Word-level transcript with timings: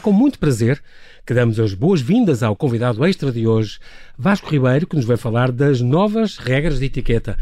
É 0.00 0.02
com 0.02 0.12
muito 0.12 0.38
prazer 0.38 0.82
que 1.26 1.34
damos 1.34 1.60
as 1.60 1.74
boas-vindas 1.74 2.42
ao 2.42 2.56
convidado 2.56 3.04
extra 3.04 3.30
de 3.30 3.46
hoje, 3.46 3.78
Vasco 4.16 4.48
Ribeiro, 4.48 4.86
que 4.86 4.96
nos 4.96 5.04
vai 5.04 5.18
falar 5.18 5.52
das 5.52 5.82
novas 5.82 6.38
regras 6.38 6.78
de 6.78 6.86
etiqueta. 6.86 7.36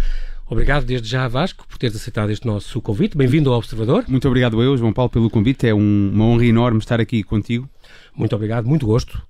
Obrigado 0.45 0.85
desde 0.85 1.09
já, 1.09 1.29
Vasco, 1.29 1.65
por 1.69 1.79
teres 1.79 1.95
aceitado 1.95 2.31
este 2.31 2.45
nosso 2.49 2.83
convite. 2.83 3.17
Bem-vindo 3.17 3.53
ao 3.53 3.59
Observador. 3.59 4.05
Muito 4.09 4.27
obrigado 4.27 4.61
eu, 4.61 4.77
João 4.77 4.93
Paulo, 4.93 5.09
pelo 5.09 5.31
convite. 5.31 5.69
É 5.69 5.73
um, 5.73 6.11
uma 6.13 6.25
honra 6.25 6.47
enorme 6.47 6.81
estar 6.81 7.01
aqui 7.01 7.23
contigo. 7.23 7.71
Muito 8.13 8.35
obrigado, 8.35 8.67
muito 8.67 8.85
gosto. 8.85 9.23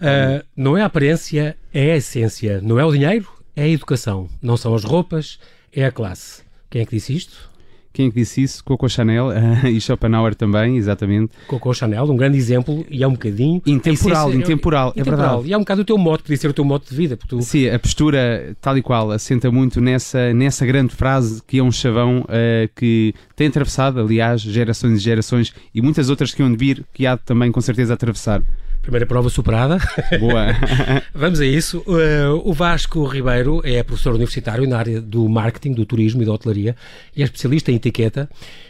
Uh, 0.00 0.44
não 0.56 0.76
é 0.76 0.82
a 0.82 0.86
aparência, 0.86 1.56
é 1.72 1.92
a 1.92 1.96
essência. 1.98 2.60
Não 2.60 2.80
é 2.80 2.84
o 2.84 2.90
dinheiro, 2.90 3.28
é 3.54 3.62
a 3.62 3.68
educação. 3.68 4.28
Não 4.42 4.56
são 4.56 4.74
as 4.74 4.82
roupas, 4.82 5.38
é 5.72 5.84
a 5.84 5.92
classe. 5.92 6.42
Quem 6.68 6.82
é 6.82 6.84
que 6.84 6.96
disse 6.96 7.14
isto? 7.14 7.48
Quem 7.92 8.06
é 8.06 8.10
que 8.10 8.16
disse 8.16 8.42
isso? 8.42 8.64
Coco 8.64 8.88
Chanel 8.88 9.28
uh, 9.28 9.66
e 9.68 9.80
Schopenhauer 9.80 10.34
também, 10.34 10.76
exatamente. 10.76 11.32
Coco 11.46 11.72
Chanel, 11.74 12.04
um 12.04 12.16
grande 12.16 12.38
exemplo, 12.38 12.84
e 12.90 13.02
é 13.02 13.08
um 13.08 13.12
bocadinho... 13.12 13.60
Intemporal, 13.66 14.30
essência, 14.30 14.44
intemporal, 14.44 14.92
é, 14.96 15.00
é 15.00 15.04
verdade. 15.04 15.48
E 15.48 15.52
é 15.52 15.56
um 15.56 15.60
bocado 15.60 15.82
o 15.82 15.84
teu 15.84 15.98
modo, 15.98 16.22
podia 16.22 16.36
ser 16.36 16.48
o 16.48 16.52
teu 16.52 16.64
modo 16.64 16.84
de 16.88 16.94
vida. 16.94 17.18
Tu... 17.28 17.42
Sim, 17.42 17.68
a 17.68 17.78
postura, 17.78 18.56
tal 18.60 18.76
e 18.78 18.82
qual, 18.82 19.10
assenta 19.10 19.50
muito 19.50 19.80
nessa, 19.80 20.32
nessa 20.32 20.64
grande 20.64 20.94
frase 20.94 21.42
que 21.46 21.58
é 21.58 21.62
um 21.62 21.70
chavão 21.70 22.20
uh, 22.20 22.70
que 22.74 23.14
tem 23.36 23.48
atravessado, 23.48 24.00
aliás, 24.00 24.40
gerações 24.40 25.00
e 25.00 25.02
gerações, 25.02 25.52
e 25.74 25.82
muitas 25.82 26.08
outras 26.08 26.32
que 26.34 26.42
hão 26.42 26.50
de 26.50 26.56
vir, 26.56 26.84
que 26.92 27.06
há 27.06 27.16
também 27.16 27.52
com 27.52 27.60
certeza 27.60 27.92
a 27.92 27.94
atravessar. 27.94 28.42
Primeira 28.82 29.06
prova 29.06 29.30
superada. 29.30 29.78
Boa. 30.18 30.46
Vamos 31.14 31.40
a 31.40 31.46
isso. 31.46 31.78
Uh, 31.86 32.42
o 32.44 32.52
Vasco 32.52 33.04
Ribeiro 33.04 33.62
é 33.64 33.80
professor 33.84 34.10
universitário 34.12 34.68
na 34.68 34.76
área 34.76 35.00
do 35.00 35.28
marketing, 35.28 35.72
do 35.72 35.86
turismo 35.86 36.20
e 36.20 36.26
da 36.26 36.32
hotelaria 36.32 36.74
e 37.16 37.22
é 37.22 37.24
especialista 37.24 37.70
em 37.70 37.76
etiqueta. 37.76 38.28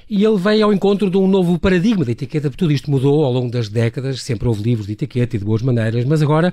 E 0.08 0.22
ele 0.22 0.36
vem 0.36 0.60
ao 0.60 0.70
encontro 0.70 1.10
de 1.10 1.16
um 1.16 1.26
novo 1.26 1.58
paradigma 1.58 2.04
de 2.04 2.12
etiqueta, 2.12 2.50
porque 2.50 2.58
tudo 2.58 2.72
isto 2.72 2.90
mudou 2.90 3.24
ao 3.24 3.32
longo 3.32 3.50
das 3.50 3.70
décadas. 3.70 4.22
Sempre 4.22 4.46
houve 4.46 4.62
livros 4.62 4.86
de 4.86 4.92
etiqueta 4.92 5.34
e 5.34 5.38
de 5.38 5.44
boas 5.44 5.62
maneiras, 5.62 6.04
mas 6.04 6.20
agora 6.20 6.52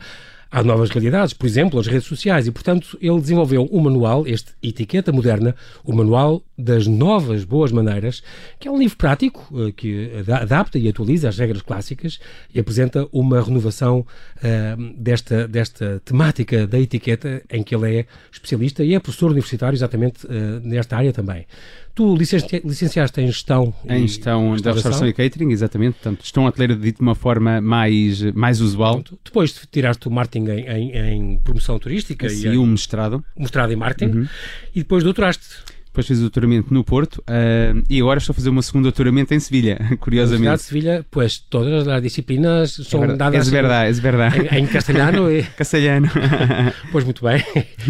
há 0.51 0.63
novas 0.63 0.89
realidades, 0.89 1.33
por 1.33 1.45
exemplo, 1.45 1.79
as 1.79 1.87
redes 1.87 2.07
sociais, 2.07 2.47
e 2.47 2.51
portanto 2.51 2.97
ele 3.01 3.19
desenvolveu 3.19 3.67
um 3.71 3.79
manual, 3.79 4.25
este 4.27 4.51
Etiqueta 4.61 5.11
Moderna, 5.11 5.55
o 5.83 5.93
Manual 5.93 6.43
das 6.57 6.87
Novas 6.87 7.43
Boas 7.43 7.71
Maneiras, 7.71 8.21
que 8.59 8.67
é 8.67 8.71
um 8.71 8.77
livro 8.77 8.97
prático 8.97 9.47
eh, 9.53 9.71
que 9.71 10.11
adapta 10.29 10.77
e 10.77 10.89
atualiza 10.89 11.29
as 11.29 11.37
regras 11.37 11.61
clássicas 11.61 12.19
e 12.53 12.59
apresenta 12.59 13.07
uma 13.11 13.41
renovação 13.41 13.99
uh, 13.99 14.93
desta, 14.97 15.47
desta 15.47 16.01
temática 16.03 16.67
da 16.67 16.79
etiqueta 16.79 17.41
em 17.49 17.63
que 17.63 17.73
ele 17.73 17.99
é 17.99 18.05
especialista 18.31 18.83
e 18.83 18.93
é 18.93 18.99
professor 18.99 19.31
universitário 19.31 19.75
exatamente 19.75 20.25
uh, 20.25 20.59
nesta 20.63 20.97
área 20.97 21.13
também. 21.13 21.45
Tu 21.99 22.15
licenciaste 22.15 23.19
em 23.19 23.27
gestão. 23.27 23.73
Em 23.83 24.07
gestão 24.07 24.55
da 24.55 24.71
restauração 24.71 25.05
e 25.05 25.11
catering, 25.11 25.51
exatamente. 25.51 25.95
Portanto, 25.95 26.21
gestão 26.21 26.45
hoteleira 26.45 26.73
dito 26.73 26.99
de 26.99 27.01
uma 27.01 27.13
forma 27.13 27.59
mais, 27.59 28.21
mais 28.31 28.61
usual. 28.61 29.03
depois 29.21 29.51
tiraste 29.69 30.07
o 30.07 30.11
marketing 30.11 30.45
em, 30.49 30.69
em, 30.69 31.33
em 31.33 31.37
promoção 31.39 31.77
turística. 31.77 32.29
Sim, 32.29 32.53
e 32.53 32.57
o 32.57 32.65
mestrado. 32.65 33.21
Mestrado 33.37 33.73
em 33.73 33.75
marketing. 33.75 34.19
Uhum. 34.19 34.27
E 34.73 34.79
depois 34.79 35.03
doutoraste 35.03 35.43
depois 35.89 36.05
fiz 36.05 36.19
o 36.19 36.21
doutoramento 36.21 36.71
no 36.71 36.83
Porto 36.83 37.17
uh, 37.17 37.83
e 37.89 37.99
agora 37.99 38.19
estou 38.19 38.31
a 38.31 38.35
fazer 38.35 38.49
o 38.49 38.53
meu 38.53 38.61
segundo 38.61 38.83
doutoramento 38.83 39.33
em 39.33 39.39
Sevilha, 39.39 39.79
curiosamente. 39.99 40.45
Na 40.45 40.55
de 40.55 40.61
Sevilha, 40.61 41.05
pois 41.09 41.39
todas 41.39 41.87
as 41.87 42.01
disciplinas 42.01 42.71
são 42.71 43.03
é 43.03 43.15
dadas 43.15 43.47
é 43.47 43.51
verdade, 43.51 43.97
é 43.97 44.01
verdade. 44.01 44.55
Em, 44.55 44.59
em 44.59 44.67
castelhano. 44.67 45.31
E... 45.31 45.41
Castelhano. 45.57 46.07
pois 46.91 47.03
muito 47.03 47.23
bem, 47.25 47.43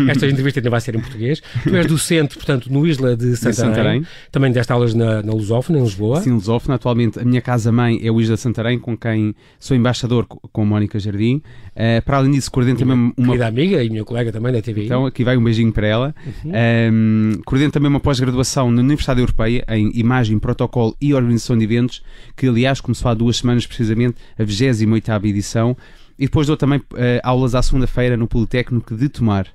esta 0.10 0.28
entrevista 0.28 0.62
ainda 0.62 0.70
vai 0.70 0.80
ser 0.80 0.96
em 0.96 1.02
português. 1.02 1.42
Tu 1.64 1.76
és 1.76 1.86
docente, 1.86 2.36
portanto, 2.36 2.72
no 2.72 2.88
Isla 2.88 3.18
de 3.18 3.36
Santarém. 3.36 3.52
De 3.52 3.56
Santarém. 3.58 4.08
Também 4.32 4.52
deste 4.52 4.72
aulas 4.72 4.94
na, 4.94 5.22
na 5.22 5.34
Lusófona, 5.34 5.80
em 5.80 5.84
Lisboa. 5.84 6.22
Sim, 6.22 6.32
Lusófona. 6.32 6.76
Atualmente 6.76 7.20
a 7.20 7.26
minha 7.26 7.42
casa-mãe 7.42 8.00
é 8.02 8.10
o 8.10 8.22
Isla 8.22 8.36
de 8.36 8.42
Santarém, 8.42 8.80
com 8.80 8.98
quem 8.98 9.36
sou 9.60 9.76
embaixador 9.76 10.26
com 10.26 10.66
Mónica 10.66 10.98
Jardim. 11.00 11.42
Uh, 11.76 12.02
para 12.06 12.18
além 12.18 12.32
disso, 12.32 12.50
coordeno 12.50 12.80
também 12.80 13.14
uma... 13.18 13.28
Querida 13.28 13.48
amiga 13.48 13.84
e 13.84 13.90
minha 13.90 14.06
colega 14.06 14.32
também 14.32 14.54
da 14.54 14.62
TV. 14.62 14.86
Então, 14.86 15.06
aqui 15.06 15.24
vai 15.24 15.36
um 15.36 15.44
beijinho 15.44 15.72
para 15.72 15.88
ela. 15.88 16.16
Uhum. 16.44 16.52
Um, 16.92 17.42
coordeno 17.46 17.72
também 17.72 17.89
uma 17.90 18.00
pós-graduação 18.00 18.72
na 18.72 18.82
Universidade 18.82 19.20
Europeia 19.20 19.66
em 19.70 19.92
Imagem, 19.94 20.40
Protocolo 20.40 20.96
e 21.02 21.14
Organização 21.14 21.58
de 21.58 21.64
Eventos, 21.64 22.04
que 22.36 22.48
aliás 22.48 22.80
começou 22.80 23.10
há 23.10 23.14
duas 23.14 23.38
semanas 23.38 23.66
precisamente 23.66 24.18
a 24.38 24.44
28ª 24.44 25.26
edição. 25.26 25.76
E 26.18 26.26
depois 26.26 26.48
dou 26.48 26.58
também 26.58 26.80
uh, 26.80 26.86
aulas 27.24 27.56
à 27.56 27.62
segunda-feira 27.62 28.18
no 28.18 28.28
Politécnico 28.28 28.96
de 28.96 29.10
Tomar. 29.10 29.48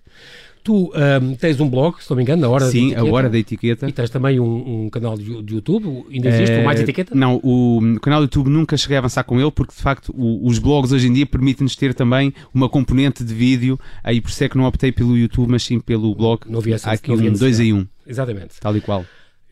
Tu 0.64 0.90
um, 1.22 1.34
tens 1.34 1.60
um 1.60 1.68
blog, 1.68 2.02
se 2.02 2.08
não 2.08 2.16
me 2.16 2.22
engano, 2.22 2.40
na 2.40 2.48
Hora 2.48 2.64
Sim, 2.64 2.88
da 2.88 2.94
Etiqueta. 2.94 3.06
a 3.06 3.12
Hora 3.12 3.28
da 3.28 3.38
Etiqueta. 3.38 3.88
E 3.88 3.92
tens 3.92 4.08
também 4.08 4.40
um, 4.40 4.84
um 4.84 4.88
canal 4.88 5.14
de, 5.14 5.42
de, 5.42 5.54
YouTube, 5.54 6.06
ainda 6.10 6.30
existe, 6.30 6.56
uh, 6.56 6.60
o 6.62 6.64
Mais 6.64 6.80
Etiqueta? 6.80 7.14
Não, 7.14 7.38
o 7.44 7.80
canal 8.00 8.20
do 8.20 8.24
YouTube 8.24 8.48
nunca 8.48 8.74
cheguei 8.74 8.96
a 8.96 9.00
avançar 9.00 9.24
com 9.24 9.38
ele, 9.38 9.50
porque 9.50 9.74
de 9.74 9.82
facto 9.82 10.10
o, 10.16 10.48
os 10.48 10.58
blogs 10.58 10.90
hoje 10.90 11.06
em 11.06 11.12
dia 11.12 11.26
permitem-nos 11.26 11.76
ter 11.76 11.92
também 11.92 12.32
uma 12.54 12.66
componente 12.66 13.22
de 13.22 13.34
vídeo, 13.34 13.78
aí 14.02 14.22
por 14.22 14.30
isso 14.30 14.42
é 14.42 14.48
que 14.48 14.56
não 14.56 14.64
optei 14.64 14.90
pelo 14.90 15.18
YouTube, 15.18 15.50
mas 15.50 15.62
sim 15.62 15.78
pelo 15.78 16.14
blog. 16.14 16.40
Não 16.48 16.60
havia 16.60 16.76
essa, 16.76 16.88
Há 16.88 16.94
aqui 16.94 17.12
um 17.12 17.32
2 17.32 17.60
em 17.60 17.74
1. 17.74 17.76
Um. 17.76 17.86
Exatamente. 18.06 18.54
Tal 18.58 18.74
e 18.74 18.80
qual. 18.80 19.04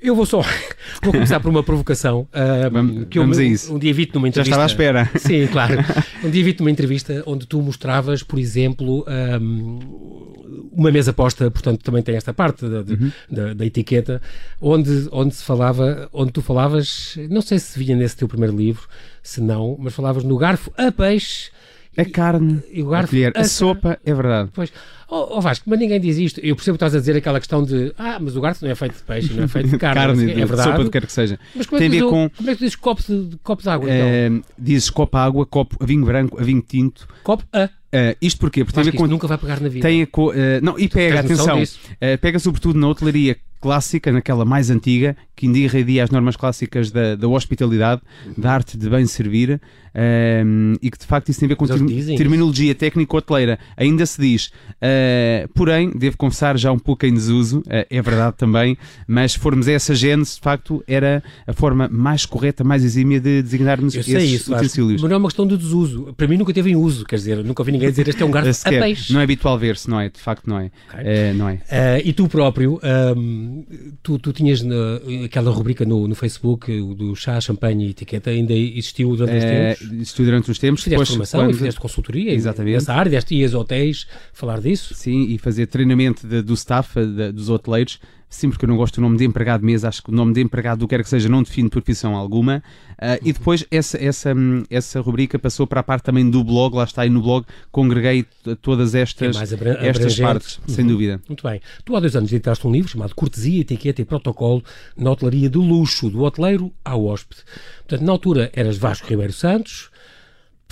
Eu 0.03 0.17
vou 0.17 0.27
só 0.27 0.43
vou 1.03 1.13
começar 1.13 1.39
por 1.39 1.49
uma 1.49 1.63
provocação. 1.63 2.27
Uh, 2.33 2.71
vamos, 2.71 3.07
que 3.09 3.19
vamos 3.19 3.39
eu, 3.39 3.45
a 3.45 3.47
isso. 3.47 3.75
Um 3.75 3.79
dia 3.79 3.95
vi 3.95 4.11
numa 4.13 4.29
entrevista. 4.29 4.57
Já 4.57 4.65
estava 4.65 4.65
à 4.65 4.67
espera. 4.67 5.11
Sim, 5.19 5.47
claro. 5.47 5.77
Um 6.25 6.31
dia 6.31 6.43
vi 6.43 6.57
numa 6.59 6.71
entrevista 6.71 7.23
onde 7.25 7.47
tu 7.47 7.63
mostravas, 7.63 8.23
por 8.23 8.39
exemplo, 8.39 9.07
um, 9.41 10.71
uma 10.73 10.91
mesa 10.91 11.13
posta, 11.13 11.51
portanto, 11.51 11.83
também 11.83 12.03
tem 12.03 12.17
esta 12.17 12.35
parte 12.35 12.69
da, 12.69 12.79
uhum. 12.79 13.13
da, 13.31 13.55
da, 13.55 13.65
etiqueta, 13.65 14.21
onde, 14.61 15.09
onde 15.13 15.35
se 15.35 15.45
falava, 15.45 16.09
onde 16.13 16.33
tu 16.33 16.43
falavas, 16.43 17.17
não 17.31 17.41
sei 17.41 17.59
se 17.59 17.79
vinha 17.79 17.97
nesse 17.97 18.17
teu 18.17 18.27
primeiro 18.27 18.57
livro, 18.57 18.89
se 19.23 19.41
não, 19.41 19.77
mas 19.79 19.95
falavas 19.95 20.25
no 20.25 20.37
garfo 20.37 20.73
a 20.77 20.91
peixe. 20.91 21.51
A 21.97 22.05
carne, 22.05 22.63
e 22.73 22.83
o 22.83 22.89
garfo, 22.89 23.07
a 23.07 23.11
colher, 23.11 23.33
a, 23.37 23.41
a 23.41 23.45
sopa, 23.45 23.99
é 24.05 24.15
verdade. 24.15 24.51
Pois, 24.55 24.73
Oh, 25.15 25.37
oh, 25.37 25.41
Vasco, 25.43 25.69
mas 25.69 25.79
ninguém 25.79 26.01
diz 26.01 26.17
isto. 26.17 26.41
Eu 26.41 26.57
percebo 26.57 26.79
que 26.79 26.85
estás 26.85 26.95
a 26.95 26.99
dizer 26.99 27.15
aquela 27.15 27.39
questão 27.39 27.63
de 27.63 27.93
ah, 27.99 28.19
mas 28.19 28.35
o 28.35 28.41
garfo 28.41 28.65
não 28.65 28.73
é 28.73 28.75
feito 28.75 28.97
de 28.97 29.03
peixe, 29.03 29.35
não 29.35 29.45
é 29.45 29.49
feito 29.49 29.69
de 29.69 29.77
carne. 29.77 30.01
carne, 30.01 30.33
é 30.33 30.47
verdade. 30.47 30.71
sopa, 30.71 30.79
do 30.79 30.85
que 30.85 30.99
quer 30.99 31.07
que 31.07 31.13
seja. 31.13 31.39
Mas 31.55 31.67
como 31.67 31.83
é, 31.83 31.89
que, 31.91 32.01
com... 32.01 32.31
como 32.31 32.51
é 32.51 32.53
que 32.53 32.59
tu 32.59 32.65
dizes 32.65 32.77
copo 32.77 33.03
de, 33.07 33.37
copo 33.43 33.63
de 33.63 33.69
água? 33.69 33.91
Então? 33.91 34.39
Uh, 34.39 34.43
dizes 34.59 34.89
copo 34.89 35.15
água, 35.19 35.45
copo 35.45 35.77
a 35.79 35.85
vinho 35.85 36.07
branco, 36.07 36.41
a 36.41 36.43
vinho 36.43 36.63
tinto. 36.67 37.07
Copo 37.23 37.45
a. 37.53 37.65
Uh, 37.65 38.17
isto 38.23 38.41
porquê? 38.41 38.65
Porque 38.65 38.81
tem 38.81 38.89
a 38.89 38.91
ver 38.91 38.97
com. 38.97 39.07
nunca 39.07 39.27
vai 39.27 39.37
pegar 39.37 39.61
na 39.61 39.69
vida. 39.69 39.87
Tem 39.87 40.01
a 40.01 40.07
co... 40.07 40.31
uh, 40.31 40.35
não, 40.63 40.79
e 40.79 40.89
pega, 40.89 41.21
atenção. 41.21 41.63
Uh, 41.63 42.19
pega 42.19 42.39
sobretudo 42.39 42.79
na 42.79 42.89
hotelaria 42.89 43.37
clássica, 43.61 44.11
naquela 44.11 44.47
mais 44.47 44.71
antiga, 44.71 45.15
que 45.35 45.47
irradia 45.47 46.05
as 46.05 46.11
normas 46.11 46.37
clássicas 46.37 46.91
da, 46.91 47.17
da 47.17 47.29
hospitalidade, 47.29 48.03
da 48.37 48.53
arte 48.53 48.77
de 48.77 48.89
bem 48.89 49.07
servir, 49.07 49.61
um, 49.95 50.75
e 50.81 50.91
que 50.91 50.99
de 50.99 51.07
facto 51.07 51.29
isso 51.29 51.41
tem 51.41 51.47
a 51.47 51.51
ver 51.51 51.57
com 51.57 51.67
ter, 51.67 52.17
terminologia 52.17 52.75
técnico-hoteleira. 52.75 53.59
Ainda 53.77 54.07
se 54.07 54.21
diz, 54.21 54.47
uh, 54.47 55.49
porém, 55.55 55.91
devo 55.91 56.17
confessar 56.17 56.57
já 56.57 56.73
um 56.73 56.79
pouco 56.79 57.05
em 57.07 57.13
desuso, 57.13 57.61
uh, 57.61 57.87
é 57.91 58.03
verdade 58.03 58.37
também, 58.37 58.77
mas 59.07 59.33
se 59.33 59.39
formos 59.39 59.69
a 59.69 59.73
essa 59.73 59.95
gênese, 59.95 60.35
de 60.37 60.41
facto, 60.41 60.83
era 60.87 61.23
a 61.47 61.53
forma 61.53 61.89
mais 61.91 62.27
correta, 62.27 62.65
mais 62.65 62.85
exímia 62.85 63.21
de 63.21 63.43
designarmos 63.43 63.95
Eu 63.95 64.03
sei 64.03 64.25
isso, 64.25 64.55
utensílios. 64.55 65.03
Mas 65.03 65.11
não 65.11 65.17
é 65.17 65.19
uma 65.19 65.29
questão 65.29 65.47
de 65.47 65.57
desuso. 65.57 66.13
Para 66.17 66.27
mim 66.27 66.37
nunca 66.37 66.53
teve 66.53 66.71
em 66.71 66.77
uso, 66.77 67.05
quer 67.05 67.17
dizer, 67.17 67.45
nunca 67.45 67.63
ouvi 67.63 67.73
ninguém 67.73 67.91
dizer 67.91 68.09
este 68.09 68.23
é 68.23 68.27
um 68.27 68.31
garfo 68.33 68.51
a 68.65 68.71
peixe. 68.71 69.13
Não 69.13 69.21
é 69.21 69.25
habitual 69.25 69.59
ver-se, 69.59 69.89
não 69.89 70.01
é? 70.01 70.09
De 70.09 70.21
facto, 70.21 70.47
não 70.47 70.59
é. 70.59 70.71
Okay. 70.89 71.01
Uh, 71.03 71.35
não 71.35 71.49
é. 71.49 71.61
e 72.05 72.13
tu 72.13 72.29
próprio, 72.29 72.81
um, 73.17 73.65
tu, 74.03 74.19
tu 74.19 74.33
tinhas 74.33 74.63
na, 74.63 75.01
aquela 75.25 75.51
rubrica 75.51 75.85
no, 75.85 76.07
no 76.09 76.15
Facebook 76.15 76.71
do 76.95 77.15
chá, 77.15 77.41
champanhe 77.41 77.87
e 77.87 77.91
etiqueta, 77.91 78.31
ainda 78.31 78.53
existiu 78.53 79.17
durante 79.17 79.39
os 79.39 79.45
é, 79.45 79.75
tempos? 79.75 79.93
Existiu 79.93 80.25
durante 80.25 80.51
uns 80.51 80.59
tempos. 80.59 80.83
Fizeste 80.83 80.91
depois, 80.91 81.09
formação 81.09 81.41
quando... 81.41 81.51
e 81.51 81.55
fizeste 81.55 81.81
consultoria 81.81 82.33
Exatamente. 82.33 82.75
nessa 82.75 82.95
área, 82.95 83.11
deste 83.11 83.35
ias 83.35 83.55
hotéis 83.55 84.07
falar 84.33 84.61
disso? 84.61 84.95
Sim, 84.95 85.27
e 85.29 85.39
fazer 85.39 85.67
treinamento 85.67 86.27
de, 86.27 86.43
do 86.43 86.55
staff, 86.55 86.95
de, 86.95 87.33
dos 87.33 87.49
hoteleiros, 87.49 87.99
Sim, 88.33 88.49
porque 88.49 88.65
eu 88.65 88.69
não 88.69 88.79
gosto 88.79 88.95
do 88.95 89.03
nome 89.03 89.19
de 89.19 89.27
empregado 89.27 89.61
de 89.61 89.67
mesa, 89.67 89.89
acho 89.89 90.03
que 90.03 90.09
o 90.09 90.13
nome 90.13 90.33
de 90.33 90.41
empregado, 90.41 90.79
do 90.79 90.89
que 90.89 90.97
quer 90.97 91.03
que 91.03 91.09
seja, 91.09 91.29
não 91.29 91.43
define 91.43 91.69
profissão 91.69 92.17
alguma. 92.17 92.63
Uh, 92.93 93.21
e 93.23 93.31
depois 93.31 93.63
essa, 93.71 94.03
essa, 94.03 94.33
essa 94.71 95.01
rubrica 95.03 95.39
passou 95.39 95.67
para 95.67 95.81
a 95.81 95.83
parte 95.83 96.05
também 96.05 96.29
do 96.29 96.43
blog, 96.43 96.75
lá 96.75 96.85
está 96.85 97.03
aí 97.03 97.11
no 97.11 97.21
blog, 97.21 97.45
congreguei 97.71 98.25
todas 98.63 98.95
estas, 98.95 99.37
é 99.37 99.87
estas 99.87 100.19
partes, 100.19 100.57
uhum. 100.57 100.75
sem 100.75 100.87
dúvida. 100.87 101.21
Muito 101.29 101.47
bem. 101.47 101.61
Tu 101.85 101.95
há 101.95 102.01
dois 102.01 102.17
anos 102.17 102.33
editaste 102.33 102.67
um 102.67 102.73
livro 102.73 102.91
chamado 102.91 103.15
Cortesia, 103.15 103.61
Etiqueta 103.61 104.01
e 104.01 104.05
Protocolo 104.07 104.65
na 104.97 105.11
Hotelaria 105.11 105.51
de 105.51 105.59
Luxo, 105.59 106.09
do 106.09 106.23
hoteleiro 106.23 106.73
ao 106.83 107.05
hóspede. 107.05 107.43
Portanto, 107.81 108.07
na 108.07 108.13
altura 108.13 108.51
eras 108.55 108.79
Vasco 108.79 109.09
Ribeiro 109.09 109.35
Santos, 109.35 109.91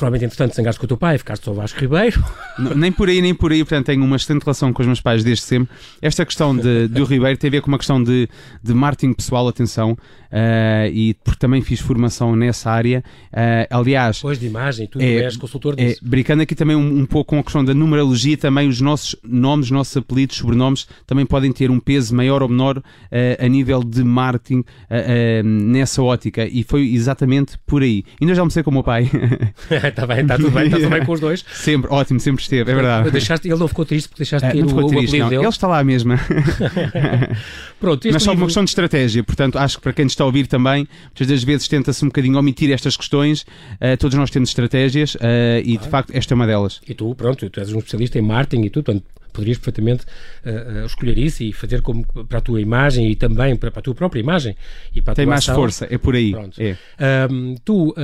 provavelmente, 0.01 0.25
entretanto, 0.25 0.57
zangaste 0.57 0.81
com 0.81 0.87
o 0.87 0.89
teu 0.89 0.97
pai, 0.97 1.19
ficaste 1.19 1.45
só 1.45 1.53
Vasco 1.53 1.79
Ribeiro. 1.79 2.25
Não, 2.59 2.75
nem 2.75 2.91
por 2.91 3.09
aí, 3.09 3.21
nem 3.21 3.35
por 3.35 3.53
aí. 3.53 3.63
Portanto, 3.63 3.87
tenho 3.87 4.03
uma 4.03 4.17
excelente 4.17 4.43
relação 4.43 4.73
com 4.73 4.81
os 4.81 4.87
meus 4.87 5.01
pais 5.01 5.23
desde 5.23 5.45
sempre. 5.45 5.75
Esta 6.01 6.25
questão 6.25 6.57
de, 6.57 6.89
do 6.89 7.05
Ribeiro 7.05 7.37
tem 7.37 7.49
a 7.49 7.51
ver 7.51 7.61
com 7.61 7.69
uma 7.69 7.77
questão 7.77 8.03
de, 8.03 8.27
de 8.63 8.73
marketing 8.73 9.13
pessoal, 9.13 9.47
atenção, 9.47 9.93
uh, 9.93 10.91
e 10.91 11.15
porque 11.23 11.39
também 11.39 11.61
fiz 11.61 11.81
formação 11.81 12.35
nessa 12.35 12.71
área. 12.71 13.05
Uh, 13.27 13.77
aliás. 13.77 14.17
Depois 14.17 14.39
de 14.39 14.47
imagem, 14.47 14.87
tu 14.87 14.99
é, 15.01 15.25
és 15.25 15.37
consultor 15.37 15.75
é, 15.77 15.85
disso. 15.85 16.01
É, 16.03 16.09
brincando 16.09 16.43
aqui 16.43 16.55
também 16.55 16.77
um, 16.77 17.01
um, 17.01 17.05
pouco 17.05 17.31
com 17.31 17.39
a 17.39 17.43
questão 17.43 17.63
da 17.63 17.75
numerologia, 17.75 18.39
também 18.39 18.69
os 18.69 18.81
nossos 18.81 19.15
nomes, 19.23 19.71
nossos 19.71 19.95
apelidos, 19.99 20.39
sobrenomes, 20.39 20.89
também 21.07 21.27
podem 21.27 21.53
ter 21.53 21.71
um 21.71 21.79
peso 21.79 22.15
maior 22.15 22.43
ou 22.43 22.49
menor 22.49 22.79
uh, 22.79 22.83
a 23.39 23.49
nível 23.49 23.85
de 23.85 24.03
marketing 24.03 24.65
nessa 25.45 26.03
ótica. 26.03 26.47
E 26.47 26.63
foi 26.63 26.89
exatamente 26.95 27.59
por 27.67 27.83
aí. 27.83 28.03
Ainda 28.21 28.35
já 28.35 28.41
almocei 28.41 28.63
com 28.63 28.71
o 28.71 28.75
meu 28.75 28.83
pai. 28.83 29.11
Está 29.91 30.07
bem, 30.07 30.21
está 30.21 30.37
tudo 30.37 30.51
bem, 30.51 30.65
está 30.65 30.79
tudo 30.79 30.91
bem 30.91 31.05
com 31.05 31.13
os 31.13 31.21
dois. 31.21 31.45
Sempre, 31.53 31.91
ótimo, 31.91 32.19
sempre 32.19 32.43
esteve, 32.43 32.71
é 32.71 32.75
verdade. 32.75 33.11
Deixaste, 33.11 33.49
ele 33.49 33.59
não 33.59 33.69
ficou 33.69 33.85
triste 33.85 34.09
porque 34.09 34.23
deixaste 34.23 34.49
de 34.49 34.55
ter 34.55 34.65
o, 34.65 34.77
o 34.77 34.89
triste, 34.89 35.19
não. 35.19 35.29
Dele. 35.29 35.43
Ele 35.43 35.49
está 35.49 35.67
lá 35.67 35.85
mesmo. 35.85 36.15
Pronto, 37.81 38.09
Mas 38.13 38.23
só 38.23 38.31
livro... 38.31 38.43
uma 38.43 38.47
questão 38.47 38.65
de 38.65 38.71
estratégia, 38.71 39.25
portanto, 39.25 39.59
acho 39.59 39.77
que 39.77 39.83
para 39.83 39.93
quem 39.93 40.07
está 40.07 40.25
a 40.25 40.27
ouvir 40.27 40.47
também, 40.47 40.87
muitas 41.05 41.27
das 41.27 41.43
vezes 41.43 41.69
tenta-se 41.69 42.05
um 42.05 42.09
bocadinho 42.09 42.39
omitir 42.39 42.71
estas 42.73 42.97
questões. 42.97 43.43
Uh, 43.43 43.97
todos 43.99 44.17
nós 44.17 44.31
temos 44.31 44.51
estratégias 44.51 45.15
uh, 45.15 45.19
e, 45.65 45.79
de 45.79 45.89
facto, 45.89 46.11
esta 46.15 46.33
é 46.33 46.37
uma 46.37 46.47
delas. 46.47 46.81
E 46.87 46.95
tu, 46.95 47.15
pronto, 47.15 47.49
tu 47.49 47.61
és 47.61 47.73
um 47.73 47.79
especialista 47.79 48.19
em 48.19 48.23
marketing 48.23 48.65
e 48.65 48.71
tudo, 48.71 48.85
portanto, 48.85 49.05
poderias 49.31 49.59
perfeitamente 49.59 50.05
uh, 50.45 50.83
uh, 50.83 50.87
escolher 50.87 51.19
isso 51.19 51.43
e 51.43 51.53
fazer 51.53 51.83
como 51.83 52.05
para 52.29 52.39
a 52.39 52.41
tua 52.41 52.61
imagem 52.61 53.11
e 53.11 53.17
também 53.17 53.57
para, 53.57 53.71
para 53.71 53.81
a 53.81 53.83
tua 53.83 53.95
própria 53.95 54.21
imagem 54.21 54.57
e 54.95 55.01
para 55.01 55.13
a 55.13 55.17
Tem 55.17 55.27
mais 55.27 55.45
ação. 55.45 55.55
força, 55.55 55.87
é 55.91 55.99
por 55.99 56.15
aí. 56.15 56.35
É. 56.59 56.77
Tu 57.65 57.91
uh, 57.91 57.95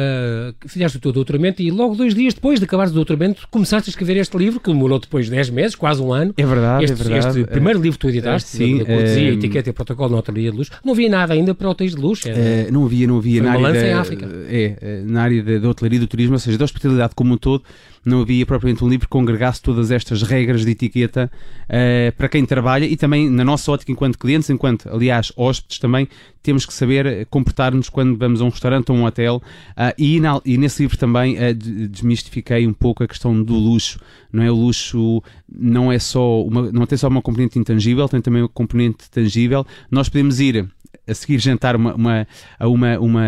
fizeste 0.66 0.98
o 0.98 1.00
teu 1.00 1.12
doutoramento 1.12 1.62
e 1.62 1.70
logo 1.70 1.94
dois 1.94 2.14
dias 2.14 2.34
depois 2.34 2.58
de 2.58 2.64
acabares 2.64 2.92
o 2.92 2.94
doutoramento 2.94 3.46
começaste 3.50 3.88
a 3.88 3.90
escrever 3.90 4.16
este 4.16 4.36
livro 4.36 4.60
que 4.60 4.70
demorou 4.70 4.98
depois 4.98 5.28
10 5.28 5.50
meses, 5.50 5.74
quase 5.74 6.02
um 6.02 6.12
ano. 6.12 6.34
É 6.36 6.46
verdade, 6.46 6.84
este, 6.84 7.00
é 7.00 7.04
verdade. 7.04 7.40
Este 7.40 7.50
primeiro 7.50 7.80
livro 7.80 7.98
que 7.98 8.06
tu 8.06 8.08
editaste, 8.08 8.50
sim, 8.50 8.78
da 8.78 8.84
cortesia, 8.84 9.32
etiqueta 9.32 9.70
e 9.70 9.72
protocolo 9.72 10.10
na 10.10 10.18
hotelaria 10.18 10.50
de 10.50 10.56
luxo. 10.56 10.70
Não 10.84 10.92
havia 10.92 11.08
nada 11.08 11.34
ainda 11.34 11.54
para 11.54 11.68
hotéis 11.68 11.94
de 11.94 12.00
luxo. 12.00 12.28
Era, 12.28 12.70
não 12.70 12.84
havia, 12.84 13.06
não 13.06 13.18
havia. 13.18 13.42
Foi 13.42 13.50
na 13.50 13.68
área 13.68 13.80
da, 13.80 13.88
em 13.88 13.92
África. 13.92 14.28
É, 14.48 15.02
na 15.04 15.22
área 15.22 15.42
da, 15.42 15.58
da 15.58 15.68
hotelaria 15.68 16.00
do 16.00 16.06
turismo, 16.06 16.34
ou 16.34 16.38
seja, 16.38 16.58
da 16.58 16.64
hospitalidade 16.64 17.14
como 17.14 17.34
um 17.34 17.38
todo, 17.38 17.62
não 18.04 18.20
havia 18.20 18.46
propriamente 18.46 18.84
um 18.84 18.88
livro 18.88 19.06
que 19.06 19.10
congregasse 19.10 19.60
todas 19.60 19.90
estas 19.90 20.22
regras 20.22 20.64
de 20.64 20.70
etiqueta 20.70 21.15
uh, 21.24 22.12
para 22.16 22.28
quem 22.28 22.44
trabalha 22.44 22.84
e 22.84 22.96
também 22.96 23.28
na 23.28 23.44
nossa 23.44 23.70
ótica 23.72 23.90
enquanto 23.90 24.18
clientes, 24.18 24.48
enquanto, 24.50 24.88
aliás, 24.88 25.32
hóspedes 25.36 25.78
também, 25.78 26.08
temos 26.42 26.64
que 26.64 26.72
saber 26.72 27.26
comportar-nos 27.26 27.88
quando 27.88 28.16
vamos 28.16 28.40
a 28.40 28.44
um 28.44 28.48
restaurante 28.48 28.90
ou 28.90 28.96
um 28.96 29.04
hotel 29.04 29.42
uh, 29.72 29.92
e, 29.98 30.20
na, 30.20 30.40
e, 30.44 30.56
nesse 30.56 30.82
livro 30.82 30.96
também 30.96 31.36
uh, 31.36 31.54
desmistifiquei 31.54 32.66
um 32.66 32.72
pouco 32.72 33.02
a 33.02 33.08
questão 33.08 33.42
do 33.42 33.54
luxo, 33.54 33.98
não 34.32 34.42
é? 34.42 34.50
O 34.50 34.54
luxo 34.54 35.22
não 35.48 35.90
é 35.90 35.98
só 35.98 36.42
uma, 36.42 36.70
não 36.70 36.86
tem 36.86 36.96
só 36.96 37.08
uma 37.08 37.22
componente 37.22 37.58
intangível, 37.58 38.08
tem 38.08 38.20
também 38.20 38.42
uma 38.42 38.48
componente 38.48 39.10
tangível. 39.10 39.66
Nós 39.90 40.08
podemos 40.08 40.38
ir 40.38 40.68
a 41.06 41.14
seguir 41.14 41.38
jantar 41.38 41.76
uma, 41.76 41.94
uma, 41.94 42.26
a 42.58 42.68
uma, 42.68 42.98
uma, 42.98 43.24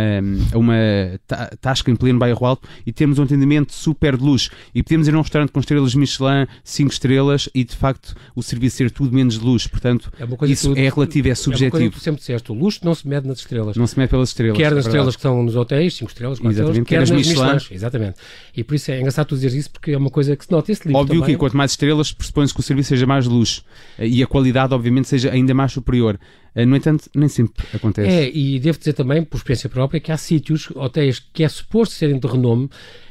a 0.52 0.58
uma 0.58 0.75
tasca 1.60 1.90
em 1.90 1.96
pleno 1.96 2.19
bairro 2.19 2.44
alto 2.44 2.69
e 2.86 2.92
temos 2.92 3.19
um 3.19 3.22
atendimento 3.22 3.72
super 3.72 4.16
de 4.16 4.25
luxo 4.25 4.50
e 4.75 4.82
podemos 4.82 5.08
ir 5.08 5.14
a 5.14 5.19
um 5.19 5.22
restaurante 5.22 5.50
com 5.50 5.60
estrelas 5.60 5.94
Michelin, 5.94 6.46
5 6.64 6.92
estrelas 6.92 7.48
e 7.54 7.64
de 7.64 7.76
facto 7.76 8.14
o 8.34 8.42
serviço 8.42 8.76
ser 8.76 8.90
tudo 8.90 9.14
menos 9.14 9.38
de 9.38 9.44
luxo, 9.44 9.70
portanto 9.70 10.10
é 10.19 10.46
isso 10.46 10.75
tu, 10.75 10.78
é 10.78 10.88
relativo, 10.88 11.28
é 11.28 11.34
subjetivo. 11.34 11.64
É 11.64 11.69
uma 11.69 11.70
coisa 11.70 11.90
que 11.90 11.98
tu 11.98 12.02
sempre 12.02 12.20
disseste, 12.20 12.52
o 12.52 12.54
luxo 12.54 12.80
não 12.82 12.94
se 12.94 13.06
mede 13.06 13.26
nas 13.26 13.38
estrelas. 13.38 13.76
Não 13.76 13.86
se 13.86 13.98
mede 13.98 14.10
pelas 14.10 14.28
estrelas. 14.28 14.56
Quer 14.56 14.75
nas 14.75 14.84
é 14.84 14.88
estrelas 14.88 15.16
que 15.16 15.20
estão 15.20 15.42
nos 15.42 15.56
hotéis, 15.56 15.94
5 15.94 16.10
estrelas, 16.10 16.38
4 16.38 16.50
estrelas, 16.50 16.88
quer 16.88 17.00
nas 17.00 17.10
Michelin. 17.10 17.58
Exatamente. 17.70 18.19
E 18.56 18.64
por 18.64 18.75
isso 18.75 18.90
é 18.90 18.98
engraçado 18.98 19.26
tu 19.26 19.34
dizer 19.34 19.56
isso 19.56 19.70
porque 19.70 19.92
é 19.92 19.98
uma 19.98 20.10
coisa 20.10 20.36
que 20.36 20.44
se 20.44 20.50
nota 20.50 20.70
esse 20.72 20.86
livro 20.86 21.00
Óbvio 21.00 21.20
também. 21.20 21.34
que 21.34 21.38
quanto 21.38 21.56
mais 21.56 21.72
estrelas 21.72 22.12
pressupõe-se 22.12 22.54
que 22.54 22.60
o 22.60 22.62
serviço 22.62 22.88
seja 22.90 23.06
mais 23.06 23.26
luxo 23.26 23.62
e 23.98 24.22
a 24.22 24.26
qualidade 24.26 24.75
obviamente 24.75 25.08
seja 25.08 25.30
ainda 25.30 25.54
mais 25.54 25.72
superior. 25.72 26.19
Eh, 26.58 26.66
no 26.66 26.75
entanto, 26.75 27.08
nem 27.14 27.28
sempre 27.28 27.64
acontece. 27.72 28.10
É, 28.10 28.28
e 28.37 28.58
devo 28.58 28.78
dizer 28.78 28.93
também, 28.93 29.22
por 29.22 29.37
experiência 29.37 29.70
própria, 29.70 30.00
que 30.00 30.10
há 30.10 30.16
sítios, 30.16 30.69
hotéis 30.75 31.20
que 31.32 31.44
é 31.44 31.49
suposto 31.49 31.94
serem 31.94 32.19
de 32.19 32.26
renome 32.26 32.69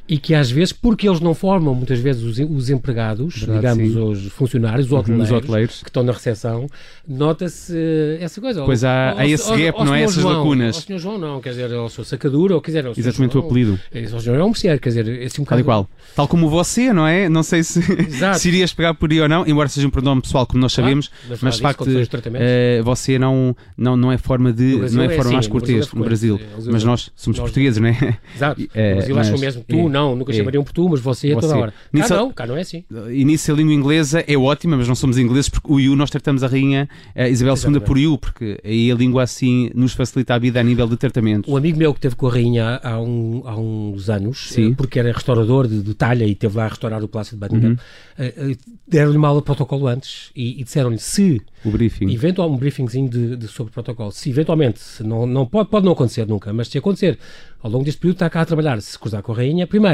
e 0.08 0.18
que 0.18 0.34
às 0.34 0.50
vezes, 0.50 0.72
porque 0.72 1.08
eles 1.08 1.20
não 1.20 1.34
formam 1.34 1.76
muitas 1.76 2.00
vezes 2.00 2.24
os, 2.24 2.40
os 2.40 2.70
empregados, 2.70 3.40
Verdade, 3.40 3.78
digamos, 3.78 3.94
sim. 3.94 4.28
os 4.28 4.34
funcionários, 4.34 4.86
os 4.86 4.92
uhum, 4.92 5.00
hoteleiros, 5.00 5.30
os 5.30 5.38
hoteleiros, 5.38 5.84
que 5.84 5.90
estão 5.90 6.04
na 6.04 6.14
recepção, 6.14 6.68
nota-se 7.06 7.74
uh, 7.74 8.24
essa 8.24 8.40
coisa. 8.40 8.64
Pois 8.64 8.84
há, 8.84 9.14
há 9.18 9.28
esse 9.28 9.50
gap, 9.58 9.84
não 9.84 9.94
é? 9.94 10.04
Essas 10.04 10.22
João, 10.22 10.38
lacunas. 10.38 10.76
Ao 10.78 10.82
senhor 10.82 11.00
João 11.00 11.18
não, 11.18 11.42
quer 11.42 11.50
dizer, 11.50 11.74
ao 11.74 11.90
senhor 11.90 12.06
Sacadura, 12.06 12.56
ou 12.56 12.62
quer 12.62 12.72
dizer, 12.72 12.86
ao 12.86 12.94
Exatamente 12.96 13.34
João, 13.34 13.44
o 13.44 13.48
apelido. 13.48 13.80
É, 13.92 14.04
ao 14.06 14.20
senhor 14.20 14.40
é 14.40 14.44
um 14.44 14.48
merceário, 14.48 14.80
quer 14.80 14.90
dizer, 14.90 15.08
esse 15.22 15.42
um 15.42 15.44
bocado... 15.44 15.58
Tal 15.58 15.60
igual. 15.60 15.90
Tal 16.16 16.28
como 16.28 16.50
você, 16.50 16.94
não 16.94 17.06
é? 17.06 17.28
Não 17.28 17.44
sei 17.44 17.64
se, 17.64 17.82
se 18.40 18.48
irias 18.48 18.74
pegar 18.74 18.94
por 18.94 19.12
aí 19.12 19.20
ou 19.20 19.28
não, 19.28 19.46
embora 19.46 19.68
seja 19.68 19.88
um 19.88 19.92
pronome 19.92 20.22
pessoal, 20.22 20.48
como 20.48 20.62
nós 20.62 20.72
sabemos, 20.72 21.12
mas, 21.28 21.42
mas 21.42 21.56
de 21.56 21.62
facto, 21.62 21.82
uh, 21.82 22.84
você 22.84 23.20
não, 23.20 23.56
não, 23.78 23.98
não 23.98 24.12
é 24.12 24.18
forma 24.18 24.54
de, 24.54 24.78
não 24.92 25.04
é, 25.04 25.08
é 25.08 25.10
forma 25.16 25.32
é 25.32 25.34
mais 25.34 25.48
cortês 25.48 25.92
no 25.92 26.04
Brasil, 26.04 26.40
mas 26.72 26.84
nós 26.84 27.12
somos 27.16 27.38
portugueses, 27.40 27.82
não 27.82 27.90
é? 27.90 28.18
Exato, 28.34 28.62
mas 28.96 29.10
eu 29.10 29.20
acho 29.20 29.38
mesmo, 29.38 29.66
tu 29.68 29.90
não, 29.98 30.16
nunca 30.16 30.32
chamariam 30.32 30.64
por 30.64 30.72
tu, 30.72 30.88
mas 30.90 31.00
você 31.00 31.32
é 31.32 31.36
toda 31.36 31.58
hora. 31.58 31.74
Cá 31.94 32.10
não, 32.10 32.32
cá 32.32 32.48
não 32.48 32.56
é 32.56 32.62
assim. 32.62 32.84
E 33.12 33.26
nisso 33.26 33.52
a 33.52 33.56
língua 33.56 33.74
inglesa 33.74 34.24
é 34.28 34.38
ótima, 34.38 34.78
mas 34.78 34.88
não 34.88 34.96
somos 34.96 35.18
ingleses 35.18 35.50
porque 35.50 35.72
o 35.72 35.80
you 35.80 35.96
nós 35.96 36.10
tratamos 36.10 36.44
a 36.44 36.48
rainha 36.48 36.88
a 37.16 37.28
Isabel 37.28 37.56
II 37.56 37.80
por 37.80 37.98
you, 37.98 38.18
porque 38.18 38.60
aí 38.64 38.92
a 38.92 38.96
língua 38.96 39.24
assim 39.24 39.70
nos 39.74 39.94
facilita 39.94 40.36
a 40.36 40.40
vida 40.40 40.60
a 40.60 40.64
nível 40.64 40.88
de 40.88 40.98
tratamento. 40.98 41.52
Um 41.52 41.58
amigo 41.58 41.78
meu 41.78 41.94
que 41.94 42.00
teve 42.00 42.16
com 42.16 42.28
a 42.28 42.32
rainha 42.32 42.80
há, 42.84 43.00
um, 43.00 43.42
há 43.46 43.58
uns 43.58 44.10
anos, 44.10 44.50
Sim. 44.50 44.74
porque 44.74 45.00
era 45.00 45.12
restaurador 45.12 45.68
de, 45.68 45.82
de 45.82 45.94
talha 45.94 46.26
e 46.26 46.36
teve 46.36 46.58
lá 46.58 46.66
a 46.66 46.70
restaurar 46.70 47.04
o 47.04 47.08
Palácio 47.08 47.36
de 47.36 47.40
Buckingham, 47.40 47.72
uhum. 47.72 48.26
uh, 48.26 48.52
uh, 48.52 48.58
deram-lhe 48.88 49.18
uma 49.18 49.28
aula 49.28 49.42
de 49.42 49.46
protocolo 49.46 49.88
antes 49.88 50.32
e, 50.36 50.62
e 50.62 50.64
disseram-lhe 50.64 51.00
se 51.00 51.42
o 51.66 51.72
briefing. 51.72 52.10
Eventual, 52.10 52.52
um 52.52 52.58
briefingzinho 52.58 53.10
de, 53.10 53.36
de, 53.36 53.48
sobre 53.48 53.74
protocolo. 53.74 54.12
Se 54.12 54.30
eventualmente, 54.30 54.80
se 54.80 55.04
não, 55.04 55.26
não 55.26 55.46
pode, 55.46 55.70
pode 55.70 55.86
não 55.86 55.94
acontecer 55.94 56.28
nunca, 56.28 56.54
mas 56.54 56.68
se 56.68 56.78
acontecer, 56.78 57.18
ao 57.62 57.70
longo 57.70 57.84
deste 57.84 58.00
período 58.00 58.16
está 58.16 58.30
cá 58.30 58.42
a 58.42 58.46
trabalhar, 58.46 58.80
se 58.82 58.98
cruzar 58.98 59.22
com 59.22 59.32
a 59.32 59.36
rainha, 59.36 59.66
primeiro, 59.66 59.87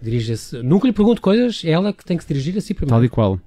dirija-se, 0.00 0.62
nunca 0.62 0.86
lhe 0.86 0.92
pergunto 0.92 1.20
coisas, 1.20 1.62
é 1.64 1.70
ela 1.70 1.92
que 1.92 2.04
tem 2.04 2.16
que 2.16 2.24
se 2.24 2.28
dirigir 2.28 2.56
a 2.56 2.60
si 2.60 2.74
primeiro. 2.74 2.96
Tal 2.96 3.04
e 3.04 3.08
qual. 3.08 3.40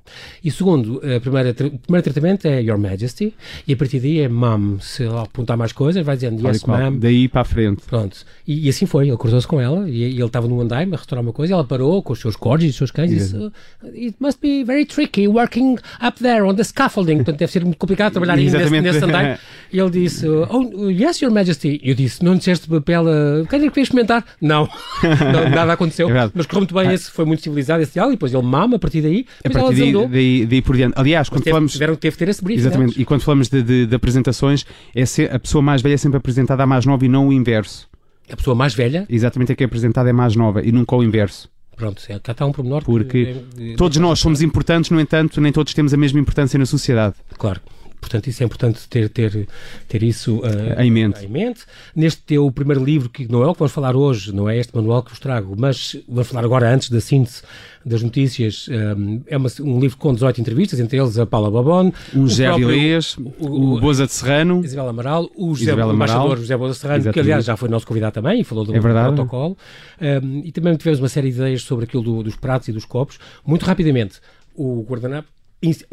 E 0.43 0.51
segundo, 0.51 0.97
a 0.97 1.19
primeira, 1.19 1.51
o 1.51 1.79
primeiro 1.79 2.03
tratamento 2.03 2.47
é 2.47 2.61
Your 2.61 2.77
Majesty, 2.77 3.33
e 3.67 3.73
a 3.73 3.77
partir 3.77 3.99
daí 3.99 4.19
é 4.19 4.27
Mom. 4.27 4.79
Se 4.79 5.03
ela 5.03 5.23
apontar 5.23 5.57
mais 5.57 5.71
coisas, 5.71 6.03
vai 6.05 6.15
dizendo 6.15 6.45
Yes, 6.47 6.63
ma'am. 6.63 6.97
Daí 6.97 7.27
para 7.27 7.41
a 7.41 7.45
frente. 7.45 7.83
Pronto. 7.83 8.17
E, 8.47 8.65
e 8.65 8.69
assim 8.69 8.85
foi, 8.85 9.07
ele 9.07 9.17
cruzou-se 9.17 9.47
com 9.47 9.59
ela, 9.59 9.89
e, 9.89 9.97
e 9.97 10.03
ele 10.15 10.25
estava 10.25 10.47
no 10.47 10.59
andaime 10.59 10.93
a 10.93 10.97
restaurar 10.97 11.23
uma 11.23 11.33
coisa, 11.33 11.53
e 11.53 11.55
ela 11.55 11.63
parou 11.63 12.01
com 12.01 12.13
os 12.13 12.19
seus 12.19 12.35
cordes 12.35 12.67
e 12.67 12.69
os 12.71 12.75
seus 12.75 12.91
cães, 12.91 13.11
e 13.11 13.15
disse, 13.15 13.35
It 13.83 14.15
must 14.19 14.39
be 14.41 14.63
very 14.63 14.85
tricky 14.85 15.27
working 15.27 15.77
up 16.05 16.21
there 16.21 16.43
on 16.43 16.55
the 16.55 16.63
scaffolding. 16.63 17.17
Portanto, 17.17 17.37
deve 17.37 17.51
ser 17.51 17.63
muito 17.63 17.77
complicado 17.77 18.13
trabalhar 18.13 18.33
aí 18.33 18.49
nesse, 18.49 18.81
nesse 18.81 19.03
andaime. 19.03 19.37
E 19.71 19.79
ele 19.79 19.91
disse, 19.91 20.27
Oh, 20.27 20.89
yes, 20.89 21.21
Your 21.21 21.31
Majesty. 21.31 21.79
E 21.83 21.89
eu 21.89 21.95
disse, 21.95 22.23
não 22.23 22.35
disseste 22.35 22.67
papel, 22.67 23.03
uh, 23.03 23.45
quem 23.47 23.59
é 23.59 23.63
que 23.63 23.69
queres 23.69 23.89
comentar? 23.89 24.25
Não. 24.41 24.67
não 25.31 25.47
nada 25.49 25.77
aconteceu. 25.79 26.09
É 26.09 26.29
mas 26.33 26.45
correu 26.45 26.61
muito 26.61 26.75
bem, 26.75 26.87
ah. 26.87 26.93
esse 26.93 27.09
foi 27.11 27.25
muito 27.25 27.41
civilizado 27.41 27.81
esse 27.81 27.93
diálogo, 27.93 28.13
e 28.13 28.15
depois 28.15 28.33
ele 28.33 28.43
mama 28.43 28.75
a 28.75 28.79
partir 28.79 29.01
daí, 29.01 29.25
a 29.43 29.49
partir 29.49 29.75
daí, 29.75 30.07
daí, 30.07 30.45
daí, 30.45 30.61
por 30.61 30.75
diante. 30.75 30.93
Aliás, 30.97 31.29
quando 31.29 31.43
teve, 31.43 31.51
falamos... 31.51 31.71
Tiveram, 31.71 31.95
teve 31.95 32.17
ter 32.17 32.29
esse 32.29 32.43
briefing. 32.43 32.61
Exatamente, 32.61 32.97
né? 32.97 33.01
e 33.01 33.05
quando 33.05 33.21
falamos 33.21 33.47
de, 33.49 33.63
de, 33.63 33.85
de 33.85 33.95
apresentações, 33.95 34.65
é 34.95 35.05
ser, 35.05 35.33
a 35.33 35.39
pessoa 35.39 35.61
mais 35.61 35.81
velha 35.81 35.93
é 35.93 35.97
sempre 35.97 36.17
apresentada 36.17 36.63
à 36.63 36.65
mais 36.65 36.85
nova 36.85 37.05
e 37.05 37.07
não 37.07 37.27
o 37.27 37.33
inverso. 37.33 37.87
A 38.31 38.35
pessoa 38.35 38.55
mais 38.55 38.73
velha? 38.73 39.05
Exatamente, 39.09 39.51
é 39.51 39.55
que 39.55 39.63
é 39.63 39.65
apresentada 39.65 40.09
é 40.09 40.13
mais 40.13 40.35
nova 40.35 40.61
e 40.63 40.71
nunca 40.71 40.95
o 40.95 41.03
inverso. 41.03 41.49
Pronto, 41.75 42.03
é, 42.09 42.19
cá 42.19 42.33
está 42.33 42.45
um 42.45 42.51
pormenor. 42.51 42.83
Porque 42.83 43.35
é, 43.57 43.71
é, 43.71 43.75
todos 43.75 43.97
nós 43.97 44.19
somos 44.19 44.41
importantes, 44.41 44.91
no 44.91 44.99
entanto, 44.99 45.39
nem 45.39 45.51
todos 45.51 45.73
temos 45.73 45.93
a 45.93 45.97
mesma 45.97 46.19
importância 46.19 46.59
na 46.59 46.65
sociedade. 46.65 47.15
Claro. 47.37 47.61
Portanto, 47.99 48.27
isso 48.27 48.41
é 48.41 48.45
importante 48.45 48.87
ter, 48.87 49.09
ter, 49.09 49.47
ter 49.87 50.03
isso 50.03 50.37
uh, 50.37 50.79
em, 50.79 50.89
mente. 50.89 51.25
em 51.25 51.27
mente. 51.27 51.61
Neste 51.95 52.21
teu 52.21 52.51
primeiro 52.51 52.83
livro, 52.83 53.09
que 53.09 53.29
não 53.31 53.43
é 53.43 53.47
o 53.47 53.53
que 53.53 53.59
vamos 53.59 53.71
falar 53.71 53.95
hoje, 53.95 54.33
não 54.33 54.49
é 54.49 54.57
este 54.57 54.75
manual 54.75 55.03
que 55.03 55.09
vos 55.11 55.19
trago, 55.19 55.55
mas 55.57 55.95
vamos 56.07 56.27
falar 56.27 56.45
agora 56.45 56.73
antes 56.73 56.89
da 56.89 57.01
síntese 57.01 57.43
das 57.85 58.01
notícias. 58.03 58.67
Um, 58.69 59.21
é 59.27 59.37
uma, 59.37 59.49
um 59.61 59.79
livro 59.79 59.97
com 59.97 60.13
18 60.13 60.41
entrevistas, 60.41 60.79
entre 60.79 60.97
eles 60.97 61.17
a 61.17 61.25
Paula 61.25 61.49
Babon, 61.49 61.91
um 62.13 62.27
José 62.27 62.47
Avilés, 62.47 63.17
o, 63.17 63.75
o 63.75 63.79
Boza 63.79 64.05
de 64.05 64.11
Serrano, 64.11 64.63
Isabel 64.63 64.89
Amaral, 64.89 65.29
o, 65.35 65.53
José, 65.55 65.71
Isabel 65.71 65.87
o 65.87 65.93
embaixador 65.93 66.37
José 66.37 66.57
Boza 66.57 66.73
de 66.73 66.79
Serrano, 66.79 67.13
que 67.13 67.19
aliás 67.19 67.45
já 67.45 67.55
foi 67.55 67.69
nosso 67.69 67.87
convidado 67.87 68.13
também 68.13 68.41
e 68.41 68.43
falou 68.43 68.65
do, 68.65 68.75
é 68.75 68.79
protocolo. 68.79 69.57
Um, 70.01 70.41
e 70.43 70.51
também 70.51 70.75
tivemos 70.75 70.99
uma 70.99 71.09
série 71.09 71.29
de 71.29 71.37
ideias 71.37 71.61
sobre 71.63 71.85
aquilo 71.85 72.03
do, 72.03 72.23
dos 72.23 72.35
pratos 72.35 72.67
e 72.67 72.71
dos 72.71 72.85
copos. 72.85 73.17
Muito 73.45 73.65
rapidamente, 73.65 74.19
o 74.55 74.83
guardanapo 74.83 75.27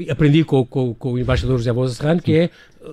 aprendi 0.09 0.45
com, 0.45 0.65
com, 0.65 0.95
com, 0.95 1.13
o 1.13 1.19
embaixador 1.19 1.59
José 1.59 1.73
Boza 1.73 1.95
Serrano 1.95 2.23
que 2.23 2.35
é 2.35 2.51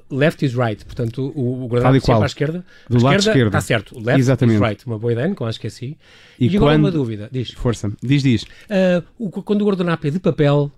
left 0.10 0.44
is 0.44 0.56
right, 0.56 0.84
portanto 0.84 1.32
o, 1.36 1.64
o 1.64 1.68
guardanapo 1.68 2.00
sempre 2.04 2.24
à 2.24 2.26
esquerda, 2.26 2.66
do 2.90 3.04
lado 3.04 3.20
esquerda 3.20 3.48
está 3.48 3.62
certo, 3.62 3.96
left 4.00 4.20
Exatamente. 4.20 4.56
is 4.56 4.62
right, 4.62 4.86
uma 4.88 4.98
boa 4.98 5.14
ideia, 5.14 5.34
como 5.36 5.48
acho 5.48 5.60
que 5.60 5.68
é 5.68 5.70
assim. 5.70 5.96
E, 6.40 6.48
e 6.48 6.58
agora 6.58 6.74
quando... 6.74 6.86
uma 6.86 6.92
dúvida, 6.92 7.30
diz. 7.32 7.52
Força, 7.52 7.92
diz, 8.02 8.24
diz. 8.24 8.44
Uh, 8.44 9.04
o, 9.20 9.30
quando 9.30 9.62
o 9.62 9.66
guardanapo 9.66 10.08
é 10.08 10.10
de 10.10 10.20
papel 10.20 10.72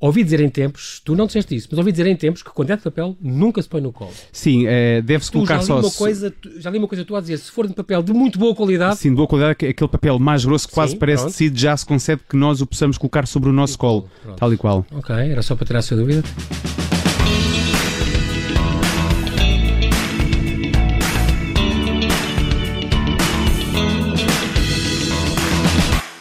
ouvi 0.00 0.22
dizer 0.22 0.40
em 0.40 0.48
tempos, 0.48 1.00
tu 1.04 1.14
não 1.16 1.26
disseste 1.26 1.54
isso, 1.56 1.68
mas 1.70 1.78
ouvi 1.78 1.90
dizer 1.90 2.06
em 2.06 2.14
tempos 2.16 2.42
que 2.42 2.50
quando 2.50 2.70
é 2.70 2.76
de 2.76 2.82
papel 2.82 3.16
nunca 3.20 3.60
se 3.60 3.68
põe 3.68 3.80
no 3.80 3.92
colo. 3.92 4.12
Sim, 4.32 4.64
é, 4.66 5.02
deve-se 5.02 5.30
colocar 5.30 5.60
só. 5.62 5.80
Uma 5.80 5.90
coisa, 5.90 6.32
já 6.58 6.70
li 6.70 6.78
uma 6.78 6.86
coisa 6.88 7.04
tu 7.04 7.16
a 7.16 7.20
dizer, 7.20 7.38
se 7.38 7.50
for 7.50 7.66
de 7.66 7.74
papel 7.74 8.02
de 8.02 8.12
muito 8.12 8.38
boa 8.38 8.54
qualidade. 8.54 8.96
Sim, 8.96 9.10
de 9.10 9.16
boa 9.16 9.26
qualidade, 9.26 9.66
aquele 9.66 9.90
papel 9.90 10.18
mais 10.18 10.44
grosso 10.44 10.68
que 10.68 10.74
quase 10.74 10.92
Sim, 10.92 10.98
parece 10.98 11.22
pronto. 11.24 11.32
tecido, 11.32 11.58
já 11.58 11.76
se 11.76 11.84
concede 11.84 12.20
que 12.28 12.36
nós 12.36 12.60
o 12.60 12.66
possamos 12.66 12.96
colocar 12.96 13.26
sobre 13.26 13.48
o 13.48 13.52
nosso 13.52 13.76
colo, 13.78 14.08
Pronto. 14.22 14.38
tal 14.38 14.52
e 14.52 14.56
qual. 14.56 14.86
Ok, 14.92 15.14
era 15.14 15.42
só 15.42 15.56
para 15.56 15.66
tirar 15.66 15.80
a 15.80 15.82
sua 15.82 15.96
dúvida. 15.96 16.22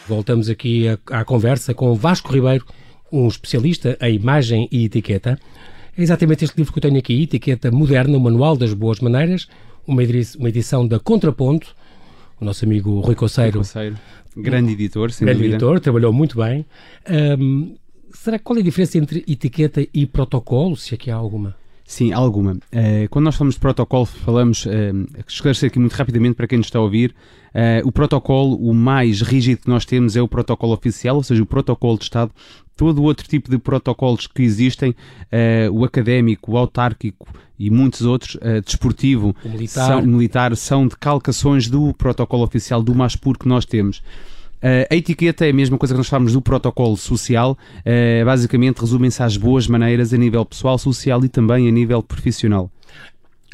Voltamos 0.08 0.50
aqui 0.50 0.88
à, 0.88 0.98
à 1.20 1.26
conversa 1.26 1.74
com 1.74 1.94
Vasco 1.94 2.32
Ribeiro, 2.32 2.66
um 3.12 3.28
especialista 3.28 3.98
em 4.02 4.16
imagem 4.16 4.68
e 4.72 4.86
etiqueta. 4.86 5.40
É 5.98 6.02
exatamente 6.02 6.44
este 6.46 6.58
livro 6.58 6.72
que 6.74 6.80
eu 6.80 6.82
tenho 6.84 6.98
aqui, 6.98 7.24
Etiqueta 7.24 7.72
Moderna, 7.72 8.18
o 8.18 8.22
Manual 8.22 8.56
das 8.56 8.74
Boas 8.74 9.00
Maneiras, 9.00 9.48
uma 9.88 10.04
edi- 10.04 10.38
uma 10.38 10.50
edição 10.50 10.88
da 10.88 11.00
Contraponto. 11.00 11.76
O 12.40 12.46
nosso 12.46 12.64
amigo 12.66 13.00
Rui 13.00 13.16
Coceiro 13.16 13.58
Conceiro. 13.60 13.98
Grande 14.36 14.74
editor, 14.74 15.12
sem 15.12 15.26
grande 15.26 15.40
dúvida. 15.40 15.56
editor, 15.56 15.80
trabalhou 15.80 16.14
muito 16.14 16.38
bem. 16.38 16.64
Ahm, 17.10 17.74
será 18.14 18.38
que 18.38 18.44
qual 18.44 18.58
é 18.58 18.62
a 18.62 18.64
diferença 18.64 18.98
entre 19.00 19.24
etiqueta 19.28 19.84
e 19.92 20.06
protocolo, 20.06 20.76
se 20.78 20.94
aqui 20.94 21.10
há 21.10 21.16
alguma? 21.16 21.56
Sim, 21.84 22.12
alguma. 22.12 22.58
Eh, 22.72 23.08
quando 23.10 23.26
nós 23.26 23.36
falamos 23.36 23.56
de 23.56 23.62
protocolo, 23.62 24.06
falamos, 24.06 24.68
eh, 24.68 24.92
esclarecer 25.28 25.70
aqui 25.70 25.80
muito 25.80 25.94
rapidamente 25.94 26.36
para 26.36 26.46
quem 26.46 26.58
nos 26.60 26.68
está 26.68 26.78
a 26.78 26.82
ouvir, 26.84 27.16
eh, 27.54 27.82
o 27.86 27.92
protocolo, 27.92 28.56
o 28.58 28.74
mais 28.74 29.22
rígido 29.22 29.62
que 29.62 29.70
nós 29.70 29.86
temos 29.86 30.16
é 30.16 30.22
o 30.22 30.28
protocolo 30.28 30.74
oficial, 30.74 31.16
ou 31.16 31.24
seja, 31.24 31.42
o 31.42 31.46
protocolo 31.46 31.98
de 31.98 32.04
Estado. 32.04 32.32
Todo 32.78 33.00
o 33.00 33.04
outro 33.04 33.28
tipo 33.28 33.50
de 33.50 33.58
protocolos 33.58 34.28
que 34.28 34.44
existem, 34.44 34.96
eh, 35.32 35.68
o 35.72 35.84
académico, 35.84 36.52
o 36.54 36.58
autárquico 36.58 37.28
e 37.60 37.70
muitos 37.72 38.02
outros, 38.04 38.38
eh, 38.40 38.62
desportivo, 38.62 39.36
O 39.44 39.50
militar. 39.50 39.88
são, 39.88 40.02
militar, 40.04 40.56
são 40.56 40.88
decalcações 40.88 41.68
do 41.68 41.92
protocolo 41.96 42.44
oficial, 42.44 42.84
do 42.84 42.94
mais 42.94 43.16
puro 43.16 43.40
que 43.40 43.48
nós 43.48 43.66
temos. 43.66 44.04
Eh, 44.62 44.88
a 44.92 44.96
etiqueta 44.96 45.46
é 45.46 45.50
a 45.50 45.54
mesma 45.54 45.78
coisa 45.78 45.94
que 45.94 45.98
nós 45.98 46.08
falamos 46.08 46.34
do 46.34 46.42
protocolo 46.42 46.96
social, 46.96 47.58
basicamente 48.26 48.80
resumem-se 48.80 49.22
às 49.24 49.36
boas 49.38 49.68
maneiras 49.68 50.14
a 50.14 50.18
nível 50.18 50.46
pessoal, 50.46 50.78
social 50.78 51.24
e 51.26 51.30
também 51.30 51.68
a 51.68 51.72
nível 51.72 52.02
profissional. 52.04 52.70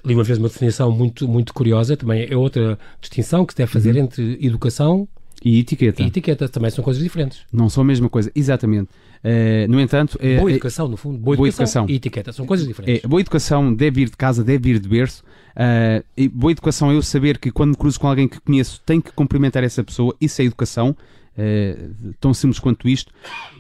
Li 0.06 0.13
uma 0.13 0.24
vez 0.24 0.38
uma 0.38 0.50
definição 0.50 0.92
muito, 0.92 1.27
muito 1.30 1.53
curiosa, 1.53 1.96
também 1.96 2.27
é 2.30 2.36
outra 2.36 2.77
distinção 3.00 3.46
que 3.46 3.53
se 3.53 3.58
deve 3.58 3.72
fazer 3.72 3.96
Uhum. 3.96 4.03
entre 4.03 4.38
educação 4.46 5.08
E 5.42 5.60
etiqueta. 5.60 6.01
e 6.03 6.08
etiqueta, 6.08 6.50
também 6.50 6.70
são 6.72 6.84
coisas 6.84 7.01
diferentes. 7.01 7.39
Não 7.53 7.70
são 7.70 7.84
a 7.84 7.86
mesma 7.86 8.10
coisa, 8.10 8.30
exatamente. 8.36 8.89
Eh, 9.24 9.65
no 9.70 9.80
entanto, 9.80 10.18
eh, 10.22 10.38
Boa 10.38 10.51
eh, 10.51 10.56
educação, 10.56 10.88
no 10.88 10.98
fundo, 10.98 11.18
boa, 11.18 11.38
boa 11.38 11.48
educação, 11.48 11.84
educação. 11.84 11.94
e 11.94 11.96
etiqueta, 11.96 12.34
são 12.34 12.46
coisas 12.46 12.68
diferentes. 12.68 13.03
É, 13.03 13.08
boa 13.08 13.22
educação 13.22 13.74
deve 13.74 14.01
vir 14.01 14.10
de 14.10 14.18
casa, 14.18 14.44
deve 14.44 14.74
vir 14.74 14.80
de 14.80 14.89
berço. 14.89 15.24
Ah, 15.56 16.03
e 16.18 16.27
boa 16.27 16.51
educação 16.51 16.92
é 16.92 16.96
eu 16.96 17.01
saber 17.01 17.38
que 17.38 17.50
quando 17.50 17.70
me 17.70 17.77
cruzo 17.77 18.00
com 18.00 18.08
alguém 18.08 18.27
que 18.27 18.39
conheço, 18.42 18.82
tenho 18.86 19.01
que 19.01 19.13
cumprimentar 19.13 19.63
essa 19.63 19.84
pessoa. 19.84 20.13
Isso 20.20 20.42
é 20.42 20.46
educação. 20.46 20.96
Ah, 21.38 22.13
tão 22.20 22.34
simples 22.34 22.60
quanto 22.60 22.88
isto. 22.88 23.12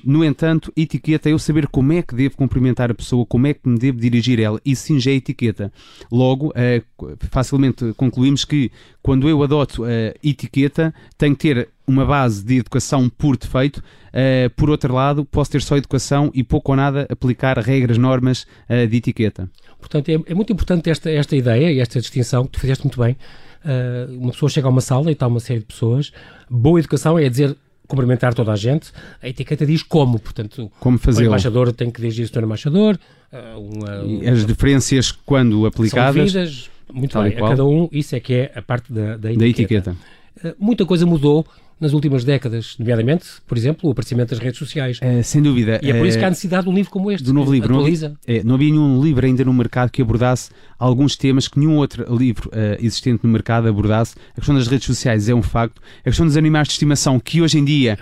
No 0.03 0.23
entanto, 0.23 0.71
etiqueta 0.75 1.29
é 1.29 1.33
eu 1.33 1.39
saber 1.39 1.67
como 1.67 1.93
é 1.93 2.01
que 2.01 2.15
devo 2.15 2.35
cumprimentar 2.35 2.91
a 2.91 2.93
pessoa, 2.93 3.25
como 3.25 3.47
é 3.47 3.53
que 3.53 3.67
me 3.67 3.77
devo 3.77 3.99
dirigir 3.99 4.39
a 4.39 4.43
ela. 4.43 4.61
Isso 4.65 4.83
sim 4.83 4.99
já 4.99 5.11
é 5.11 5.15
etiqueta. 5.15 5.71
Logo, 6.11 6.53
ah, 6.55 6.81
facilmente 7.29 7.93
concluímos 7.93 8.45
que 8.45 8.71
quando 9.01 9.27
eu 9.27 9.43
adoto 9.43 9.83
a 9.83 10.15
etiqueta, 10.23 10.93
tenho 11.17 11.35
que 11.35 11.53
ter 11.53 11.69
uma 11.85 12.05
base 12.05 12.43
de 12.43 12.57
educação 12.57 13.09
por 13.09 13.37
defeito. 13.37 13.83
Uh, 14.09 14.49
por 14.55 14.69
outro 14.69 14.93
lado, 14.93 15.25
posso 15.25 15.51
ter 15.51 15.61
só 15.61 15.75
educação 15.75 16.31
e 16.33 16.43
pouco 16.43 16.71
ou 16.71 16.75
nada 16.75 17.07
aplicar 17.09 17.57
regras, 17.57 17.97
normas 17.97 18.45
uh, 18.69 18.87
de 18.87 18.97
etiqueta. 18.97 19.49
Portanto, 19.79 20.09
é, 20.09 20.13
é 20.13 20.33
muito 20.33 20.53
importante 20.53 20.89
esta, 20.89 21.09
esta 21.09 21.35
ideia 21.35 21.71
e 21.71 21.79
esta 21.79 21.99
distinção 21.99 22.45
que 22.45 22.51
tu 22.51 22.59
fizeste 22.59 22.83
muito 22.85 22.99
bem. 22.99 23.17
Uh, 23.65 24.17
uma 24.19 24.31
pessoa 24.31 24.49
chega 24.49 24.67
a 24.67 24.69
uma 24.69 24.81
sala 24.81 25.09
e 25.09 25.13
está 25.13 25.27
uma 25.27 25.39
série 25.39 25.59
de 25.59 25.65
pessoas. 25.65 26.11
Boa 26.49 26.79
educação 26.79 27.17
é 27.17 27.27
dizer 27.27 27.57
cumprimentar 27.93 28.33
toda 28.33 28.51
a 28.51 28.55
gente. 28.55 28.91
A 29.21 29.29
etiqueta 29.29 29.65
diz 29.65 29.83
como, 29.83 30.19
portanto, 30.19 30.71
Como 30.79 30.97
o 30.97 30.99
fazê-lo. 30.99 31.27
embaixador 31.27 31.71
tem 31.71 31.91
que 31.91 32.01
dirigir-se 32.01 32.35
ao 32.37 32.43
embaixador. 32.43 32.99
uh, 33.31 33.59
uma- 33.59 34.03
E 34.05 34.27
As 34.27 34.45
diferenças, 34.45 35.11
quando 35.11 35.57
são 35.59 35.65
aplicadas, 35.65 36.33
devidas. 36.33 36.69
Muito 36.91 37.17
bem, 37.21 37.33
a 37.37 37.47
cada 37.49 37.65
um, 37.65 37.87
isso 37.91 38.15
é 38.15 38.19
que 38.19 38.33
é 38.33 38.51
a 38.55 38.61
parte 38.61 38.91
da, 38.91 39.17
da 39.17 39.31
etiqueta. 39.31 39.39
da 39.39 39.47
etiqueta. 39.47 39.97
Uh, 40.43 40.55
muita 40.59 40.85
coisa 40.85 41.05
mudou 41.05 41.45
nas 41.79 41.93
últimas 41.93 42.23
décadas, 42.23 42.75
nomeadamente, 42.79 43.25
por 43.47 43.57
exemplo, 43.57 43.89
o 43.89 43.91
aparecimento 43.91 44.29
das 44.29 44.39
redes 44.39 44.57
sociais. 44.57 44.99
Uh, 44.99 45.23
sem 45.23 45.41
dúvida. 45.41 45.79
E 45.81 45.91
é 45.91 45.93
por 45.93 46.05
isso 46.05 46.17
que 46.17 46.23
há 46.23 46.27
uh, 46.27 46.31
necessidade 46.31 46.63
de 46.63 46.69
um 46.69 46.73
livro 46.73 46.91
como 46.91 47.11
este, 47.11 47.23
do 47.23 47.33
novo 47.33 47.51
livro. 47.51 47.73
Não 47.73 47.81
havia, 47.81 47.93
atualiza. 47.93 48.19
é, 48.25 48.43
não 48.43 48.55
havia 48.55 48.71
nenhum 48.71 49.01
livro 49.01 49.25
ainda 49.25 49.43
no 49.43 49.53
mercado 49.53 49.89
que 49.91 50.01
abordasse 50.01 50.51
alguns 50.77 51.15
temas 51.15 51.47
que 51.47 51.59
nenhum 51.59 51.77
outro 51.77 52.15
livro 52.15 52.49
uh, 52.49 52.77
existente 52.79 53.21
no 53.23 53.29
mercado 53.29 53.67
abordasse. 53.67 54.15
A 54.31 54.35
questão 54.35 54.55
das 54.55 54.67
redes 54.67 54.85
sociais 54.85 55.29
é 55.29 55.33
um 55.33 55.41
facto. 55.41 55.81
A 56.01 56.03
questão 56.03 56.25
dos 56.25 56.37
animais 56.37 56.67
de 56.67 56.73
estimação, 56.73 57.19
que 57.19 57.41
hoje 57.41 57.57
em 57.57 57.65
dia 57.65 57.97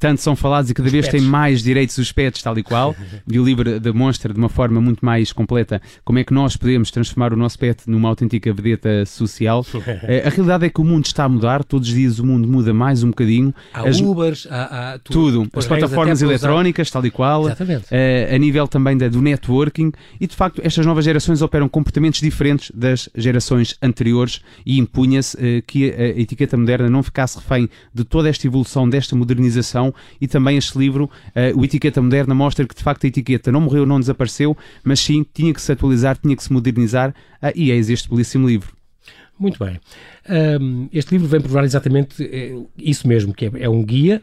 tanto 0.00 0.20
são 0.22 0.34
falados 0.34 0.70
e 0.70 0.74
cada 0.74 0.88
vez 0.88 1.06
têm 1.06 1.20
mais 1.20 1.62
direitos 1.62 1.96
os 1.98 2.10
pets, 2.10 2.42
tal 2.42 2.58
e 2.58 2.62
qual, 2.62 2.96
e 3.30 3.38
o 3.38 3.44
livro 3.44 3.78
demonstra 3.78 4.32
de 4.32 4.38
uma 4.38 4.48
forma 4.48 4.80
muito 4.80 5.04
mais 5.04 5.32
completa 5.32 5.80
como 6.04 6.18
é 6.18 6.24
que 6.24 6.32
nós 6.34 6.56
podemos 6.56 6.90
transformar 6.90 7.32
o 7.32 7.36
nosso 7.36 7.58
pet 7.58 7.82
numa 7.86 8.08
autêntica 8.08 8.52
vedeta 8.52 9.04
social. 9.06 9.64
Eh, 10.04 10.24
a 10.26 10.30
realidade 10.30 10.64
é 10.66 10.70
que 10.70 10.80
o 10.80 10.84
mundo 10.84 11.04
está 11.04 11.24
a 11.24 11.28
mudar, 11.28 11.62
todos 11.62 11.88
os 11.88 11.94
dias 11.94 12.18
o 12.18 12.24
mundo 12.26 12.48
muda 12.48 12.72
mais 12.74 13.02
um 13.02 13.08
bocadinho. 13.10 13.54
Há 13.74 13.86
As- 13.88 14.00
Ubers, 14.00 14.48
há, 14.50 14.94
há 14.94 14.98
tu- 14.98 15.12
tudo, 15.12 15.42
depois 15.44 15.64
as 15.64 15.68
plataformas 15.68 16.18
para 16.18 16.26
usar- 16.26 16.32
eletrónicas, 16.48 16.90
tal 16.90 17.04
e 17.04 17.10
qual, 17.10 17.44
Exatamente. 17.46 17.84
eh, 17.90 18.30
a 18.34 18.38
nível 18.38 18.66
também 18.66 18.96
da, 18.96 19.06
do 19.08 19.20
networking, 19.20 19.92
e 20.18 20.26
de 20.26 20.34
facto 20.34 20.60
estas 20.64 20.86
novas 20.86 21.04
gerações 21.04 21.42
operam 21.42 21.68
comportamentos 21.68 22.20
diferentes 22.20 22.72
das 22.74 23.08
gerações 23.14 23.76
anteriores 23.82 24.40
e 24.64 24.78
impunha-se 24.78 25.36
eh, 25.38 25.62
que 25.66 25.90
a, 25.90 25.96
a 25.96 26.06
etiqueta 26.20 26.56
moderna 26.56 26.88
não 26.88 27.02
ficasse 27.02 27.36
refém 27.38 27.68
de 27.94 28.04
toda 28.04 28.28
esta 28.28 28.46
evolução, 28.46 28.88
desta 28.88 29.14
modernização, 29.14 29.89
e 30.20 30.28
também 30.28 30.56
este 30.56 30.78
livro, 30.78 31.10
eh, 31.34 31.52
o 31.54 31.64
Etiqueta 31.64 32.00
Moderna, 32.00 32.34
mostra 32.34 32.66
que 32.66 32.74
de 32.74 32.82
facto 32.82 33.04
a 33.04 33.08
etiqueta 33.08 33.50
não 33.50 33.60
morreu, 33.60 33.86
não 33.86 34.00
desapareceu, 34.00 34.56
mas 34.84 35.00
sim 35.00 35.24
tinha 35.34 35.52
que 35.52 35.60
se 35.60 35.72
atualizar, 35.72 36.16
tinha 36.16 36.36
que 36.36 36.42
se 36.42 36.52
modernizar, 36.52 37.14
ah, 37.40 37.52
e 37.54 37.70
eis 37.70 37.90
este 37.90 38.08
belíssimo 38.08 38.48
livro. 38.48 38.72
Muito 39.38 39.58
bem. 39.58 39.80
Este 40.92 41.12
livro 41.12 41.26
vem 41.26 41.40
provar 41.40 41.64
exatamente 41.64 42.22
eh, 42.22 42.58
isso 42.76 43.08
mesmo, 43.08 43.32
que 43.32 43.46
é, 43.46 43.50
é 43.60 43.68
um 43.70 43.82
guia 43.82 44.20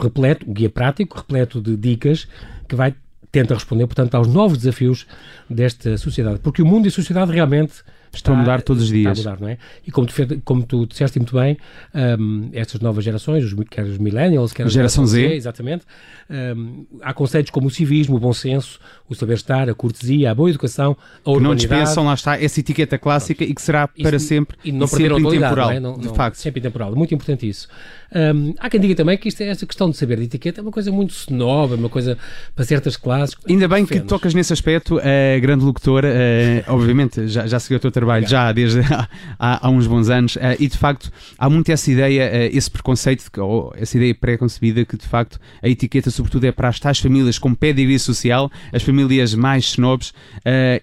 repleto, 0.00 0.48
um 0.48 0.54
guia 0.54 0.70
prático, 0.70 1.18
repleto 1.18 1.60
de 1.60 1.76
dicas, 1.76 2.26
que 2.66 2.74
vai 2.74 2.94
tenta 3.30 3.52
responder, 3.52 3.86
portanto, 3.86 4.14
aos 4.14 4.28
novos 4.28 4.56
desafios 4.56 5.06
desta 5.48 5.98
sociedade. 5.98 6.38
Porque 6.38 6.62
o 6.62 6.66
mundo 6.66 6.86
e 6.86 6.88
a 6.88 6.90
sociedade 6.90 7.32
realmente 7.32 7.82
Estão 8.12 8.34
a 8.34 8.38
mudar 8.38 8.62
todos 8.62 8.84
os 8.84 8.88
dias. 8.88 9.18
Está 9.18 9.30
a 9.30 9.32
mudar, 9.34 9.44
não 9.44 9.48
é? 9.50 9.58
E 9.86 9.90
como 9.90 10.06
tu, 10.06 10.14
como 10.44 10.62
tu 10.64 10.86
disseste 10.86 11.18
muito 11.18 11.34
bem, 11.34 11.56
ahm, 11.94 12.48
estas 12.52 12.80
novas 12.80 13.04
gerações, 13.04 13.44
os, 13.44 13.54
quer 13.68 13.84
os 13.84 13.98
millennials, 13.98 14.52
quer 14.52 14.64
a 14.64 14.68
Geração 14.68 15.06
Z. 15.06 15.34
exatamente, 15.34 15.84
ahm, 16.30 16.84
há 17.02 17.12
conceitos 17.12 17.50
como 17.50 17.66
o 17.66 17.70
civismo, 17.70 18.16
o 18.16 18.18
bom 18.18 18.32
senso, 18.32 18.78
o 19.08 19.14
saber-estar, 19.14 19.68
a 19.68 19.74
cortesia, 19.74 20.30
a 20.30 20.34
boa 20.34 20.48
educação, 20.50 20.96
a 21.24 21.32
Que 21.32 21.40
não 21.40 21.54
dispensam, 21.54 22.04
lá 22.04 22.14
está, 22.14 22.40
essa 22.40 22.58
etiqueta 22.60 22.98
clássica 22.98 23.44
e 23.44 23.54
que 23.54 23.62
será 23.62 23.88
Isso- 23.96 24.08
para 24.08 24.18
sempre 24.18 24.56
e 24.64 24.72
não 24.72 24.86
e 24.86 24.88
sempre 24.88 25.06
intemporal. 25.20 25.66
não 25.68 25.72
é? 25.76 25.80
Não- 25.80 25.98
de 25.98 26.06
não- 26.06 26.14
facto. 26.14 26.36
Sempre 26.36 26.60
intemporal. 26.60 26.94
Muito 26.96 27.14
importante 27.14 27.48
isso. 27.48 27.68
Hum, 28.14 28.54
há 28.58 28.70
quem 28.70 28.80
diga 28.80 28.94
também 28.94 29.18
que 29.18 29.28
isto 29.28 29.40
é, 29.40 29.48
essa 29.48 29.66
questão 29.66 29.90
de 29.90 29.96
saber 29.96 30.16
de 30.18 30.24
etiqueta 30.24 30.60
é 30.60 30.62
uma 30.62 30.70
coisa 30.70 30.92
muito 30.92 31.10
snob, 31.10 31.72
é 31.72 31.76
uma 31.76 31.88
coisa 31.88 32.16
para 32.54 32.64
certas 32.64 32.96
classes. 32.96 33.36
Ainda 33.48 33.66
bem 33.68 33.84
que 33.84 34.00
tocas 34.00 34.32
nesse 34.32 34.52
aspecto, 34.52 34.98
a 35.00 35.38
grande 35.40 35.64
locutora, 35.64 36.08
eh, 36.08 36.64
obviamente 36.68 37.26
já, 37.28 37.46
já 37.46 37.58
seguiu 37.58 37.78
o 37.78 37.80
teu 37.80 37.90
trabalho 37.90 38.26
já 38.26 38.52
desde 38.52 38.80
há, 38.80 39.08
há- 39.38 39.66
há 39.66 39.70
uns 39.70 39.86
bons 39.86 40.08
anos, 40.08 40.36
eh, 40.40 40.56
e 40.60 40.68
de 40.68 40.78
facto 40.78 41.10
há 41.36 41.50
muito 41.50 41.70
essa 41.70 41.90
ideia, 41.90 42.22
eh, 42.32 42.50
esse 42.52 42.70
preconceito, 42.70 43.24
ou 43.38 43.72
essa 43.76 43.96
ideia 43.96 44.14
pré-concebida 44.14 44.84
que 44.84 44.96
de 44.96 45.06
facto 45.06 45.38
a 45.62 45.68
etiqueta 45.68 46.10
sobretudo 46.10 46.44
é 46.44 46.52
para 46.52 46.68
as 46.68 46.78
tais 46.78 46.98
famílias 46.98 47.38
com 47.38 47.54
pedigree 47.54 47.98
social, 47.98 48.50
as 48.72 48.82
famílias 48.82 49.34
mais 49.34 49.64
snobs, 49.64 50.12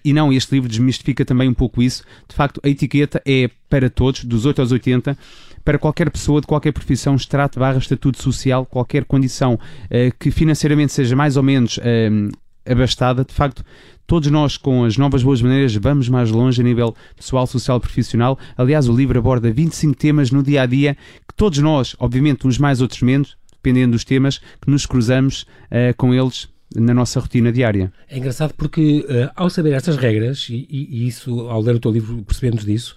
e 0.04 0.12
não, 0.12 0.32
este 0.32 0.52
livro 0.54 0.68
desmistifica 0.68 1.24
também 1.24 1.48
um 1.48 1.54
pouco 1.54 1.82
isso. 1.82 2.02
De 2.28 2.34
facto, 2.34 2.60
a 2.62 2.68
etiqueta 2.68 3.22
é 3.26 3.48
para 3.68 3.88
todos, 3.90 4.24
dos 4.24 4.44
8 4.46 4.60
aos 4.60 4.72
80, 4.72 5.16
para 5.64 5.78
qualquer 5.78 6.10
pessoa 6.10 6.40
de 6.40 6.46
qualquer 6.46 6.72
profissão, 6.72 7.14
extrato 7.16 7.58
barra 7.58 7.78
estatuto 7.78 8.22
social, 8.22 8.66
qualquer 8.66 9.04
condição 9.04 9.58
eh, 9.90 10.12
que 10.18 10.30
financeiramente 10.30 10.92
seja 10.92 11.16
mais 11.16 11.36
ou 11.36 11.42
menos 11.42 11.78
eh, 11.82 12.10
abastada, 12.66 13.24
de 13.24 13.32
facto, 13.32 13.64
todos 14.06 14.30
nós 14.30 14.56
com 14.56 14.84
as 14.84 14.96
novas 14.96 15.22
boas 15.22 15.40
maneiras 15.42 15.74
vamos 15.76 16.08
mais 16.08 16.30
longe 16.30 16.60
a 16.60 16.64
nível 16.64 16.94
pessoal, 17.16 17.46
social, 17.46 17.80
profissional. 17.80 18.38
Aliás, 18.56 18.88
o 18.88 18.94
livro 18.94 19.18
aborda 19.18 19.50
25 19.50 19.94
temas 19.96 20.30
no 20.30 20.42
dia 20.42 20.62
a 20.62 20.66
dia 20.66 20.94
que 21.26 21.34
todos 21.34 21.58
nós, 21.58 21.96
obviamente, 21.98 22.46
uns 22.46 22.58
mais, 22.58 22.80
outros 22.80 23.00
menos, 23.02 23.36
dependendo 23.52 23.92
dos 23.92 24.04
temas, 24.04 24.38
que 24.60 24.70
nos 24.70 24.84
cruzamos 24.86 25.46
eh, 25.70 25.92
com 25.94 26.12
eles 26.14 26.48
na 26.76 26.92
nossa 26.92 27.20
rotina 27.20 27.52
diária. 27.52 27.92
É 28.08 28.18
engraçado 28.18 28.52
porque, 28.54 29.06
eh, 29.08 29.30
ao 29.36 29.48
saber 29.48 29.72
estas 29.74 29.96
regras, 29.96 30.48
e, 30.50 30.66
e- 30.68 30.88
e 31.04 31.06
isso, 31.06 31.40
ao 31.48 31.60
ler 31.62 31.76
o 31.76 31.80
teu 31.80 31.90
livro, 31.90 32.22
percebemos 32.24 32.64
disso, 32.64 32.96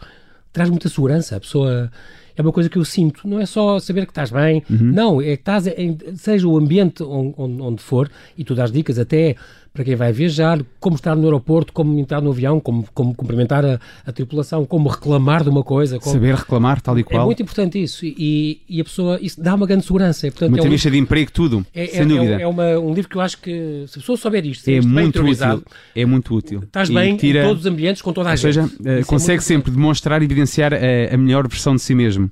traz 0.58 0.70
muita 0.70 0.90
segurança. 0.90 1.36
A 1.36 1.40
pessoa. 1.40 1.92
é 2.36 2.42
uma 2.42 2.52
coisa 2.52 2.70
que 2.70 2.78
eu 2.78 2.84
sinto. 2.84 3.28
Não 3.28 3.40
é 3.40 3.46
só 3.46 3.80
saber 3.80 4.06
que 4.06 4.12
estás 4.12 4.32
bem, 4.32 4.64
uhum. 4.70 4.92
não, 4.92 5.22
é 5.22 5.36
que 5.36 5.42
estás, 5.42 5.68
em, 5.68 5.98
seja 6.16 6.48
o 6.48 6.58
ambiente 6.58 7.04
onde, 7.04 7.62
onde 7.62 7.82
for, 7.82 8.10
e 8.38 8.44
tu 8.44 8.56
dás 8.56 8.72
dicas 8.72 8.98
até 8.98 9.36
para 9.78 9.86
quem 9.86 9.96
vai 9.96 10.12
viajar, 10.12 10.60
como 10.80 10.96
estar 10.96 11.16
no 11.16 11.24
aeroporto, 11.26 11.72
como 11.72 12.00
entrar 12.00 12.20
no 12.20 12.32
avião, 12.32 12.60
como, 12.60 12.84
como 12.96 13.14
cumprimentar 13.14 13.64
a, 13.64 13.80
a 14.04 14.12
tripulação, 14.12 14.66
como 14.66 14.90
reclamar 14.90 15.44
de 15.44 15.50
uma 15.50 15.64
coisa. 15.64 16.00
Como... 16.00 16.12
Saber 16.12 16.34
reclamar, 16.34 16.82
tal 16.82 16.98
e 16.98 17.04
qual. 17.04 17.22
É 17.22 17.26
muito 17.26 17.44
importante 17.44 17.80
isso 17.80 18.04
e, 18.04 18.60
e 18.68 18.82
a 18.82 18.84
pessoa, 18.84 19.20
isso 19.22 19.40
dá 19.40 19.54
uma 19.54 19.68
grande 19.68 19.86
segurança. 19.86 20.26
E, 20.26 20.32
portanto, 20.32 20.50
uma 20.50 20.58
entrevista 20.58 20.88
é 20.88 20.90
um 20.90 20.94
de 20.94 20.98
emprego, 20.98 21.32
tudo, 21.32 21.66
é, 21.76 21.86
sem 21.86 22.02
é, 22.02 22.06
dúvida. 22.06 22.42
É, 22.42 22.48
uma, 22.48 22.80
um 22.80 22.92
livro 22.92 23.08
que 23.08 23.18
eu 23.18 23.22
acho 23.22 23.38
que, 23.38 23.84
se 23.88 24.00
a 24.00 24.02
pessoa 24.02 24.18
souber 24.18 24.44
isto, 24.48 24.68
é 24.68 24.82
muito 24.82 25.24
útil. 25.24 25.64
É 25.96 26.06
muito 26.06 26.34
útil. 26.34 26.64
Estás 26.64 26.90
bem 26.90 27.16
tira, 27.16 27.44
em 27.44 27.48
todos 27.48 27.60
os 27.60 27.72
ambientes, 27.72 28.02
com 28.02 28.12
toda 28.12 28.30
a 28.30 28.32
ou 28.32 28.38
gente. 28.38 28.58
Ou 28.58 28.68
seja, 28.68 29.02
uh, 29.02 29.06
consegue 29.06 29.44
sempre 29.44 29.70
demonstrar 29.70 30.24
e 30.24 30.26
evidenciar 30.26 30.74
a, 30.74 31.14
a 31.14 31.18
melhor 31.18 31.48
versão 31.48 31.76
de 31.76 31.84
si 31.84 31.94
mesmo. 31.94 32.32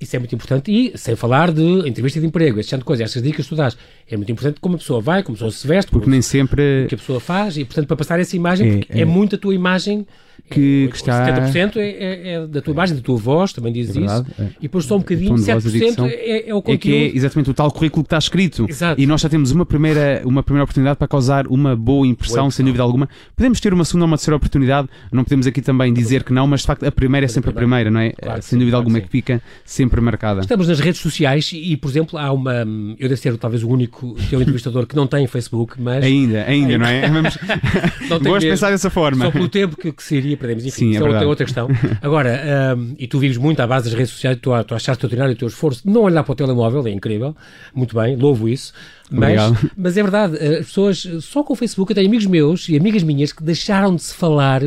Isso 0.00 0.16
é 0.16 0.18
muito 0.18 0.34
importante 0.34 0.72
e 0.72 0.96
sem 0.96 1.14
falar 1.14 1.52
de 1.52 1.86
entrevista 1.86 2.18
de 2.18 2.26
emprego, 2.26 2.58
esse 2.58 2.70
tipo 2.70 2.78
de 2.78 2.84
coisa, 2.84 3.04
essas 3.04 3.22
dicas 3.22 3.44
que 3.44 3.50
tu 3.50 3.56
dás. 3.56 3.76
É 4.10 4.16
muito 4.16 4.32
importante 4.32 4.58
como 4.58 4.76
a 4.76 4.78
pessoa 4.78 5.00
vai, 5.00 5.22
como 5.22 5.34
a 5.34 5.36
pessoa 5.36 5.50
se 5.50 5.66
veste, 5.66 5.90
porque 5.90 6.08
nem 6.08 6.22
sempre. 6.22 6.84
O 6.84 6.88
que 6.88 6.94
a 6.94 6.98
pessoa 6.98 7.20
faz 7.20 7.58
e, 7.58 7.64
portanto, 7.64 7.86
para 7.86 7.96
passar 7.96 8.18
essa 8.18 8.34
imagem, 8.34 8.86
é, 8.88 9.00
é, 9.00 9.02
é 9.02 9.04
muito 9.04 9.36
a 9.36 9.38
tua 9.38 9.54
imagem 9.54 10.06
que, 10.48 10.88
que 10.90 10.96
está... 10.96 11.26
70% 11.26 11.76
é, 11.76 11.80
é, 11.80 12.32
é, 12.34 12.46
da 12.46 12.60
tua 12.60 12.72
imagem, 12.72 12.96
da 12.96 13.02
tua 13.02 13.16
voz, 13.16 13.52
também 13.52 13.72
dizes 13.72 13.96
é 13.96 14.00
isso. 14.00 14.26
É. 14.38 14.44
E 14.58 14.62
depois 14.62 14.84
só 14.84 14.96
um 14.96 15.00
bocadinho, 15.00 15.34
7% 15.34 16.08
é, 16.08 16.48
é 16.48 16.54
o 16.54 16.62
conteúdo. 16.62 16.74
É 16.74 16.78
que 16.78 16.94
é 16.94 17.16
exatamente 17.16 17.50
o 17.50 17.54
tal 17.54 17.70
currículo 17.70 18.04
que 18.04 18.08
está 18.08 18.18
escrito. 18.18 18.66
Exato. 18.68 19.00
E 19.00 19.06
nós 19.06 19.20
já 19.20 19.28
temos 19.28 19.50
uma 19.50 19.66
primeira, 19.66 20.22
uma 20.24 20.42
primeira 20.42 20.64
oportunidade 20.64 20.98
para 20.98 21.08
causar 21.08 21.46
uma 21.46 21.76
boa 21.76 22.06
impressão, 22.06 22.44
boa 22.44 22.50
sem 22.50 22.64
dúvida 22.64 22.82
alguma. 22.82 23.08
Podemos 23.36 23.60
ter 23.60 23.72
uma 23.72 23.84
segunda 23.84 24.04
ou 24.04 24.08
uma 24.08 24.16
terceira 24.16 24.36
oportunidade, 24.36 24.88
não 25.12 25.24
podemos 25.24 25.46
aqui 25.46 25.60
também 25.60 25.92
dizer 25.92 26.24
que 26.24 26.32
não, 26.32 26.46
mas 26.46 26.60
de 26.60 26.66
facto 26.66 26.84
a 26.84 26.92
primeira 26.92 27.24
é 27.24 27.28
sempre 27.28 27.50
a 27.50 27.52
primeira, 27.52 27.90
não 27.90 28.00
é? 28.00 28.10
Claro, 28.12 28.42
sem 28.42 28.58
dúvida 28.58 28.76
claro, 28.76 28.86
alguma, 28.86 29.00
que 29.00 29.08
fica 29.08 29.42
sempre 29.64 30.00
marcada. 30.00 30.40
Estamos 30.40 30.68
nas 30.68 30.80
redes 30.80 31.00
sociais 31.00 31.50
e, 31.52 31.76
por 31.76 31.90
exemplo, 31.90 32.18
há 32.18 32.32
uma. 32.32 32.64
Eu 32.98 33.08
devo 33.08 33.16
ser 33.16 33.36
talvez 33.36 33.62
o 33.62 33.68
único 33.68 34.16
teu 34.28 34.40
entrevistador 34.40 34.86
que 34.86 34.96
não 34.96 35.06
tem 35.06 35.26
Facebook, 35.26 35.80
mas. 35.80 36.04
Ainda, 36.04 36.44
ainda, 36.44 36.78
não 36.78 36.86
é? 36.86 37.08
Vamos... 37.10 37.38
não 38.08 38.18
Gosto 38.20 38.40
de 38.40 38.50
pensar 38.50 38.70
dessa 38.70 38.90
forma. 38.90 39.24
Só 39.26 39.30
pelo 39.30 39.48
tempo 39.48 39.76
que, 39.76 39.92
que 39.92 40.02
seria, 40.02 40.29
perdemos. 40.36 40.64
Enfim, 40.64 40.92
Sim, 40.92 40.96
é 40.96 41.22
é 41.22 41.26
outra 41.26 41.44
questão. 41.44 41.68
Agora, 42.00 42.76
um, 42.76 42.94
e 42.98 43.06
tu 43.06 43.18
vives 43.18 43.36
muito 43.36 43.60
à 43.60 43.66
base 43.66 43.86
das 43.86 43.94
redes 43.94 44.12
sociais, 44.12 44.38
tu, 44.40 44.50
tu 44.64 44.74
achaste 44.74 44.90
extraordinário 44.92 45.34
o 45.34 45.36
teu 45.36 45.48
esforço 45.48 45.82
de 45.86 45.92
não 45.92 46.02
olhar 46.02 46.22
para 46.22 46.32
o 46.32 46.34
telemóvel, 46.34 46.86
é 46.86 46.90
incrível, 46.90 47.36
muito 47.74 47.94
bem, 47.94 48.16
louvo 48.16 48.48
isso. 48.48 48.72
Mas, 49.10 49.40
mas 49.76 49.96
é 49.96 50.02
verdade, 50.02 50.36
as 50.36 50.66
pessoas, 50.66 51.06
só 51.20 51.42
com 51.42 51.52
o 51.52 51.56
Facebook, 51.56 51.90
eu 51.90 51.94
tenho 51.94 52.08
amigos 52.08 52.26
meus 52.26 52.68
e 52.68 52.76
amigas 52.76 53.02
minhas 53.02 53.32
que 53.32 53.42
deixaram 53.42 53.94
de 53.94 54.02
se 54.02 54.14
falar 54.14 54.62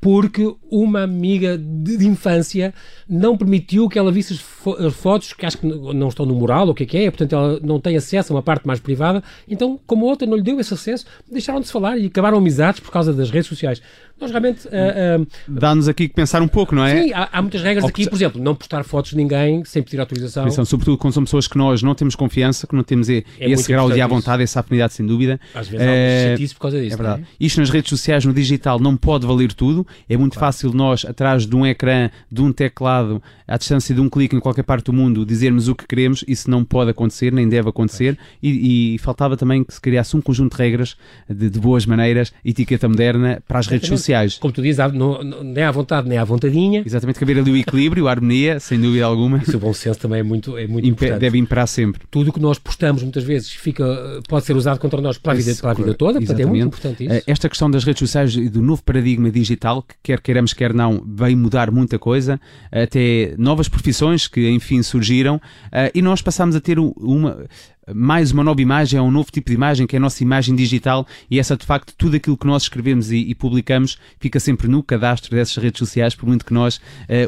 porque 0.00 0.54
uma 0.70 1.02
amiga 1.02 1.58
de, 1.58 1.96
de, 1.96 2.06
infância 2.06 2.72
não 3.08 3.36
permitiu 3.36 3.88
que 3.88 3.98
ela 3.98 4.12
visse 4.12 4.34
as, 4.34 4.38
fo 4.38 4.74
as, 4.74 4.94
fotos 4.94 5.32
que 5.32 5.44
acho 5.44 5.58
que 5.58 5.66
não 5.66 6.08
estão 6.08 6.26
no 6.26 6.34
mural, 6.34 6.66
ou 6.66 6.72
o 6.72 6.74
que 6.74 6.84
é 6.84 6.86
que 6.86 6.96
é, 6.98 7.10
portanto 7.10 7.34
ela 7.34 7.60
não 7.60 7.80
tem 7.80 7.96
acesso 7.96 8.32
a 8.32 8.36
uma 8.36 8.42
parte 8.42 8.66
mais 8.66 8.78
privada, 8.78 9.22
então 9.48 9.80
como 9.86 10.06
a 10.06 10.10
outra 10.10 10.26
não 10.26 10.36
lhe 10.36 10.42
deu 10.42 10.60
esse 10.60 10.72
acesso, 10.72 11.06
deixaram 11.30 11.60
de 11.60 11.66
se 11.66 11.72
falar 11.72 11.98
e 11.98 12.06
acabaram 12.06 12.38
amizades 12.38 12.78
por 12.78 12.92
causa 12.92 13.12
das 13.12 13.30
redes 13.30 13.48
sociais. 13.48 13.82
Nós 14.18 14.30
realmente... 14.30 14.66
Uh, 14.66 15.22
uh, 15.22 15.26
Dá-nos 15.46 15.88
aqui 15.88 16.08
que 16.08 16.14
pensar 16.14 16.40
um 16.40 16.48
pouco, 16.48 16.74
não 16.74 16.84
é? 16.84 17.02
Sim, 17.02 17.12
há, 17.12 17.28
há 17.30 17.42
muitas 17.42 17.62
regras 17.62 17.84
Ou 17.84 17.90
aqui, 17.90 18.08
por 18.08 18.16
exemplo, 18.16 18.42
não 18.42 18.54
postar 18.54 18.82
fotos 18.82 19.10
de 19.10 19.16
ninguém 19.16 19.62
sem 19.64 19.82
pedir 19.82 20.00
autorização. 20.00 20.44
Atenção, 20.44 20.64
sobretudo 20.64 20.96
quando 20.96 21.12
são 21.12 21.24
pessoas 21.24 21.46
que 21.46 21.58
nós 21.58 21.82
não 21.82 21.94
temos 21.94 22.14
confiança, 22.14 22.66
que 22.66 22.74
não 22.74 22.82
temos 22.82 23.10
é 23.10 23.22
esse 23.38 23.68
grau 23.68 23.90
de 23.90 24.00
à 24.00 24.06
vontade, 24.06 24.42
essa 24.42 24.60
afinidade, 24.60 24.94
sem 24.94 25.06
dúvida. 25.06 25.38
Às 25.54 25.68
vezes 25.68 25.86
há 25.86 26.42
um 26.42 26.48
por 26.54 26.60
causa 26.60 26.80
disso. 26.80 26.94
É 26.94 26.96
verdade. 26.96 27.22
É? 27.22 27.26
Isto 27.44 27.60
nas 27.60 27.68
redes 27.68 27.90
sociais, 27.90 28.24
no 28.24 28.32
digital, 28.32 28.80
não 28.80 28.96
pode 28.96 29.26
valer 29.26 29.52
tudo. 29.52 29.86
É 30.08 30.16
muito 30.16 30.38
claro. 30.38 30.52
fácil 30.52 30.72
nós, 30.72 31.04
atrás 31.04 31.46
de 31.46 31.54
um 31.54 31.66
ecrã, 31.66 32.10
de 32.32 32.40
um 32.40 32.52
teclado, 32.52 33.22
à 33.46 33.58
distância 33.58 33.94
de 33.94 34.00
um 34.00 34.08
clique 34.08 34.34
em 34.34 34.40
qualquer 34.40 34.62
parte 34.62 34.86
do 34.86 34.94
mundo, 34.94 35.26
dizermos 35.26 35.68
o 35.68 35.74
que 35.74 35.86
queremos. 35.86 36.24
Isso 36.26 36.50
não 36.50 36.64
pode 36.64 36.90
acontecer, 36.90 37.32
nem 37.32 37.46
deve 37.46 37.68
acontecer. 37.68 38.18
E, 38.42 38.94
e, 38.94 38.98
faltava 38.98 39.36
também 39.36 39.62
que 39.62 39.74
se 39.74 39.80
criasse 39.80 40.16
um 40.16 40.22
conjunto 40.22 40.56
de 40.56 40.62
regras 40.62 40.96
de, 41.28 41.50
de 41.50 41.60
boas 41.60 41.84
maneiras, 41.84 42.32
etiqueta 42.42 42.88
moderna 42.88 43.42
para 43.46 43.58
as 43.58 43.66
redes 43.66 43.88
sociais. 43.88 44.05
Como 44.38 44.52
tu 44.52 44.62
dizes, 44.62 44.92
não, 44.92 45.22
nem 45.22 45.64
à 45.64 45.70
vontade 45.70 46.08
nem 46.08 46.18
à 46.18 46.24
vontadinha. 46.24 46.82
Exatamente, 46.84 47.18
caber 47.18 47.38
ali 47.38 47.50
o 47.50 47.56
equilíbrio, 47.56 48.08
a 48.08 48.10
harmonia, 48.10 48.60
sem 48.60 48.80
dúvida 48.80 49.04
alguma. 49.04 49.38
Isso 49.38 49.56
o 49.56 49.60
bom 49.60 49.72
senso 49.72 49.98
também 49.98 50.20
é 50.20 50.22
muito, 50.22 50.56
é 50.56 50.66
muito 50.66 50.86
importante. 50.86 51.20
Deve 51.20 51.38
imperar 51.38 51.66
sempre. 51.66 52.02
Tudo 52.10 52.30
o 52.30 52.32
que 52.32 52.40
nós 52.40 52.58
postamos 52.58 53.02
muitas 53.02 53.24
vezes 53.24 53.50
fica, 53.50 53.84
pode 54.28 54.44
ser 54.44 54.56
usado 54.56 54.78
contra 54.78 55.00
nós 55.00 55.18
para 55.18 55.32
a 55.32 55.34
vida, 55.34 55.54
para 55.54 55.70
a 55.70 55.74
vida 55.74 55.94
toda, 55.94 56.18
portanto 56.18 56.40
é 56.40 56.46
muito 56.46 56.66
importante 56.66 57.04
isso. 57.04 57.12
Eh, 57.12 57.22
esta 57.26 57.48
questão 57.48 57.70
das 57.70 57.84
redes 57.84 58.00
sociais 58.00 58.34
e 58.36 58.48
do 58.48 58.62
novo 58.62 58.82
paradigma 58.82 59.30
digital, 59.30 59.82
que 59.82 59.94
quer 60.02 60.20
queiramos, 60.20 60.52
quer 60.52 60.72
não, 60.72 61.02
veio 61.06 61.36
mudar 61.36 61.70
muita 61.70 61.98
coisa, 61.98 62.40
até 62.70 63.34
novas 63.38 63.68
profissões 63.68 64.26
que 64.26 64.48
enfim 64.50 64.82
surgiram, 64.82 65.40
eh, 65.72 65.90
e 65.94 66.02
nós 66.02 66.22
passamos 66.22 66.54
a 66.56 66.60
ter 66.60 66.78
uma 66.78 67.46
mais 67.94 68.32
uma 68.32 68.42
nova 68.42 68.60
imagem, 68.60 68.98
é 68.98 69.02
um 69.02 69.10
novo 69.10 69.30
tipo 69.30 69.48
de 69.50 69.54
imagem, 69.54 69.86
que 69.86 69.94
é 69.94 69.98
a 69.98 70.00
nossa 70.00 70.22
imagem 70.22 70.56
digital, 70.56 71.06
e 71.30 71.38
essa 71.38 71.56
de 71.56 71.64
facto, 71.64 71.94
tudo 71.96 72.16
aquilo 72.16 72.36
que 72.36 72.46
nós 72.46 72.64
escrevemos 72.64 73.12
e, 73.12 73.18
e 73.18 73.34
publicamos 73.34 73.96
fica 74.18 74.40
sempre 74.40 74.66
no 74.66 74.82
cadastro 74.82 75.36
dessas 75.36 75.56
redes 75.62 75.78
sociais, 75.78 76.14
por 76.14 76.26
muito 76.26 76.44
que 76.44 76.52
nós, 76.52 76.76
uh, 76.76 76.80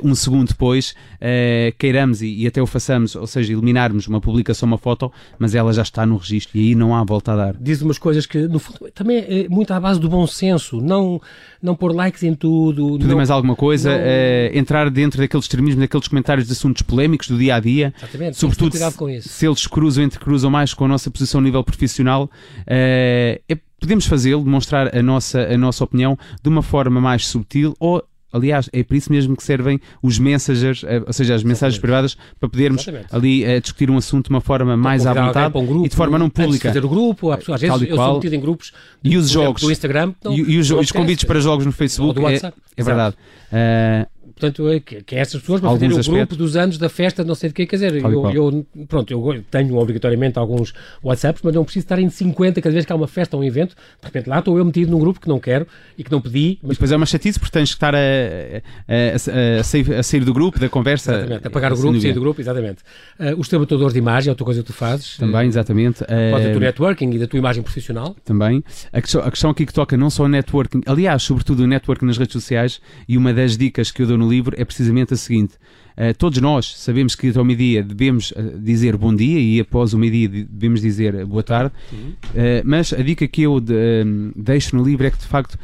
um 0.02 0.14
segundo 0.14 0.48
depois, 0.48 0.96
uh, 1.14 1.74
queiramos 1.78 2.22
e, 2.22 2.42
e, 2.42 2.46
até 2.46 2.61
o 2.61 2.66
façamos, 2.66 3.14
ou 3.14 3.26
seja, 3.26 3.52
eliminarmos 3.52 4.09
uma 4.09 4.20
publicação, 4.20 4.66
uma 4.66 4.78
foto, 4.78 5.12
mas 5.38 5.54
ela 5.54 5.72
já 5.72 5.82
está 5.82 6.04
no 6.04 6.16
registro 6.16 6.59
e 6.59 6.68
aí 6.68 6.74
não 6.74 6.94
há 6.94 7.04
volta 7.04 7.32
a 7.32 7.37
dar. 7.37 7.56
Diz 7.61 7.80
umas 7.80 7.98
coisas 7.98 8.26
que, 8.26 8.48
no 8.48 8.59
fundo, 8.59 8.90
também 8.92 9.18
é 9.18 9.48
muito 9.48 9.72
à 9.72 9.78
base 9.78 10.00
do 10.00 10.09
bom 10.09 10.26
senso, 10.26 10.80
não, 10.80 11.20
não 11.62 11.74
pôr 11.74 11.94
likes 11.94 12.22
em 12.22 12.34
tudo. 12.34 12.92
Tudo 12.92 13.08
não, 13.08 13.16
mais 13.16 13.30
alguma 13.30 13.56
coisa, 13.56 13.90
não... 13.90 13.98
uh, 13.98 14.58
entrar 14.58 14.90
dentro 14.90 15.20
daqueles 15.20 15.44
extremismos, 15.44 15.80
daqueles 15.80 16.08
comentários 16.08 16.46
de 16.46 16.52
assuntos 16.52 16.82
polémicos 16.82 17.28
do 17.28 17.38
dia 17.38 17.56
a 17.56 17.60
dia, 17.60 17.92
Exatamente, 17.96 18.36
sobretudo 18.36 18.76
se, 18.76 19.28
se 19.28 19.46
eles 19.46 19.66
cruzam, 19.66 20.04
entre 20.04 20.18
cruzam 20.18 20.50
mais 20.50 20.72
com 20.74 20.84
a 20.84 20.88
nossa 20.88 21.10
posição 21.10 21.40
a 21.40 21.44
nível 21.44 21.64
profissional, 21.64 22.24
uh, 22.24 22.30
é, 22.66 23.58
podemos 23.80 24.06
fazê-lo, 24.06 24.42
demonstrar 24.42 24.94
a 24.96 25.02
nossa, 25.02 25.40
a 25.40 25.56
nossa 25.56 25.84
opinião 25.84 26.18
de 26.42 26.48
uma 26.48 26.62
forma 26.62 27.00
mais 27.00 27.26
subtil 27.26 27.74
ou 27.78 28.02
Aliás, 28.32 28.68
é 28.72 28.82
por 28.82 28.94
isso 28.94 29.10
mesmo 29.10 29.36
que 29.36 29.42
servem 29.42 29.80
os 30.02 30.18
messengers, 30.18 30.84
eh, 30.84 31.02
ou 31.06 31.12
seja, 31.12 31.34
as 31.34 31.42
mensagens 31.42 31.80
privadas, 31.80 32.16
para 32.38 32.48
podermos 32.48 32.82
Exatamente. 32.82 33.14
ali 33.14 33.44
uh, 33.44 33.60
discutir 33.60 33.90
um 33.90 33.96
assunto 33.96 34.26
de 34.26 34.30
uma 34.30 34.40
forma 34.40 34.76
mais 34.76 35.06
à 35.06 35.14
vontade 35.14 35.56
um 35.56 35.66
grupo, 35.66 35.86
e 35.86 35.88
de 35.88 35.96
forma 35.96 36.18
não 36.18 36.28
pública. 36.28 36.68
fazer 36.68 36.84
o 36.84 36.88
grupo, 36.88 37.30
há 37.30 37.38
pessoas, 37.38 37.62
às 37.62 37.80
vezes 37.80 37.88
eu 37.88 37.96
sou 37.96 38.14
metido 38.16 38.34
em 38.34 38.40
grupos 38.40 38.72
e 39.02 39.16
os 39.16 39.30
jogos 39.30 39.62
do 39.62 39.72
Instagram 39.72 40.12
não, 40.22 40.34
e, 40.34 40.40
e 40.40 40.58
os, 40.58 40.70
os 40.70 40.92
convites 40.92 41.24
para 41.24 41.40
jogos 41.40 41.64
no 41.64 41.72
Facebook 41.72 42.20
é, 42.24 42.52
é, 42.76 42.82
verdade. 42.82 43.16
Uh, 43.50 44.17
portanto, 44.38 44.68
é 44.68 44.81
que, 44.81 45.14
é 45.14 45.18
essas 45.18 45.40
pessoas 45.40 45.61
para 45.61 45.70
fazer 45.70 45.92
o 45.92 46.12
grupo 46.12 46.37
dos 46.37 46.57
anos 46.57 46.79
da 46.79 46.88
festa, 46.88 47.24
não 47.24 47.35
sei 47.35 47.51
de 47.51 47.55
que, 47.55 47.66
quer 47.66 47.77
dizer, 47.77 47.94
eu, 47.96 48.31
eu, 48.31 48.66
pronto, 48.87 49.11
eu 49.11 49.44
tenho 49.51 49.77
obrigatoriamente 49.77 50.38
alguns 50.38 50.72
WhatsApps, 51.03 51.42
mas 51.42 51.55
não 51.55 51.64
preciso 51.64 51.85
estar 51.85 51.98
em 51.98 52.09
50 52.09 52.61
cada 52.62 52.72
vez 52.72 52.85
que 52.85 52.92
há 52.92 52.96
uma 52.96 53.09
festa 53.09 53.37
ou 53.37 53.42
um 53.42 53.44
evento, 53.44 53.74
de 53.74 54.07
repente 54.07 54.29
lá 54.29 54.38
estou 54.38 54.57
eu 54.57 54.64
metido 54.64 54.90
num 54.90 54.98
grupo 54.98 55.20
que 55.20 55.29
não 55.29 55.40
quero 55.40 55.66
e 55.96 56.05
que 56.05 56.11
não 56.11 56.20
pedi. 56.20 56.59
Mas 56.62 56.77
depois 56.77 56.92
é 56.92 56.96
uma 56.96 57.07
chatice 57.07 57.38
porque 57.38 57.53
tens 57.53 57.70
que 57.70 57.77
estar 57.77 57.94
a, 57.94 57.98
a, 57.98 59.61
a, 59.61 59.64
sair, 59.64 59.94
a 59.94 60.03
sair, 60.03 60.24
do 60.24 60.33
grupo, 60.33 60.59
da 60.59 60.68
conversa. 60.68 61.12
Exatamente, 61.12 61.46
apagar 61.46 61.72
o 61.72 61.77
grupo, 61.77 62.01
sair 62.01 62.12
do 62.12 62.20
grupo, 62.20 62.40
exatamente. 62.40 62.83
Uh, 63.18 63.38
os 63.38 63.48
teus 63.48 63.92
de 63.92 63.98
imagem 63.98 64.29
é 64.29 64.33
outra 64.33 64.44
coisa 64.44 64.61
que 64.61 64.66
tu 64.66 64.72
fazes. 64.72 65.16
Também, 65.16 65.48
exatamente. 65.48 66.03
Uh, 66.05 66.31
pode 66.33 66.53
do 66.53 66.61
networking 66.61 67.11
e 67.11 67.18
da 67.18 67.27
tua 67.27 67.38
imagem 67.38 67.62
profissional. 67.62 68.16
Também. 68.24 68.62
A 68.92 69.01
questão, 69.01 69.22
a 69.22 69.31
questão 69.31 69.51
aqui 69.51 69.66
que 69.66 69.72
toca 69.72 69.96
não 69.96 70.11
só 70.11 70.24
o 70.24 70.29
networking, 70.29 70.83
aliás, 70.87 71.22
sobretudo 71.22 71.64
o 71.64 71.66
networking 71.66 72.07
nas 72.07 72.18
redes 72.18 72.33
sociais, 72.33 72.81
e 73.09 73.16
uma 73.16 73.33
das 73.33 73.57
dicas 73.57 73.90
que 73.90 74.03
eu 74.03 74.07
dou 74.07 74.18
no 74.18 74.27
livro 74.28 74.54
é 74.58 74.64
precisamente 74.64 75.14
a 75.14 75.16
seguinte: 75.16 75.54
uh, 75.96 76.16
todos 76.16 76.40
nós 76.40 76.76
sabemos 76.76 77.14
que 77.14 77.36
ao 77.36 77.44
meio-dia 77.44 77.82
devemos 77.82 78.30
uh, 78.32 78.58
dizer 78.58 78.96
bom 78.96 79.14
dia 79.14 79.38
e 79.38 79.60
após 79.60 79.94
o 79.94 79.98
meio-dia 79.98 80.46
devemos 80.48 80.80
dizer 80.80 81.24
boa 81.26 81.42
tarde, 81.42 81.72
uh, 81.92 82.62
mas 82.64 82.92
a 82.92 83.02
dica 83.02 83.26
que 83.26 83.42
eu 83.42 83.60
de, 83.60 84.04
deixo 84.36 84.76
no 84.76 84.84
livro 84.84 85.06
é 85.06 85.10
que 85.10 85.18
de 85.18 85.26
facto 85.26 85.58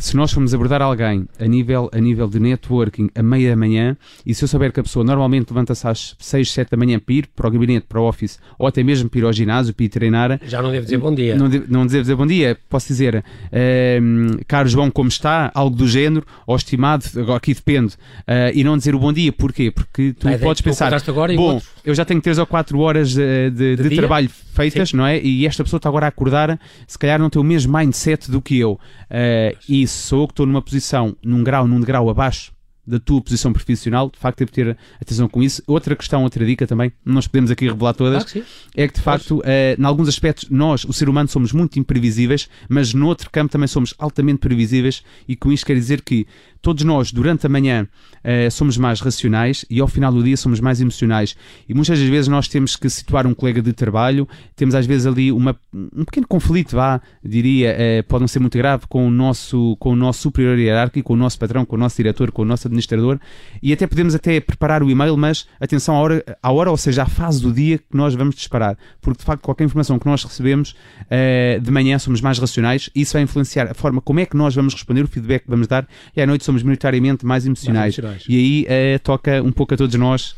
se 0.00 0.16
nós 0.16 0.32
formos 0.32 0.54
abordar 0.54 0.80
alguém 0.80 1.26
a 1.38 1.46
nível, 1.46 1.90
a 1.92 1.98
nível 1.98 2.26
de 2.26 2.40
networking 2.40 3.10
a 3.14 3.22
meia 3.22 3.50
da 3.50 3.56
manhã, 3.56 3.96
e 4.24 4.34
se 4.34 4.42
eu 4.42 4.48
souber 4.48 4.72
que 4.72 4.80
a 4.80 4.82
pessoa 4.82 5.04
normalmente 5.04 5.50
levanta-se 5.50 5.86
às 5.86 6.16
6, 6.18 6.50
7 6.50 6.70
da 6.70 6.76
manhã 6.76 6.98
para 6.98 7.14
ir 7.14 7.26
para 7.28 7.46
o 7.46 7.50
gabinete, 7.50 7.86
para 7.86 8.00
o 8.00 8.08
office, 8.08 8.38
ou 8.58 8.66
até 8.66 8.82
mesmo 8.82 9.10
para 9.10 9.20
ir 9.20 9.24
ao 9.24 9.32
ginásio, 9.32 9.74
para 9.74 9.84
ir 9.84 9.88
treinar... 9.90 10.40
Já 10.46 10.62
não 10.62 10.70
devo 10.70 10.84
dizer 10.84 10.96
bom 10.96 11.14
dia. 11.14 11.36
Não, 11.36 11.48
de, 11.48 11.62
não 11.68 11.86
devo 11.86 12.00
dizer 12.00 12.16
bom 12.16 12.26
dia. 12.26 12.56
Posso 12.68 12.88
dizer, 12.88 13.16
uh, 13.16 14.44
caro 14.48 14.68
João, 14.68 14.90
como 14.90 15.10
está? 15.10 15.50
Algo 15.54 15.76
do 15.76 15.86
género, 15.86 16.26
ou 16.46 16.56
estimado, 16.56 17.04
agora 17.16 17.36
aqui 17.36 17.52
depende. 17.52 17.94
Uh, 18.22 18.50
e 18.54 18.64
não 18.64 18.78
dizer 18.78 18.94
o 18.94 18.98
bom 18.98 19.12
dia. 19.12 19.30
Porquê? 19.32 19.70
Porque 19.70 20.14
tu 20.14 20.26
podes 20.40 20.62
pensar, 20.62 20.90
bom, 21.36 21.60
eu 21.84 21.94
já 21.94 22.06
tenho 22.06 22.22
3 22.22 22.38
ou 22.38 22.46
4 22.46 22.78
horas 22.78 23.10
de, 23.12 23.50
de, 23.50 23.76
de, 23.76 23.88
de 23.88 23.96
trabalho 23.96 24.30
feitas, 24.54 24.90
Sim. 24.90 24.96
não 24.96 25.06
é? 25.06 25.20
E 25.20 25.46
esta 25.46 25.62
pessoa 25.62 25.78
está 25.78 25.88
agora 25.88 26.06
a 26.06 26.08
acordar, 26.08 26.58
se 26.86 26.98
calhar 26.98 27.18
não 27.18 27.30
tem 27.30 27.40
o 27.40 27.44
mesmo 27.44 27.76
mindset 27.76 28.30
do 28.30 28.40
que 28.40 28.58
eu. 28.58 28.72
Uh, 28.72 29.56
e 29.68 29.86
sou 29.92 30.22
eu 30.22 30.26
que 30.26 30.32
estou 30.32 30.46
numa 30.46 30.62
posição, 30.62 31.16
num 31.22 31.42
grau, 31.42 31.66
num 31.66 31.80
grau 31.80 32.08
abaixo 32.08 32.52
da 32.86 32.98
tua 32.98 33.20
posição 33.20 33.52
profissional, 33.52 34.10
de 34.10 34.18
facto, 34.18 34.38
devo 34.38 34.50
ter 34.50 34.76
atenção 35.00 35.28
com 35.28 35.42
isso. 35.42 35.62
Outra 35.66 35.94
questão, 35.94 36.24
outra 36.24 36.44
dica 36.44 36.66
também, 36.66 36.92
não 37.04 37.14
nos 37.14 37.28
podemos 37.28 37.50
aqui 37.50 37.68
revelar 37.68 37.94
todas, 37.94 38.24
que 38.24 38.44
é 38.74 38.88
que 38.88 38.94
de 38.94 39.00
facto, 39.00 39.38
uh, 39.38 39.44
em 39.78 39.84
alguns 39.84 40.08
aspectos, 40.08 40.50
nós, 40.50 40.84
o 40.84 40.92
ser 40.92 41.08
humano, 41.08 41.28
somos 41.28 41.52
muito 41.52 41.78
imprevisíveis, 41.78 42.48
mas 42.68 42.92
no 42.92 43.06
outro 43.06 43.30
campo 43.30 43.52
também 43.52 43.68
somos 43.68 43.94
altamente 43.98 44.40
previsíveis, 44.40 45.04
e 45.28 45.36
com 45.36 45.52
isto 45.52 45.66
quer 45.66 45.74
dizer 45.74 46.02
que 46.02 46.26
todos 46.62 46.84
nós, 46.84 47.12
durante 47.12 47.46
a 47.46 47.48
manhã, 47.48 47.86
uh, 48.24 48.50
somos 48.50 48.76
mais 48.76 49.00
racionais 49.00 49.64
e 49.68 49.80
ao 49.80 49.88
final 49.88 50.12
do 50.12 50.22
dia 50.22 50.36
somos 50.36 50.60
mais 50.60 50.80
emocionais. 50.80 51.36
E 51.68 51.74
muitas 51.74 51.98
das 51.98 52.08
vezes 52.08 52.28
nós 52.28 52.48
temos 52.48 52.76
que 52.76 52.88
situar 52.88 53.26
um 53.26 53.34
colega 53.34 53.62
de 53.62 53.72
trabalho, 53.72 54.28
temos 54.54 54.74
às 54.74 54.86
vezes 54.86 55.06
ali 55.06 55.32
uma, 55.32 55.56
um 55.72 56.04
pequeno 56.04 56.26
conflito, 56.26 56.76
vá, 56.76 57.00
diria, 57.24 57.74
uh, 57.74 58.04
pode 58.08 58.20
não 58.20 58.28
ser 58.28 58.40
muito 58.40 58.56
grave, 58.58 58.84
com 58.88 59.06
o, 59.06 59.10
nosso, 59.10 59.76
com 59.78 59.92
o 59.92 59.96
nosso 59.96 60.20
superior 60.22 60.58
hierárquico, 60.58 61.08
com 61.08 61.14
o 61.14 61.16
nosso 61.16 61.38
patrão, 61.38 61.64
com 61.64 61.76
o 61.76 61.78
nosso 61.78 61.96
diretor, 61.96 62.30
com 62.30 62.42
o 62.42 62.44
nosso 62.44 62.68
administrador, 62.68 63.18
e 63.62 63.72
até 63.72 63.86
podemos 63.86 64.14
até 64.14 64.40
preparar 64.40 64.82
o 64.82 64.90
e-mail, 64.90 65.16
mas 65.16 65.46
atenção 65.58 65.96
à 65.96 66.00
hora, 66.00 66.24
à 66.42 66.52
hora, 66.52 66.70
ou 66.70 66.76
seja, 66.76 67.02
à 67.02 67.06
fase 67.06 67.42
do 67.42 67.52
dia 67.52 67.78
que 67.78 67.96
nós 67.96 68.14
vamos 68.14 68.34
disparar, 68.34 68.76
porque 69.00 69.18
de 69.18 69.24
facto 69.24 69.42
qualquer 69.42 69.64
informação 69.64 69.98
que 69.98 70.06
nós 70.06 70.22
recebemos 70.22 70.74
uh, 71.02 71.60
de 71.60 71.70
manhã 71.70 71.98
somos 71.98 72.20
mais 72.20 72.38
racionais, 72.38 72.90
e 72.94 73.00
isso 73.00 73.14
vai 73.14 73.22
influenciar 73.22 73.70
a 73.70 73.74
forma 73.74 74.00
como 74.00 74.20
é 74.20 74.26
que 74.26 74.36
nós 74.36 74.54
vamos 74.54 74.74
responder, 74.74 75.02
o 75.02 75.08
feedback 75.08 75.44
que 75.44 75.50
vamos 75.50 75.66
dar, 75.66 75.86
e 76.14 76.20
à 76.20 76.26
noite 76.26 76.44
somos 76.50 76.62
minoritariamente 76.62 77.24
mais 77.24 77.46
emocionais. 77.46 77.96
Mais 77.96 77.98
emocionais. 77.98 78.24
E 78.28 78.36
aí 78.36 78.96
uh, 78.96 78.98
toca 78.98 79.42
um 79.42 79.52
pouco 79.52 79.74
a 79.74 79.76
todos 79.76 79.94
nós 79.94 80.34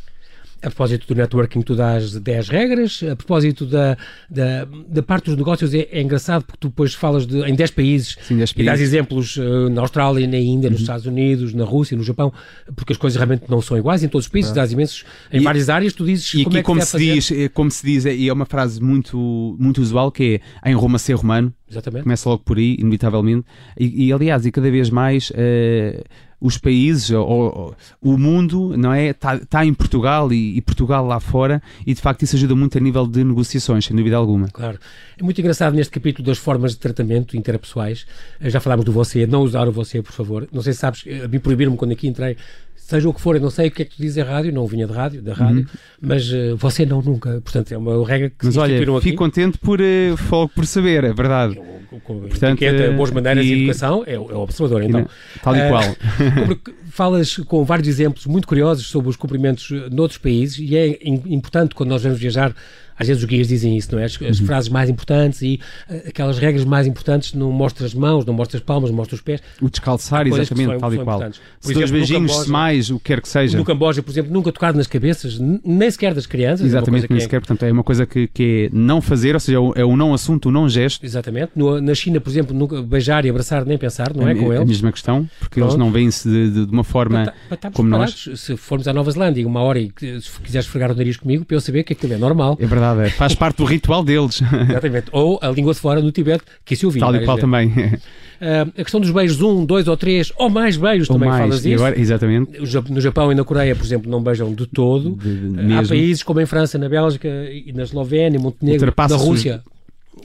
a 0.63 0.69
propósito 0.69 1.07
do 1.07 1.15
networking, 1.15 1.61
tu 1.61 1.75
dás 1.75 2.13
10 2.15 2.49
regras. 2.49 3.03
A 3.11 3.17
propósito 3.17 3.67
da, 3.67 3.97
da, 4.31 4.67
da 4.89 5.03
parte 5.03 5.27
dos 5.27 5.37
negócios, 5.37 5.75
é, 5.75 5.89
é, 5.91 6.01
engraçado 6.01 6.45
porque 6.45 6.59
tu 6.61 6.69
depois 6.69 6.95
falas 6.95 7.27
de, 7.27 7.41
em 7.43 7.55
10 7.55 7.71
países, 7.73 8.17
Sim, 8.23 8.37
10 8.37 8.55
e 8.57 8.63
dás 8.63 8.81
exemplos 8.81 9.37
uh, 9.37 9.69
na 9.69 9.81
Austrália, 9.81 10.27
na 10.27 10.39
Índia, 10.39 10.71
nos 10.71 10.79
uhum. 10.79 10.83
Estados 10.83 11.07
Unidos, 11.07 11.53
na 11.53 11.65
Rússia, 11.65 11.97
no 11.97 12.05
Japão, 12.05 12.33
porque 12.77 12.93
as 12.93 12.99
coisas 12.99 13.17
realmente 13.17 13.45
não 13.49 13.61
são 13.61 13.77
iguais 13.77 14.05
em 14.05 14.09
todos 14.09 14.27
os 14.27 14.31
países, 14.31 14.53
dás 14.53 14.73
imensos 14.73 15.05
em 15.33 15.41
e, 15.41 15.45
várias 15.45 15.69
áreas. 15.69 15.93
Tu 15.93 16.05
dizes 16.05 16.33
e 16.35 16.45
como 16.45 16.49
aqui, 16.49 16.59
é 16.59 16.61
que 16.61 16.67
como 16.67 16.83
se 16.83 16.99
diz, 16.99 17.31
eh, 17.33 17.49
como 17.49 17.71
se 17.71 17.85
diz, 17.85 18.05
e 18.05 18.29
é 18.29 18.33
uma 18.33 18.47
frase 18.47 18.81
muito, 18.81 19.57
muito 19.59 19.81
usual 19.81 20.13
que 20.13 20.41
é 20.63 20.71
em 20.71 20.75
Roma 20.75 20.99
ser 20.99 21.15
romano. 21.15 21.53
Exatamente. 21.69 22.03
Começa 22.03 22.29
logo 22.29 22.43
por 22.45 22.59
aí, 22.59 22.77
inevitavelmente. 22.79 23.47
E, 23.79 24.07
e 24.07 24.13
aliás, 24.13 24.47
e 24.47 24.53
cada 24.53 24.71
vez 24.71 24.91
mais. 24.91 25.31
Uh, 25.31 26.03
os 26.43 26.59
países, 26.59 27.11
ou, 27.11 27.25
ou, 27.25 27.77
o 28.03 28.19
mundo, 28.19 28.77
não 28.77 28.93
é? 28.93 29.11
Está 29.11 29.39
tá 29.39 29.65
em 29.65 29.73
Portugal 29.73 30.33
e, 30.33 30.57
e, 30.57 30.61
Portugal 30.61 31.07
lá 31.07 31.21
fora, 31.21 31.63
e 31.87 31.95
de 31.95 32.01
facto 32.01 32.23
isso 32.23 32.35
ajuda 32.35 32.57
muito 32.57 32.77
a 32.77 32.81
nível 32.81 33.07
de 33.07 33.23
negociações, 33.23 33.85
sem 33.85 33.97
dúvida 33.97 34.17
alguma. 34.17 34.49
Claro. 34.49 34.79
É 35.17 35.23
muito 35.23 35.41
engraçado 35.41 35.75
neste 35.75 35.93
capítulo 35.93 36.27
das 36.27 36.39
formas 36.39 36.73
de 36.73 36.79
tratamento 36.79 37.37
interpessoais. 37.37 38.05
Já 38.41 38.59
falámos 38.59 38.85
do 38.85 38.93
você, 38.93 39.25
não 39.25 39.43
usar 39.43 39.69
o 39.69 39.73
você, 39.73 40.03
por 40.03 40.13
favor. 40.13 40.49
Não 40.53 40.63
sei 40.63 40.73
se 40.73 40.81
sabes, 40.81 41.05
a 41.25 41.29
mim 41.29 41.39
proibiram-me 41.39 41.77
quando 41.77 41.93
aqui 41.93 42.09
entrei 42.09 42.37
seja 42.87 43.09
o 43.09 43.15
que 43.15 43.21
for, 43.21 43.37
eu 43.37 43.41
não 43.41 43.51
sei 43.51 43.69
o 43.69 43.71
que 43.71 43.83
é 43.83 43.85
que 43.85 43.97
tu 43.97 44.03
dizes 44.03 44.19
a 44.19 44.25
rádio, 44.25 44.53
não 44.53 44.67
vinha 44.67 44.87
de 44.87 44.93
rádio, 44.93 45.23
da 45.23 45.33
rádio, 45.33 45.61
uhum. 45.61 45.67
mas 46.01 46.31
uh, 46.33 46.57
você 46.57 46.85
não 46.85 47.01
nunca, 47.01 47.41
portanto 47.41 47.73
é 47.73 47.79
uma 47.79 48.07
regra 48.07 48.31
que 48.31 48.45
mas 48.45 48.55
se 48.55 48.61
olha, 48.61 48.79
fico 48.79 48.97
aqui. 48.97 49.13
contente 49.13 49.59
por, 49.59 49.81
uh, 49.81 50.49
por 50.55 50.67
saber, 50.67 51.05
é 51.05 51.13
verdade. 51.13 51.55
Com, 51.89 52.01
com 52.01 52.21
portanto, 52.21 52.63
etiqueta, 52.63 52.93
boas 52.93 53.11
maneiras 53.11 53.45
e, 53.45 53.53
educação 53.53 54.03
é, 54.07 54.15
é 54.15 54.19
o 54.19 54.41
observador, 54.41 54.83
então. 54.83 55.07
Tal 55.43 55.57
e 55.57 55.69
qual. 55.69 55.83
porque 56.47 56.75
falas 56.91 57.37
com 57.37 57.65
vários 57.65 57.89
exemplos 57.89 58.27
muito 58.27 58.47
curiosos 58.47 58.87
sobre 58.87 59.09
os 59.09 59.17
cumprimentos 59.17 59.71
noutros 59.91 60.19
países 60.19 60.59
e 60.59 60.77
é 60.77 60.99
importante 61.03 61.75
quando 61.75 61.91
nós 61.91 62.03
vamos 62.03 62.19
viajar 62.19 62.55
às 62.99 63.07
vezes 63.07 63.23
os 63.23 63.29
guias 63.29 63.49
dizem 63.49 63.77
isso, 63.77 63.93
não 63.93 63.99
é? 64.01 64.05
As, 64.05 64.21
as 64.23 64.41
uhum. 64.41 64.47
frases 64.47 64.69
mais 64.69 64.89
importantes 64.89 65.43
e 65.43 65.61
uh, 65.89 66.09
aquelas 66.09 66.39
regras 66.39 66.65
mais 66.65 66.87
importantes, 66.87 67.35
não 67.35 67.51
mostras 67.51 67.91
as 67.91 67.95
mãos, 67.95 68.25
não 68.25 68.35
mostras 68.35 68.61
as 68.61 68.67
palmas, 68.67 68.91
não 68.91 68.97
mostras 68.97 69.21
os 69.21 69.25
pés. 69.25 69.41
O 69.61 69.69
descalçar, 69.69 70.27
exatamente, 70.27 70.79
tal 70.79 70.95
e 70.95 70.99
qual. 70.99 71.23
Se 71.61 71.75
dois 71.75 71.91
beijinhos, 71.91 72.33
Camboja, 72.33 72.51
mais, 72.51 72.91
o 72.91 72.99
que 72.99 73.05
quer 73.05 73.21
que 73.21 73.29
seja. 73.29 73.59
No 73.59 73.65
Camboja, 73.65 74.03
por 74.03 74.11
exemplo, 74.11 74.33
nunca 74.33 74.53
tocar 74.53 74.75
nas 74.75 74.87
cabeças, 74.87 75.39
nem 75.39 75.91
sequer 75.91 76.15
das 76.15 76.27
crianças. 76.27 76.65
É 76.65 76.69
exatamente, 76.69 77.07
nem 77.09 77.19
é... 77.19 77.21
sequer, 77.21 77.41
portanto, 77.41 77.63
é 77.65 77.73
uma 77.73 77.85
coisa 77.85 78.07
que, 78.07 78.29
que 78.29 78.71
é 78.71 78.77
não 78.77 79.01
fazer, 79.01 79.35
ou 79.35 79.41
seja, 79.41 79.59
é 79.77 79.85
o 79.85 79.97
não 79.97 80.15
assunto, 80.15 80.49
o 80.49 80.53
não 80.53 80.69
gesto. 80.69 81.05
Exatamente. 81.05 81.53
No, 81.55 81.81
na 81.81 81.95
China, 81.95 82.21
por 82.21 82.31
exemplo, 82.31 82.57
nunca 82.57 82.83
beijar 82.83 83.25
e 83.25 83.31
abraçar 83.31 83.65
nem 83.65 83.79
pensar, 83.79 84.15
não 84.15 84.29
é, 84.29 84.33
é 84.33 84.35
com 84.35 84.53
eles. 84.53 84.63
a 84.63 84.65
mesma 84.65 84.93
questão, 84.93 85.29
porque 85.39 85.61
Pronto. 85.61 85.73
eles 85.73 85.79
não 85.79 85.91
veem-se 85.91 86.29
de, 86.29 86.51
de, 86.51 86.67
de, 86.67 86.73
uma 86.73 86.85
forma 86.85 87.33
tá, 87.49 87.57
tá, 87.57 87.71
como 87.71 87.89
nós. 87.89 88.29
Se 88.37 88.57
formos 88.57 88.87
à 88.89 88.93
Nova 88.93 89.11
Zelândia 89.11 89.47
uma 89.47 89.61
hora 89.61 89.79
e 89.79 89.93
se 89.99 90.41
quiseres 90.43 90.67
fregar 90.67 90.91
o 90.91 90.95
nariz 90.95 91.17
comigo, 91.17 91.45
para 91.45 91.57
eu 91.57 91.61
saber 91.61 91.85
que 91.85 91.93
aquilo 91.93 92.15
é 92.15 92.19
normal. 92.19 92.57
É 92.61 92.67
verdade, 92.67 92.82
é. 92.83 93.11
faz 93.11 93.35
parte 93.35 93.59
do 93.59 93.65
ritual 93.65 94.05
deles. 94.05 94.43
Exatamente. 94.69 95.07
Ou 95.13 95.39
a 95.43 95.49
língua 95.49 95.73
de 95.73 95.81
fora 95.81 96.01
no 96.01 96.11
Tibete, 96.11 96.45
que 96.65 96.77
se 96.77 96.87
ouviu. 96.87 97.01
Tal 97.01 97.15
e 97.17 97.25
qual 97.25 97.39
também. 97.39 97.69
Uh, 97.69 98.73
a 98.77 98.83
questão 98.83 99.01
dos 99.01 99.11
beijos, 99.11 99.41
um, 99.41 99.65
dois 99.65 99.87
ou 99.87 99.97
três, 99.97 100.33
ou 100.37 100.51
mais 100.51 100.77
beijos, 100.77 101.09
ou 101.09 101.15
também 101.15 101.29
mais. 101.29 101.43
falas 101.43 101.63
disso. 101.63 101.77
Agora, 101.77 102.01
exatamente. 102.01 102.59
No 102.91 103.01
Japão 103.01 103.31
e 103.31 103.35
na 103.35 103.45
Coreia, 103.45 103.77
por 103.77 103.85
exemplo, 103.85 104.11
não 104.11 104.23
beijam 104.23 104.53
de 104.53 104.67
todo. 104.67 105.13
De, 105.13 105.51
de, 105.51 105.73
Há 105.75 105.83
países 105.87 106.23
como 106.23 106.41
em 106.41 106.47
França, 106.47 106.77
na 106.77 106.89
Bélgica 106.89 107.29
e 107.29 107.73
na 107.73 107.85
Eslovénia, 107.85 108.41
Montenegro, 108.41 108.93
na 108.97 109.17
Rússia. 109.17 109.63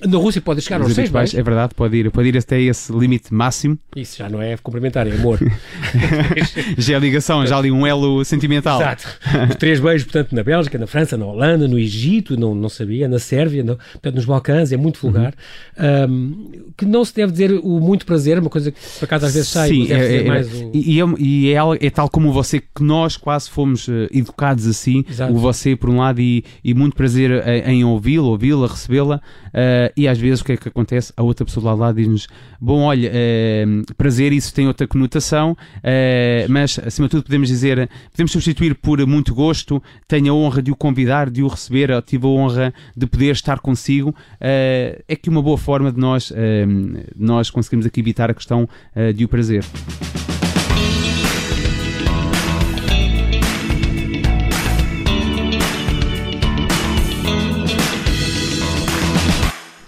Na 0.06 0.17
Rússia 0.17 0.41
pode 0.41 0.62
chegar 0.62 0.82
aos 0.82 0.93
seis 0.93 1.10
beijos. 1.10 1.34
É 1.34 1.41
verdade, 1.41 1.73
pode 1.73 1.95
ir, 1.95 2.12
pode 2.12 2.28
ir 2.28 2.38
até 2.38 2.60
esse 2.62 2.91
limite 2.91 3.34
máximo. 3.34 3.80
Isso 3.95 4.17
já 4.17 4.30
não 4.30 4.41
é 4.41 4.58
complementar, 4.58 5.08
é 5.08 5.12
amor. 5.12 5.39
já 6.78 6.97
é 6.97 7.00
ligação, 7.00 7.45
já 7.47 7.58
ali 7.58 7.71
um 7.71 7.88
elo 7.88 8.23
sentimental. 8.26 8.82
Exato. 8.82 9.08
Os 9.50 9.56
três 9.56 9.80
beijos, 9.80 10.04
portanto, 10.04 10.36
na 10.36 10.43
Bélgica, 10.43 10.78
na 10.78 10.88
França, 10.88 11.17
na 11.17 11.26
Holanda, 11.26 11.67
no 11.69 11.80
Egito, 11.80 12.38
não, 12.38 12.54
não 12.54 12.67
sabia, 12.67 13.08
na 13.08 13.17
Sérvia, 13.17 13.63
no, 13.63 13.78
portanto, 13.78 14.15
nos 14.15 14.26
Balcãs, 14.26 14.73
é 14.73 14.78
muito 14.78 15.00
vulgar. 15.00 15.34
Uhum. 15.80 16.13
Um, 16.13 16.71
que 16.76 16.86
não 16.86 17.06
se 17.06 17.15
deve 17.15 17.32
dizer 17.32 17.52
o 17.63 17.80
muito 17.80 18.06
prazer, 18.06 18.38
uma 18.38 18.50
coisa 18.50 18.71
que 18.71 18.80
por 19.00 19.06
acaso 19.06 19.26
às 19.26 19.34
vezes 19.34 19.50
sai. 19.50 19.69
Sim, 19.69 19.91
é, 19.91 20.17
é, 20.17 20.41
o... 20.41 20.71
e, 20.73 21.02
é, 21.02 21.06
e 21.17 21.54
é, 21.54 21.88
é, 21.88 21.89
tal 21.89 22.10
como 22.10 22.34
você, 22.34 22.60
que 22.60 22.84
nós 22.84 23.15
quase 23.15 23.50
fomos 23.50 23.88
uh, 23.88 24.08
educados 24.12 24.67
assim, 24.67 25.06
Exato. 25.10 25.34
o 25.34 25.38
você 25.38 25.78
por 25.78 25.89
um 25.89 25.97
lado 25.97 26.19
e, 26.19 26.43
e 26.63 26.73
muito 26.73 26.95
prazer 26.95 27.32
em, 27.47 27.78
em 27.78 27.84
ouvi-lo, 27.86 28.28
ouvi-la, 28.28 28.67
recebê-la. 28.67 29.21
Uh, 29.47 29.77
e 29.96 30.08
às 30.08 30.18
vezes 30.18 30.42
o 30.42 30.46
que 30.46 30.54
é 30.54 30.58
que 30.58 30.68
acontece? 30.68 31.13
A 31.16 31.24
outra 31.24 31.46
pessoa 31.46 31.66
lá 31.66 31.74
lado 31.74 31.96
diz-nos: 31.96 32.28
Bom, 32.60 32.82
olha, 32.82 33.12
uh, 33.12 33.94
prazer, 33.96 34.32
isso 34.34 34.54
tem 34.54 34.68
outra 34.68 34.88
conotação, 34.88 35.52
uh, 35.52 36.50
mas 36.50 36.80
acima 36.80 37.08
de 37.08 37.12
tudo 37.12 37.24
podemos 37.24 37.48
dizer, 37.48 37.90
podemos 38.12 38.32
substituir 38.32 38.76
por 38.76 39.06
muito 39.06 39.34
gosto, 39.34 39.82
tenho 40.08 40.34
a 40.34 40.36
honra 40.36 40.62
de 40.62 40.72
o 40.72 40.76
convidar, 40.76 41.30
de 41.30 41.44
o 41.44 41.48
receber, 41.48 42.02
tive 42.02 42.26
a 42.26 42.30
honra 42.30 42.74
de 42.96 43.06
poder 43.06 43.32
estar 43.32 43.60
consigo. 43.60 44.13
é 44.40 45.16
que 45.16 45.30
uma 45.30 45.42
boa 45.42 45.58
forma 45.58 45.92
de 45.92 46.00
nós, 46.00 46.32
nós 47.16 47.50
conseguirmos 47.50 47.86
aqui 47.86 48.00
evitar 48.00 48.30
a 48.30 48.34
questão 48.34 48.68
de 49.16 49.26
o 49.26 49.28
prazer. 49.28 49.63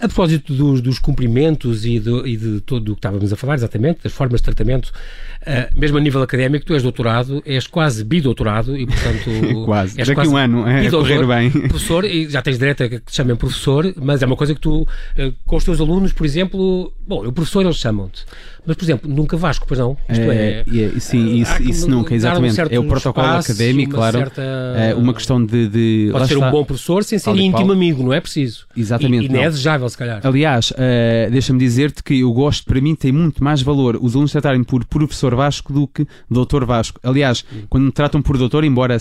A 0.00 0.08
propósito 0.08 0.54
dos, 0.54 0.80
dos 0.80 0.98
cumprimentos 0.98 1.84
e, 1.84 2.00
do, 2.00 2.26
e 2.26 2.34
de 2.34 2.60
todo 2.62 2.92
o 2.92 2.94
que 2.94 3.00
estávamos 3.00 3.30
a 3.32 3.36
falar, 3.36 3.54
exatamente, 3.54 4.00
das 4.02 4.12
formas 4.12 4.40
de 4.40 4.44
tratamento, 4.44 4.86
uh, 5.42 5.78
mesmo 5.78 5.98
a 5.98 6.00
nível 6.00 6.22
académico, 6.22 6.64
tu 6.64 6.72
és 6.72 6.82
doutorado, 6.82 7.42
és 7.44 7.66
quase 7.66 8.02
bidoutorado 8.02 8.76
e, 8.78 8.86
portanto. 8.86 9.30
quase, 9.66 9.98
daqui 9.98 10.14
quase 10.14 10.30
um 10.30 10.36
ano, 10.38 10.66
é 10.66 10.88
correr 10.88 11.26
bem. 11.26 11.50
Professor, 11.68 12.06
e 12.06 12.30
já 12.30 12.40
tens 12.40 12.58
direito 12.58 12.82
a 12.82 12.88
que 12.88 12.98
te 12.98 13.14
chamem 13.14 13.36
professor, 13.36 13.92
mas 14.00 14.22
é 14.22 14.26
uma 14.26 14.36
coisa 14.36 14.54
que 14.54 14.60
tu, 14.60 14.82
uh, 14.82 15.34
com 15.44 15.56
os 15.56 15.64
teus 15.64 15.78
alunos, 15.78 16.14
por 16.14 16.24
exemplo, 16.24 16.90
bom, 17.06 17.26
o 17.26 17.32
professor 17.32 17.62
eles 17.62 17.76
chamam-te. 17.76 18.24
Mas, 18.66 18.76
por 18.76 18.84
exemplo, 18.84 19.10
nunca 19.10 19.36
Vasco, 19.36 19.66
não? 19.74 19.96
Isto 20.08 20.30
é. 20.30 20.64
é 20.66 21.00
sim, 21.00 21.40
isso, 21.40 21.62
isso 21.62 21.90
nunca, 21.90 22.14
exatamente. 22.14 22.60
Um 22.60 22.66
é 22.70 22.78
o 22.78 22.84
protocolo 22.84 23.26
espaço, 23.26 23.52
académico, 23.52 23.94
claro. 23.94 24.18
Certa... 24.18 24.42
É 24.42 24.94
uma 24.94 25.14
questão 25.14 25.44
de. 25.44 25.68
de 25.68 26.08
Pode 26.12 26.28
ser 26.28 26.34
está. 26.34 26.48
um 26.48 26.50
bom 26.50 26.64
professor 26.64 27.04
sem 27.04 27.18
ser 27.18 27.36
íntimo 27.36 27.72
amigo, 27.72 28.02
não 28.02 28.12
é 28.12 28.20
preciso. 28.20 28.66
Exatamente. 28.76 29.24
E, 29.24 29.26
e 29.26 29.32
não 29.32 29.40
é 29.40 29.48
desejável, 29.48 29.88
se 29.88 29.96
calhar. 29.96 30.20
Aliás, 30.22 30.70
uh, 30.70 31.30
deixa-me 31.30 31.58
dizer-te 31.58 32.02
que 32.02 32.20
eu 32.20 32.32
gosto, 32.32 32.64
para 32.64 32.80
mim, 32.80 32.94
tem 32.94 33.12
muito 33.12 33.42
mais 33.42 33.62
valor 33.62 33.98
os 34.00 34.14
alunos 34.14 34.32
tratarem 34.32 34.62
por 34.62 34.84
professor 34.84 35.34
Vasco 35.34 35.72
do 35.72 35.86
que 35.86 36.06
doutor 36.30 36.64
Vasco. 36.64 37.00
Aliás, 37.02 37.44
hum. 37.52 37.62
quando 37.68 37.84
me 37.84 37.92
tratam 37.92 38.20
por 38.22 38.36
doutor, 38.36 38.64
embora 38.64 38.96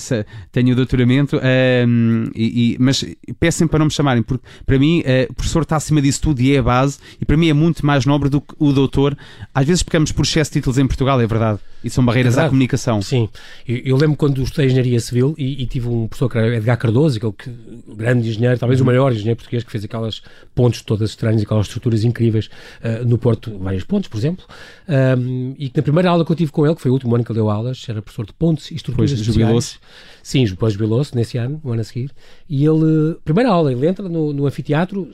tenha 0.52 0.74
o 0.74 0.76
doutoramento, 0.76 1.38
uh, 1.38 2.32
e, 2.36 2.74
e, 2.74 2.78
mas 2.80 3.06
peçam 3.39 3.67
para 3.67 3.80
não 3.80 3.86
me 3.86 3.91
chamarem, 3.91 4.24
porque 4.24 4.43
para 4.65 4.80
mim 4.80 5.02
uh, 5.02 5.32
o 5.32 5.34
professor 5.34 5.63
está 5.63 5.76
acima 5.76 6.02
disso 6.02 6.22
tudo 6.22 6.41
e 6.41 6.56
é 6.56 6.60
a 6.60 6.63
base, 6.63 7.00
e 7.19 7.26
para 7.26 7.38
mim 7.38 7.50
é 7.50 7.54
muito 7.54 7.86
mais 7.86 8.06
nobre 8.06 8.30
do 8.30 8.41
que 8.41 8.54
o 8.58 8.72
doutor 8.72 9.17
às 9.53 9.65
vezes 9.65 9.83
pecamos 9.83 10.12
por 10.12 10.25
excesso 10.25 10.51
de 10.51 10.59
títulos 10.59 10.77
em 10.77 10.88
Portugal, 10.88 11.19
é 11.19 11.27
verdade. 11.27 11.59
E 11.84 11.89
são 11.89 12.04
barreiras 12.04 12.38
é 12.38 12.42
à 12.42 12.50
comunicação. 12.50 13.02
Sim. 13.02 13.30
Eu, 13.68 13.78
eu, 13.78 13.98
lembro 13.98 14.18
quando 14.18 14.42
estudei 14.42 14.65
Engenharia 14.65 15.00
Civil 15.00 15.34
e, 15.38 15.63
e, 15.63 15.65
tive 15.65 15.88
um 15.88 16.08
professor 16.08 16.30
que 16.30 16.38
era 16.38 16.58
Edgar 16.58 16.78
Cardoso, 16.78 17.18
aquele 17.18 17.34
que, 17.34 17.50
grande 17.96 18.28
engenheiro, 18.28 18.60
talvez 18.60 18.80
uhum. 18.80 18.86
o 18.86 18.88
maior 18.88 19.12
engenheiro 19.12 19.38
português, 19.38 19.63
que 19.63 19.72
fez 19.72 19.84
aquelas 19.86 20.22
pontes 20.54 20.82
todas 20.82 21.12
estranhas, 21.12 21.42
aquelas 21.42 21.68
estruturas 21.68 22.04
incríveis 22.04 22.50
uh, 22.84 23.06
no 23.06 23.18
Porto, 23.18 23.58
várias 23.58 23.84
pontes, 23.84 24.10
por 24.10 24.18
exemplo. 24.18 24.46
Um, 24.88 25.56
e 25.58 25.70
que 25.70 25.78
na 25.78 25.84
primeira 25.84 26.10
aula 26.10 26.26
que 26.26 26.32
eu 26.32 26.36
tive 26.36 26.52
com 26.52 26.65
ele, 26.65 26.76
que 26.76 26.82
foi 26.82 26.92
o 26.92 26.94
último 26.94 27.15
ano 27.15 27.24
que 27.24 27.32
ele 27.32 27.39
deu 27.39 27.50
aulas, 27.50 27.86
era 27.88 28.02
professor 28.02 28.26
de 28.26 28.34
pontes 28.34 28.72
e 28.72 28.76
estruturas 28.76 29.12
depois 29.12 29.26
jubilou-se. 29.26 29.78
Sim, 30.22 30.46
depois 30.46 30.74
jubilou-se 30.74 31.15
nesse 31.15 31.38
ano, 31.38 31.62
no 31.63 31.72
ano 31.72 31.82
a 31.82 31.84
seguir. 31.84 32.12
E 32.50 32.65
ele, 32.65 33.15
primeira 33.24 33.50
aula, 33.50 33.72
ele 33.72 33.88
entra 33.88 34.08
no, 34.10 34.34
no 34.34 34.46
anfiteatro, 34.46 35.08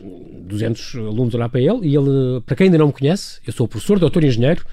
200 0.47 0.95
alunos 0.95 1.36
olhar 1.36 1.49
para 1.49 1.62
ele, 1.62 1.88
e 1.88 1.95
ele, 1.95 2.41
para 2.45 2.56
quem 2.56 2.65
ainda 2.65 2.78
não 2.78 2.88
me 2.88 2.93
conhece, 2.93 3.39
eu 3.45 3.54
sou 3.54 3.67
professor, 3.67 3.99
doutor 3.99 4.23
engenheiro, 4.23 4.65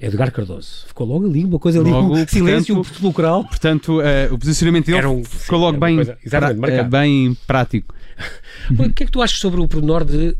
Edgar 0.00 0.32
Cardoso. 0.32 0.86
Ficou 0.86 1.06
logo 1.06 1.26
ali, 1.26 1.44
uma 1.44 1.58
coisa 1.58 1.80
ali, 1.80 1.90
logo, 1.90 2.14
um 2.14 2.26
silêncio 2.26 2.74
portanto, 2.74 2.94
sepulcral. 2.94 3.44
Portanto, 3.44 4.00
uh, 4.00 4.34
o 4.34 4.38
posicionamento 4.38 4.86
dele 4.86 5.06
um, 5.06 5.22
ficou 5.24 5.58
logo 5.58 5.78
bem, 5.78 5.96
coisa, 5.96 6.18
pra, 6.28 6.82
bem 6.84 7.36
prático. 7.46 7.94
o 8.70 8.92
que 8.92 9.02
é 9.02 9.06
que 9.06 9.12
tu 9.12 9.20
achas 9.20 9.38
sobre 9.38 9.60
o 9.60 9.68
pormenor 9.68 10.04
de 10.04 10.36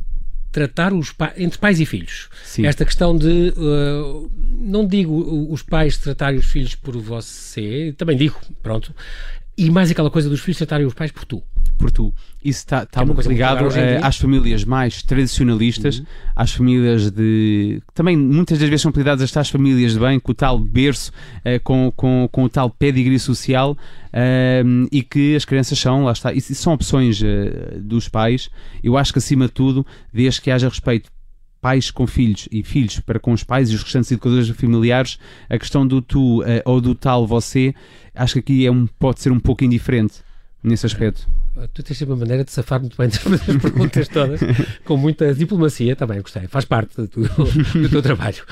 tratar 0.50 0.92
os 0.92 1.14
entre 1.36 1.58
pais 1.58 1.78
e 1.78 1.86
filhos. 1.86 2.28
Sim. 2.42 2.66
Esta 2.66 2.84
questão 2.84 3.16
de, 3.16 3.52
uh, 3.56 4.30
não 4.60 4.86
digo 4.86 5.52
os 5.52 5.62
pais 5.62 5.98
tratarem 5.98 6.38
os 6.38 6.46
filhos 6.46 6.74
por 6.74 6.96
você, 6.96 7.94
também 7.96 8.16
digo, 8.16 8.36
pronto, 8.62 8.94
e 9.56 9.70
mais 9.70 9.90
aquela 9.90 10.10
coisa 10.10 10.28
dos 10.28 10.40
filhos 10.40 10.58
tratarem 10.58 10.86
os 10.86 10.94
pais 10.94 11.12
por 11.12 11.24
tu 11.24 11.42
por 11.80 11.90
tu. 11.90 12.12
Isso 12.44 12.60
está 12.60 12.80
tá, 12.80 13.00
tá 13.00 13.04
muito 13.04 13.26
ligado 13.26 13.62
muito 13.62 13.74
uh, 13.74 14.04
às 14.04 14.18
famílias 14.18 14.64
mais 14.64 15.02
tradicionalistas, 15.02 15.98
uhum. 15.98 16.06
às 16.36 16.52
famílias 16.52 17.10
de. 17.10 17.82
Também 17.94 18.16
muitas 18.16 18.58
das 18.58 18.68
vezes 18.68 18.82
são 18.82 18.90
apelidadas 18.90 19.22
estas 19.22 19.48
famílias 19.48 19.94
de 19.94 19.98
bem, 19.98 20.20
com 20.20 20.32
o 20.32 20.34
tal 20.34 20.58
berço, 20.58 21.10
uh, 21.38 21.58
com, 21.64 21.90
com, 21.96 22.28
com 22.30 22.44
o 22.44 22.48
tal 22.48 22.68
pedigree 22.68 23.18
social 23.18 23.72
uh, 23.72 24.88
e 24.92 25.02
que 25.02 25.34
as 25.34 25.46
crianças 25.46 25.78
são, 25.78 26.04
lá 26.04 26.12
está, 26.12 26.32
isso 26.32 26.54
são 26.54 26.74
opções 26.74 27.20
dos 27.80 28.08
pais. 28.08 28.50
Eu 28.84 28.96
acho 28.96 29.12
que 29.12 29.18
acima 29.18 29.46
de 29.46 29.52
tudo, 29.52 29.86
desde 30.12 30.42
que 30.42 30.50
haja 30.50 30.68
respeito 30.68 31.10
pais 31.62 31.90
com 31.90 32.06
filhos 32.06 32.48
e 32.50 32.62
filhos 32.62 33.00
para 33.00 33.18
com 33.18 33.32
os 33.32 33.44
pais 33.44 33.70
e 33.70 33.74
os 33.74 33.82
restantes 33.82 34.10
educadores 34.10 34.48
familiares, 34.50 35.18
a 35.48 35.58
questão 35.58 35.86
do 35.86 36.00
tu 36.00 36.42
ou 36.64 36.80
do 36.80 36.94
tal 36.94 37.26
você, 37.26 37.74
acho 38.14 38.34
que 38.34 38.38
aqui 38.38 38.66
é 38.66 38.70
um, 38.70 38.86
pode 38.86 39.20
ser 39.20 39.30
um 39.30 39.40
pouco 39.40 39.64
indiferente 39.64 40.22
nesse 40.62 40.86
aspecto. 40.86 41.28
Tu 41.74 41.82
tens 41.82 41.98
sempre 41.98 42.14
uma 42.14 42.20
maneira 42.20 42.44
de 42.44 42.52
safar 42.52 42.80
muito 42.80 42.96
bem 42.96 43.08
das 43.10 43.20
perguntas 43.60 44.08
todas, 44.08 44.40
com 44.84 44.96
muita 44.96 45.34
diplomacia, 45.34 45.96
também 45.96 46.20
gostei, 46.20 46.46
faz 46.46 46.64
parte 46.64 46.94
do, 46.96 47.06
do 47.08 47.88
teu 47.88 48.00
trabalho. 48.00 48.44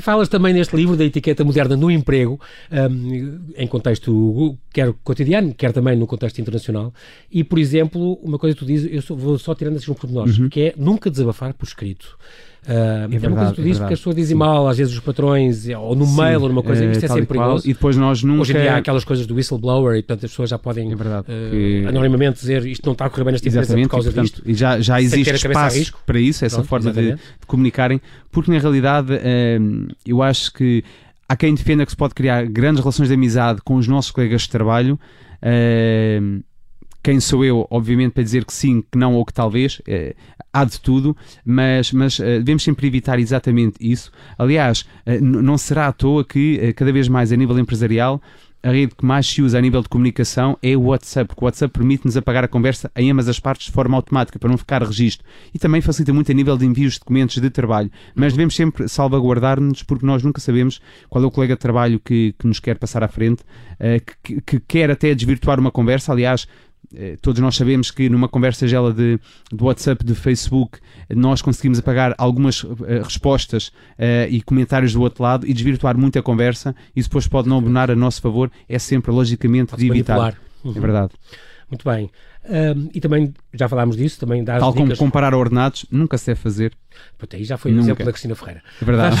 Falas 0.00 0.28
também 0.28 0.54
neste 0.54 0.74
livro 0.76 0.96
da 0.96 1.04
etiqueta 1.04 1.44
moderna 1.44 1.76
no 1.76 1.90
emprego, 1.90 2.40
um, 2.70 3.40
em 3.56 3.66
contexto 3.66 4.56
quer 4.74 4.92
cotidiano, 5.04 5.54
quer 5.54 5.72
também 5.72 5.96
no 5.96 6.04
contexto 6.04 6.40
internacional, 6.40 6.92
e, 7.30 7.44
por 7.44 7.60
exemplo, 7.60 8.14
uma 8.14 8.38
coisa 8.38 8.56
que 8.56 8.58
tu 8.58 8.66
dizes, 8.66 8.92
eu 8.92 9.00
só, 9.00 9.14
vou 9.14 9.38
só 9.38 9.54
tirando 9.54 9.76
esses 9.76 9.88
um 9.88 9.94
pormenores, 9.94 10.36
uhum. 10.36 10.48
que 10.48 10.60
é 10.62 10.74
nunca 10.76 11.08
desabafar 11.08 11.54
por 11.54 11.64
escrito. 11.64 12.18
Uh, 12.66 13.04
é, 13.04 13.08
verdade, 13.08 13.26
é 13.26 13.28
uma 13.28 13.36
coisa 13.36 13.50
que 13.50 13.56
tu 13.56 13.60
é 13.60 13.64
dizes 13.64 13.78
porque 13.78 13.94
as 13.94 14.00
pessoas 14.00 14.16
dizem 14.16 14.36
mal, 14.36 14.66
às 14.66 14.78
vezes 14.78 14.92
os 14.92 15.00
patrões, 15.00 15.68
ou 15.68 15.94
no 15.94 16.06
Sim, 16.06 16.16
mail 16.16 16.42
ou 16.42 16.48
numa 16.48 16.62
coisa, 16.62 16.84
uh, 16.84 16.90
isto 16.90 17.04
é 17.04 17.08
sempre 17.08 17.26
perigoso. 17.26 17.68
E 17.68 17.72
depois 17.72 17.96
nós 17.96 18.22
nunca... 18.24 18.40
Hoje 18.40 18.56
em 18.56 18.60
dia 18.62 18.74
há 18.74 18.76
aquelas 18.78 19.04
coisas 19.04 19.26
do 19.26 19.34
whistleblower 19.34 19.96
e 19.96 20.02
portanto 20.02 20.24
as 20.24 20.32
pessoas 20.32 20.50
já 20.50 20.58
podem 20.58 20.90
é 20.90 20.96
verdade, 20.96 21.26
uh, 21.28 21.50
que... 21.50 21.84
anonimamente 21.86 22.40
dizer 22.40 22.66
isto 22.66 22.84
não 22.84 22.94
está 22.94 23.04
a 23.04 23.10
correr 23.10 23.24
bem 23.24 23.32
nesta 23.32 23.48
empresa 23.48 23.76
por 23.76 23.88
causa 23.88 24.08
e, 24.08 24.12
portanto, 24.12 24.32
disto. 24.32 24.50
E 24.50 24.54
já, 24.54 24.80
já 24.80 25.00
existe 25.00 25.30
espaço 25.30 25.94
para 26.04 26.18
isso, 26.18 26.44
essa 26.44 26.56
Pronto, 26.56 26.68
forma 26.68 26.92
de, 26.92 27.12
de, 27.12 27.18
comunicarem, 27.46 28.00
porque 28.32 28.50
na 28.50 28.58
realidade 28.58 29.12
uh, 29.12 29.94
eu 30.04 30.22
acho 30.22 30.52
que 30.52 30.82
há 31.34 31.36
quem 31.36 31.54
defenda 31.54 31.84
que 31.84 31.90
se 31.90 31.96
pode 31.96 32.14
criar 32.14 32.46
grandes 32.46 32.80
relações 32.80 33.08
de 33.08 33.14
amizade 33.14 33.60
com 33.62 33.74
os 33.74 33.88
nossos 33.88 34.12
colegas 34.12 34.42
de 34.42 34.50
trabalho. 34.50 34.98
Uh, 35.42 36.42
quem 37.02 37.20
sou 37.20 37.44
eu, 37.44 37.66
obviamente, 37.70 38.12
para 38.12 38.22
dizer 38.22 38.46
que 38.46 38.52
sim, 38.52 38.80
que 38.80 38.96
não 38.96 39.14
ou 39.14 39.26
que 39.26 39.32
talvez, 39.32 39.82
eh, 39.86 40.16
há 40.50 40.64
de 40.64 40.80
tudo, 40.80 41.14
mas, 41.44 41.92
mas 41.92 42.18
eh, 42.18 42.38
devemos 42.38 42.62
sempre 42.62 42.86
evitar 42.86 43.18
exatamente 43.18 43.76
isso. 43.78 44.10
Aliás, 44.38 44.86
eh, 45.04 45.20
não 45.20 45.58
será 45.58 45.88
à 45.88 45.92
toa 45.92 46.24
que, 46.24 46.72
cada 46.72 46.90
vez 46.90 47.06
mais 47.06 47.30
a 47.30 47.36
nível 47.36 47.58
empresarial, 47.58 48.22
a 48.64 48.70
rede 48.70 48.94
que 48.94 49.04
mais 49.04 49.26
se 49.26 49.42
usa 49.42 49.58
a 49.58 49.60
nível 49.60 49.82
de 49.82 49.90
comunicação 49.90 50.58
é 50.62 50.74
o 50.74 50.84
WhatsApp, 50.84 51.28
porque 51.28 51.44
o 51.44 51.44
WhatsApp 51.44 51.70
permite-nos 51.70 52.16
apagar 52.16 52.44
a 52.44 52.48
conversa 52.48 52.90
em 52.96 53.10
ambas 53.10 53.28
as 53.28 53.38
partes 53.38 53.66
de 53.66 53.72
forma 53.72 53.94
automática, 53.94 54.38
para 54.38 54.48
não 54.48 54.56
ficar 54.56 54.82
registro. 54.82 55.26
E 55.52 55.58
também 55.58 55.82
facilita 55.82 56.14
muito 56.14 56.32
a 56.32 56.34
nível 56.34 56.56
de 56.56 56.64
envios 56.64 56.94
de 56.94 57.00
documentos 57.00 57.36
de 57.36 57.50
trabalho. 57.50 57.90
Mas 58.14 58.32
devemos 58.32 58.56
sempre 58.56 58.88
salvaguardar-nos, 58.88 59.82
porque 59.82 60.06
nós 60.06 60.22
nunca 60.22 60.40
sabemos 60.40 60.80
qual 61.10 61.22
é 61.22 61.26
o 61.26 61.30
colega 61.30 61.54
de 61.54 61.60
trabalho 61.60 62.00
que, 62.00 62.34
que 62.38 62.46
nos 62.46 62.58
quer 62.58 62.78
passar 62.78 63.04
à 63.04 63.08
frente, 63.08 63.42
uh, 63.42 64.12
que, 64.22 64.40
que, 64.40 64.60
quer 64.60 64.90
até 64.90 65.14
desvirtuar 65.14 65.60
uma 65.60 65.70
conversa. 65.70 66.12
Aliás, 66.12 66.48
todos 67.20 67.40
nós 67.40 67.56
sabemos 67.56 67.90
que 67.90 68.08
numa 68.08 68.28
conversa 68.28 68.66
gela 68.66 68.92
de, 68.92 69.18
de 69.52 69.62
WhatsApp, 69.64 70.04
de 70.04 70.14
Facebook, 70.14 70.78
nós 71.10 71.42
conseguimos 71.42 71.78
apagar 71.78 72.14
algumas 72.18 72.62
uh, 72.64 72.76
respostas 73.02 73.68
uh, 73.68 74.28
e 74.28 74.42
comentários 74.42 74.92
do 74.92 75.00
outro 75.00 75.22
lado 75.22 75.46
e 75.46 75.52
desvirtuar 75.52 75.96
muito 75.96 76.18
a 76.18 76.22
conversa. 76.22 76.74
Isso 76.94 77.08
depois 77.08 77.26
pode 77.26 77.48
não 77.48 77.58
abonar 77.58 77.90
a 77.90 77.96
nosso 77.96 78.20
favor. 78.20 78.50
É 78.68 78.78
sempre, 78.78 79.10
logicamente, 79.10 79.70
pode 79.70 79.82
de 79.82 79.90
evitar. 79.90 80.36
Uhum. 80.64 80.72
É 80.76 80.80
verdade. 80.80 81.12
Muito 81.74 81.90
bem. 81.90 82.08
Um, 82.48 82.88
e 82.94 83.00
também, 83.00 83.34
já 83.52 83.68
falámos 83.68 83.96
disso, 83.96 84.20
também 84.20 84.44
dá 84.44 84.58
Tal 84.58 84.70
dicas... 84.70 84.96
como 84.96 84.96
comparar 84.96 85.34
ordenados, 85.34 85.84
nunca 85.90 86.16
se 86.16 86.26
deve 86.26 86.40
fazer. 86.40 86.72
Pronto, 87.18 87.34
aí 87.34 87.42
já 87.42 87.56
foi 87.56 87.72
o 87.72 87.78
exemplo 87.80 88.04
da 88.04 88.12
Cristina 88.12 88.36
Ferreira. 88.36 88.62
É 88.80 88.84
verdade. 88.84 89.16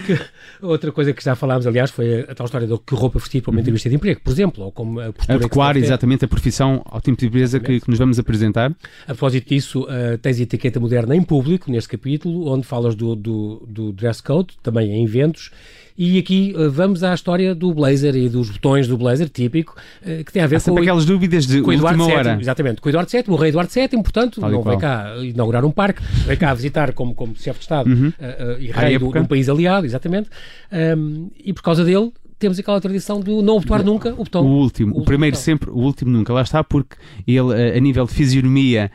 outra 0.62 0.90
coisa 0.90 1.12
que 1.12 1.22
já 1.22 1.34
falámos, 1.34 1.66
aliás, 1.66 1.90
foi 1.90 2.20
a, 2.20 2.34
tal 2.34 2.46
história 2.46 2.66
do 2.66 2.78
que 2.78 2.94
roupa 2.94 3.18
vestir 3.18 3.42
para 3.42 3.50
uma 3.50 3.56
uhum. 3.56 3.60
entrevista 3.60 3.90
de 3.90 3.96
emprego, 3.96 4.20
por 4.22 4.30
exemplo, 4.30 4.64
ou 4.64 4.72
como 4.72 4.98
a 4.98 5.12
postura 5.12 5.36
Adequar 5.36 5.76
exatamente 5.76 6.24
a 6.24 6.28
profissão 6.28 6.80
ao 6.86 7.02
tipo 7.02 7.18
de 7.18 7.26
empresa 7.26 7.60
que, 7.60 7.80
que, 7.80 7.90
nos 7.90 7.98
vamos 7.98 8.18
apresentar. 8.18 8.70
A 9.02 9.06
propósito 9.08 9.48
disso, 9.48 9.82
uh, 9.82 10.16
tens 10.22 10.40
a 10.40 10.42
etiqueta 10.44 10.80
moderna 10.80 11.14
em 11.14 11.22
público, 11.22 11.70
neste 11.70 11.90
capítulo, 11.90 12.48
onde 12.50 12.66
falas 12.66 12.94
do, 12.94 13.14
do, 13.14 13.66
do 13.68 13.92
dress 13.92 14.22
code, 14.22 14.56
também 14.62 14.90
em 14.92 15.04
eventos, 15.04 15.50
e 15.96 16.18
aqui 16.18 16.54
uh, 16.56 16.70
vamos 16.70 17.02
à 17.02 17.14
história 17.14 17.54
do 17.54 17.72
blazer 17.72 18.16
e 18.16 18.28
dos 18.28 18.50
botões 18.50 18.88
do 18.88 18.96
blazer 18.96 19.28
típico, 19.28 19.76
uh, 20.02 20.24
que 20.24 20.32
tem 20.32 20.42
a 20.42 20.46
ver 20.46 20.56
Há 20.56 20.60
com. 20.60 20.78
aquelas 20.78 21.04
dúvidas 21.04 21.46
de 21.46 21.62
com 21.62 21.70
última 21.70 22.06
VII, 22.06 22.14
hora. 22.14 22.38
Exatamente, 22.40 22.80
com 22.80 22.88
Eduardo 22.88 23.10
VII, 23.10 23.24
o 23.28 23.36
rei 23.36 23.48
Eduardo 23.50 23.72
VII, 23.72 23.88
portanto, 24.02 24.40
Tal 24.40 24.50
não 24.50 24.62
vem 24.62 24.78
cá 24.78 25.14
inaugurar 25.22 25.64
um 25.64 25.70
parque, 25.70 26.02
vem 26.26 26.36
cá 26.36 26.52
visitar 26.52 26.92
como, 26.92 27.14
como 27.14 27.36
chefe 27.36 27.58
de 27.58 27.64
Estado 27.64 27.88
uhum. 27.88 28.08
uh, 28.08 28.60
e 28.60 28.70
rei 28.70 28.98
de 28.98 29.04
um 29.04 29.24
país 29.24 29.48
aliado, 29.48 29.86
exatamente. 29.86 30.28
Um, 30.72 31.30
e 31.42 31.52
por 31.52 31.62
causa 31.62 31.84
dele, 31.84 32.12
temos 32.44 32.58
aquela 32.58 32.78
tradição 32.78 33.20
do 33.20 33.40
não 33.40 33.56
abotoar 33.56 33.82
nunca 33.82 34.12
o 34.12 34.16
botão. 34.16 34.44
O 34.44 34.58
último, 34.58 34.94
o, 34.94 35.00
o 35.00 35.04
primeiro 35.04 35.34
botão. 35.34 35.44
sempre, 35.44 35.70
o 35.70 35.78
último 35.78 36.10
nunca. 36.10 36.30
Lá 36.30 36.42
está, 36.42 36.62
porque 36.62 36.94
ele, 37.26 37.54
a 37.74 37.80
nível 37.80 38.04
de 38.04 38.12
fisionomia, 38.12 38.90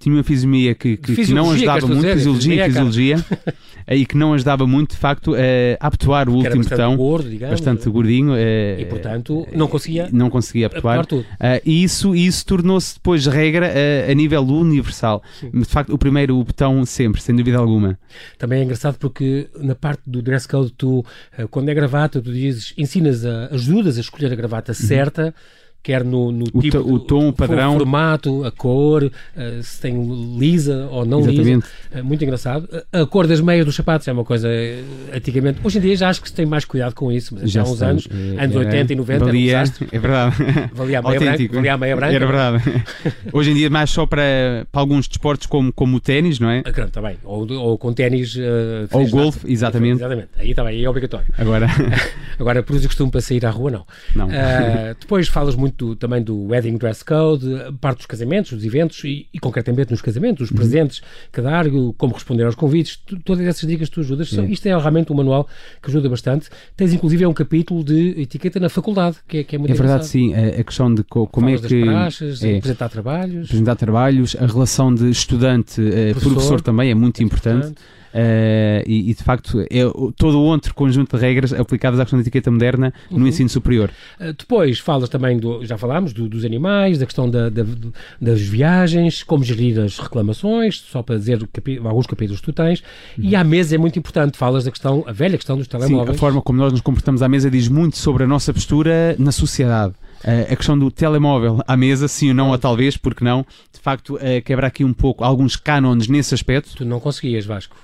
tinha 0.00 0.12
uma 0.12 0.24
fisionomia 0.24 0.74
que, 0.74 0.96
que, 0.96 1.14
que 1.14 1.32
não 1.32 1.52
ajudava 1.52 1.86
muito, 1.86 2.00
dizer, 2.00 2.14
fisiologia, 2.16 2.64
fisiologia, 2.64 3.24
e 3.88 4.04
que 4.04 4.16
não 4.16 4.34
ajudava 4.34 4.66
muito, 4.66 4.90
de 4.90 4.96
facto, 4.96 5.34
a 5.80 5.86
abotoar 5.86 6.28
o 6.28 6.34
último 6.34 6.64
botão. 6.64 6.96
Gordo, 6.96 7.30
digamos, 7.30 7.60
bastante 7.60 7.88
gordinho. 7.88 8.32
e, 8.36 8.84
portanto, 8.86 9.46
não 9.54 9.68
conseguia, 9.68 10.08
não 10.12 10.28
conseguia 10.28 10.66
abotoar. 10.66 11.06
tudo. 11.06 11.24
e 11.64 11.84
isso, 11.84 12.12
isso 12.12 12.44
tornou-se 12.44 12.94
depois 12.94 13.24
regra 13.26 13.72
a 14.10 14.14
nível 14.14 14.42
universal. 14.42 15.22
Sim. 15.38 15.50
De 15.52 15.64
facto, 15.64 15.94
o 15.94 15.98
primeiro 15.98 16.42
botão 16.42 16.84
sempre, 16.84 17.22
sem 17.22 17.36
dúvida 17.36 17.58
alguma. 17.58 17.96
Também 18.36 18.60
é 18.60 18.64
engraçado 18.64 18.98
porque 18.98 19.48
na 19.60 19.76
parte 19.76 20.02
do 20.06 20.20
dress 20.20 20.48
code, 20.48 20.72
tu, 20.76 21.04
quando 21.52 21.68
é 21.68 21.74
gravata, 21.74 22.20
tu 22.20 22.32
dizes 22.32 22.74
ensinas, 22.82 23.24
a, 23.24 23.54
ajudas 23.54 23.96
a 23.96 24.00
escolher 24.00 24.32
a 24.32 24.36
gravata 24.36 24.72
uhum. 24.72 25.32
Quer 25.82 26.04
no, 26.04 26.30
no 26.30 26.44
o 26.52 26.60
tipo, 26.60 26.78
o 26.78 26.98
tom, 26.98 27.28
o 27.28 27.32
padrão, 27.32 27.74
o 27.74 27.78
formato, 27.78 28.44
a 28.44 28.50
cor, 28.50 29.04
uh, 29.04 29.62
se 29.62 29.80
tem 29.80 30.38
lisa 30.38 30.86
ou 30.90 31.04
não 31.04 31.20
Exatamente. 31.20 31.66
lisa. 31.92 32.00
Uh, 32.00 32.04
muito 32.04 32.22
engraçado. 32.22 32.68
A 32.92 33.06
cor 33.06 33.26
das 33.26 33.40
meias 33.40 33.64
dos 33.64 33.74
sapatos 33.74 34.06
é 34.06 34.12
uma 34.12 34.24
coisa 34.24 34.48
uh, 34.48 35.16
antigamente. 35.16 35.60
Hoje 35.64 35.78
em 35.78 35.80
dia 35.80 35.96
já 35.96 36.08
acho 36.10 36.20
que 36.20 36.28
se 36.28 36.34
tem 36.34 36.44
mais 36.44 36.64
cuidado 36.64 36.94
com 36.94 37.10
isso, 37.10 37.34
mas 37.34 37.50
já 37.50 37.62
há 37.62 37.64
uns 37.64 37.82
anos, 37.82 38.08
é, 38.10 38.44
anos 38.44 38.56
80 38.56 38.92
e 38.92 38.96
90, 38.96 39.24
valia, 39.24 39.56
era 39.56 39.68
um 39.68 39.86
É 39.90 39.98
verdade. 39.98 40.36
Valia 40.72 40.98
a 40.98 41.02
meia 41.02 41.20
branca. 41.20 41.54
Valia 41.54 41.74
a 41.74 41.78
meia 41.78 41.96
branca. 41.96 42.14
Era 42.14 42.26
verdade. 42.26 42.84
Hoje 43.32 43.50
em 43.50 43.54
dia 43.54 43.70
mais 43.70 43.90
só 43.90 44.04
para, 44.04 44.66
para 44.70 44.80
alguns 44.80 45.08
desportos 45.08 45.46
como, 45.46 45.72
como 45.72 45.96
o 45.96 46.00
ténis, 46.00 46.38
não 46.38 46.50
é? 46.50 46.62
Ah, 46.64 46.88
também. 46.88 47.16
Ou, 47.24 47.50
ou 47.52 47.78
com 47.78 47.92
ténis. 47.92 48.36
ou 48.92 49.08
golfe, 49.08 49.50
exatamente. 49.50 49.96
Exatamente. 49.96 50.28
Aí 50.36 50.54
também, 50.54 50.76
aí 50.76 50.84
é 50.84 50.88
obrigatório. 50.90 51.26
Agora. 51.38 51.66
Agora, 52.38 52.62
por 52.62 52.74
isso 52.76 52.86
costumo 52.86 53.10
para 53.10 53.20
sair 53.20 53.44
à 53.44 53.50
rua, 53.50 53.70
não. 53.70 53.86
Não. 54.14 54.28
depois 54.98 55.28
falas 55.28 55.54
muito 55.54 55.69
do, 55.76 55.96
também 55.96 56.22
do 56.22 56.46
wedding 56.46 56.76
dress 56.76 57.04
code, 57.04 57.46
parte 57.80 57.98
dos 57.98 58.06
casamentos, 58.06 58.52
dos 58.52 58.64
eventos 58.64 59.02
e, 59.04 59.26
e 59.32 59.38
concretamente 59.38 59.90
nos 59.90 60.02
casamentos, 60.02 60.44
os 60.44 60.50
uhum. 60.50 60.56
presentes 60.56 61.02
que 61.32 61.40
dar, 61.40 61.66
como 61.96 62.14
responder 62.14 62.44
aos 62.44 62.54
convites, 62.54 62.96
tu, 62.96 63.18
todas 63.20 63.46
essas 63.46 63.68
dicas 63.68 63.88
tu 63.88 64.00
ajudas. 64.00 64.32
Isto 64.32 64.66
é 64.66 64.76
realmente 64.76 65.12
um 65.12 65.16
manual 65.16 65.48
que 65.82 65.90
ajuda 65.90 66.08
bastante. 66.08 66.48
Tens 66.76 66.92
inclusive 66.92 67.24
é 67.24 67.28
um 67.28 67.34
capítulo 67.34 67.82
de 67.84 68.20
etiqueta 68.20 68.58
na 68.60 68.68
faculdade, 68.68 69.16
que 69.26 69.38
é, 69.38 69.44
que 69.44 69.56
é 69.56 69.58
muito 69.58 69.72
É 69.72 69.74
verdade, 69.74 70.06
sim. 70.06 70.34
A, 70.34 70.60
a, 70.60 70.64
questão 70.64 70.92
de 70.92 71.02
co, 71.04 71.26
como 71.26 71.46
Falas 71.46 71.64
é 71.64 71.68
que. 71.68 71.82
Praxes, 71.82 72.42
é, 72.42 72.56
apresentar 72.56 72.88
trabalhos. 72.88 73.44
Apresentar 73.46 73.76
trabalhos, 73.76 74.36
a 74.38 74.46
relação 74.46 74.94
de 74.94 75.10
estudante-professor 75.10 76.10
eh, 76.10 76.14
professor, 76.14 76.60
também 76.60 76.90
é 76.90 76.94
muito 76.94 77.20
é 77.20 77.24
importante. 77.24 77.68
importante. 77.68 77.99
Uh, 78.12 78.82
e, 78.86 79.10
e, 79.10 79.14
de 79.14 79.22
facto 79.22 79.60
é 79.70 79.82
todo 80.16 80.38
o 80.38 80.42
outro 80.42 80.74
conjunto 80.74 81.16
de 81.16 81.22
regras 81.22 81.52
aplicadas 81.52 82.00
à 82.00 82.02
questão 82.02 82.18
da 82.18 82.22
etiqueta 82.22 82.50
moderna 82.50 82.92
no 83.08 83.18
uhum. 83.18 83.26
ensino 83.28 83.48
superior. 83.48 83.90
Uh, 84.18 84.32
depois 84.32 84.80
falas 84.80 85.08
também, 85.08 85.38
do, 85.38 85.64
já 85.64 85.78
falámos, 85.78 86.12
do, 86.12 86.28
dos 86.28 86.44
animais, 86.44 86.98
da 86.98 87.06
questão 87.06 87.30
da, 87.30 87.48
da, 87.48 87.64
das 88.20 88.40
viagens, 88.40 89.22
como 89.22 89.44
gerir 89.44 89.78
as 89.78 89.98
reclamações, 89.98 90.80
só 90.80 91.02
para 91.02 91.18
dizer 91.18 91.38
alguns 91.84 92.06
capítulos 92.06 92.40
que 92.40 92.46
tu 92.46 92.52
tens, 92.52 92.82
uhum. 93.16 93.24
e 93.24 93.36
à 93.36 93.44
mesa 93.44 93.76
é 93.76 93.78
muito 93.78 93.96
importante, 93.96 94.36
falas 94.36 94.64
da 94.64 94.72
questão, 94.72 95.04
a 95.06 95.12
velha 95.12 95.36
questão 95.36 95.56
dos 95.56 95.68
telemóveis. 95.68 96.08
Sim, 96.08 96.14
a 96.16 96.18
forma 96.18 96.42
como 96.42 96.58
nós 96.58 96.72
nos 96.72 96.80
comportamos 96.80 97.22
à 97.22 97.28
mesa 97.28 97.48
diz 97.48 97.68
muito 97.68 97.96
sobre 97.96 98.24
a 98.24 98.26
nossa 98.26 98.52
postura 98.52 99.14
na 99.18 99.30
sociedade. 99.30 99.94
Uh, 100.24 100.52
a 100.52 100.56
questão 100.56 100.78
do 100.78 100.90
telemóvel 100.90 101.60
à 101.66 101.76
mesa, 101.76 102.06
sim 102.06 102.28
ou 102.28 102.34
não, 102.34 102.50
ou 102.50 102.58
talvez, 102.58 102.96
porque 102.96 103.24
não, 103.24 103.46
de 103.72 103.80
facto, 103.80 104.16
uh, 104.16 104.42
quebra 104.44 104.66
aqui 104.66 104.84
um 104.84 104.92
pouco 104.92 105.24
alguns 105.24 105.56
cânones 105.56 106.08
nesse 106.08 106.34
aspecto. 106.34 106.76
Tu 106.76 106.84
não 106.84 107.00
conseguias, 107.00 107.46
Vasco. 107.46 107.74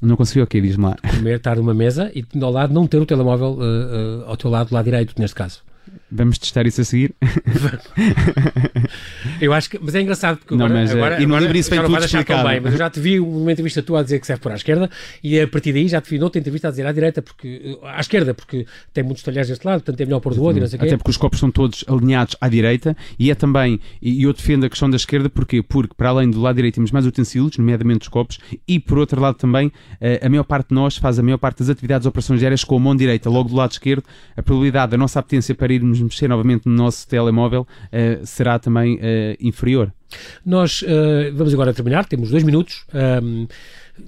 Não 0.00 0.16
conseguiu 0.16 0.44
o 0.44 0.46
quê? 0.46 0.60
Diz-me 0.60 0.84
lá. 0.84 0.96
Comer, 1.16 1.36
estar 1.36 1.56
numa 1.56 1.74
mesa 1.74 2.10
e 2.14 2.24
ao 2.40 2.50
lado 2.50 2.72
não 2.72 2.86
ter 2.86 2.98
o 2.98 3.06
telemóvel 3.06 3.52
uh, 3.52 3.60
uh, 3.60 4.24
ao 4.26 4.36
teu 4.36 4.50
lado, 4.50 4.72
lado 4.72 4.84
direito, 4.84 5.14
neste 5.18 5.34
caso. 5.34 5.62
Vamos 6.10 6.38
testar 6.38 6.66
isso 6.66 6.80
a 6.80 6.84
seguir. 6.84 7.14
eu 9.40 9.52
acho 9.52 9.70
que, 9.70 9.78
mas 9.80 9.94
é 9.94 10.02
engraçado 10.02 10.38
porque 10.38 10.54
não, 10.54 10.66
agora, 10.66 10.80
mas, 10.80 10.90
agora, 10.90 11.14
e 11.16 11.26
no 11.26 11.34
agora 11.34 11.40
livro 11.42 11.58
isso 11.58 11.70
vem 11.70 11.82
tudo 11.82 12.04
explicado. 12.04 12.48
Bem, 12.48 12.60
mas 12.60 12.72
eu 12.72 12.78
já 12.78 12.90
te 12.90 13.00
vi 13.00 13.20
uma 13.20 13.52
entrevista 13.52 13.82
tua 13.82 14.00
a 14.00 14.02
dizer 14.02 14.20
que 14.20 14.26
serve 14.26 14.42
por 14.42 14.52
à 14.52 14.54
esquerda 14.54 14.90
e 15.22 15.40
a 15.40 15.48
partir 15.48 15.72
daí 15.72 15.88
já 15.88 16.00
te 16.00 16.10
vi 16.10 16.18
noutra 16.18 16.38
entrevista 16.38 16.68
a 16.68 16.70
dizer 16.70 16.86
à 16.86 16.92
direita, 16.92 17.22
porque, 17.22 17.78
à 17.82 18.00
esquerda, 18.00 18.34
porque 18.34 18.66
tem 18.92 19.04
muitos 19.04 19.22
talheres 19.22 19.48
deste 19.48 19.64
lado, 19.64 19.80
portanto 19.80 20.00
é 20.00 20.04
melhor 20.04 20.20
pôr 20.20 20.34
do 20.34 20.42
outro 20.42 20.58
e 20.58 20.60
não 20.60 20.68
sei 20.68 20.78
Até 20.78 20.90
quê. 20.90 20.96
porque 20.96 21.10
os 21.10 21.16
copos 21.16 21.38
são 21.38 21.50
todos 21.50 21.84
alinhados 21.88 22.36
à 22.40 22.48
direita 22.48 22.96
e 23.18 23.30
é 23.30 23.34
também, 23.34 23.80
e 24.00 24.22
eu 24.22 24.32
defendo 24.32 24.64
a 24.64 24.68
questão 24.68 24.88
da 24.88 24.96
esquerda, 24.96 25.28
porquê? 25.28 25.62
Porque 25.62 25.94
para 25.96 26.10
além 26.10 26.30
do 26.30 26.40
lado 26.40 26.56
direito 26.56 26.76
temos 26.76 26.90
mais 26.90 27.06
utensílios, 27.06 27.56
nomeadamente 27.58 28.02
os 28.02 28.08
copos, 28.08 28.38
e 28.66 28.78
por 28.78 28.98
outro 28.98 29.20
lado 29.20 29.36
também, 29.36 29.72
eh, 30.00 30.20
a 30.22 30.28
maior 30.28 30.44
parte 30.44 30.68
de 30.68 30.74
nós 30.74 30.96
faz 30.96 31.18
a 31.18 31.22
maior 31.22 31.38
parte 31.38 31.58
das 31.58 31.68
atividades 31.68 32.02
de 32.02 32.08
operações 32.08 32.40
diárias 32.40 32.64
com 32.64 32.76
a 32.76 32.80
mão 32.80 32.94
direita, 32.94 33.30
logo 33.30 33.48
do 33.48 33.56
lado 33.56 33.72
esquerdo, 33.72 34.04
a 34.36 34.42
probabilidade 34.42 34.92
da 34.92 34.98
nossa 34.98 35.18
apetência 35.18 35.54
para 35.54 35.72
irmos 35.96 36.00
mexer 36.00 36.28
novamente 36.28 36.66
no 36.66 36.74
nosso 36.74 37.06
telemóvel 37.08 37.62
uh, 37.62 38.26
será 38.26 38.58
também 38.58 38.96
uh, 38.96 39.00
inferior. 39.40 39.92
Nós 40.44 40.82
uh, 40.82 41.34
vamos 41.34 41.52
agora 41.52 41.74
terminar, 41.74 42.06
temos 42.06 42.30
dois 42.30 42.42
minutos. 42.42 42.84
Um, 43.22 43.46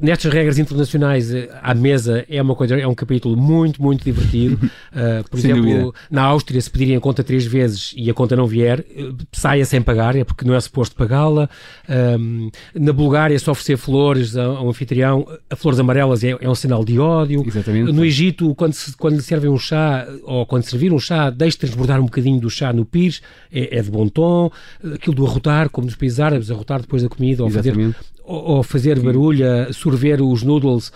nestas 0.01 0.33
regras 0.33 0.59
internacionais 0.59 1.33
eh, 1.33 1.49
à 1.63 1.75
mesa 1.75 2.25
é 2.29 2.41
uma 2.41 2.55
coisa, 2.55 2.79
é 2.79 2.87
um 2.87 2.95
capítulo 2.95 3.37
muito, 3.37 3.83
muito 3.83 4.05
divertido. 4.05 4.57
Uh, 4.93 5.25
por 5.29 5.41
sem 5.41 5.51
exemplo, 5.51 5.71
dúvida. 5.71 5.93
na 6.11 6.23
Áustria, 6.23 6.61
se 6.61 6.71
pedirem 6.71 6.97
a 6.97 7.01
conta 7.01 7.25
três 7.25 7.45
vezes 7.45 7.93
e 7.97 8.11
a 8.11 8.15
conta 8.15 8.37
não 8.37 8.47
vier, 8.47 8.85
eh, 8.95 9.13
saia 9.33 9.65
sem 9.65 9.81
pagar, 9.83 10.17
é 10.17 10.25
porque 10.25 10.45
não 10.45 10.55
é 10.55 10.61
suposto 10.61 10.95
pagá-la. 10.95 11.49
Um, 11.89 12.51
na 12.75 12.93
Bulgária, 12.93 13.39
se 13.39 13.49
oferecer 13.51 13.77
flores 13.77 14.37
a, 14.37 14.45
a 14.45 14.63
um 14.63 14.69
anfitrião, 14.69 15.27
a 15.49 15.57
flores 15.57 15.81
amarelas 15.81 16.23
é, 16.23 16.37
é, 16.41 16.49
um 16.49 16.55
sinal 16.55 16.85
de 16.85 16.99
ódio. 16.99 17.45
Exatamente. 17.47 17.93
No 17.93 18.05
Egito, 18.05 18.55
quando, 18.55 18.73
se, 18.75 18.97
quando 18.97 19.17
lhe 19.17 19.23
servem 19.23 19.51
um 19.51 19.59
chá, 19.59 20.07
ou 20.25 20.47
quando 20.47 20.65
servir 20.65 20.93
um 20.93 20.99
chá, 20.99 21.31
deixe 21.31 21.59
transbordar 21.59 22.01
um 22.01 22.05
bocadinho 22.05 22.41
do 22.41 22.51
chá 22.51 22.73
no 22.73 22.85
pires, 22.85 23.23
é, 23.53 23.79
é 23.79 23.83
de 23.83 23.91
bom 23.91 24.09
tom. 24.09 24.51
Aquilo 24.95 25.17
do 25.17 25.27
arrotar, 25.27 25.69
como 25.71 25.87
nos 25.87 25.97
países 25.97 26.21
árabes, 26.21 26.51
arrotar 26.51 26.81
depois 26.81 27.03
da 27.03 27.09
comida, 27.09 27.43
ou 27.43 27.49
Exatamente. 27.49 27.95
fazer 27.95 28.11
ou 28.31 28.63
fazer 28.63 29.01
barulho, 29.01 29.45
sorver 29.73 30.23
os 30.23 30.43
noodles 30.43 30.89
uh, 30.89 30.93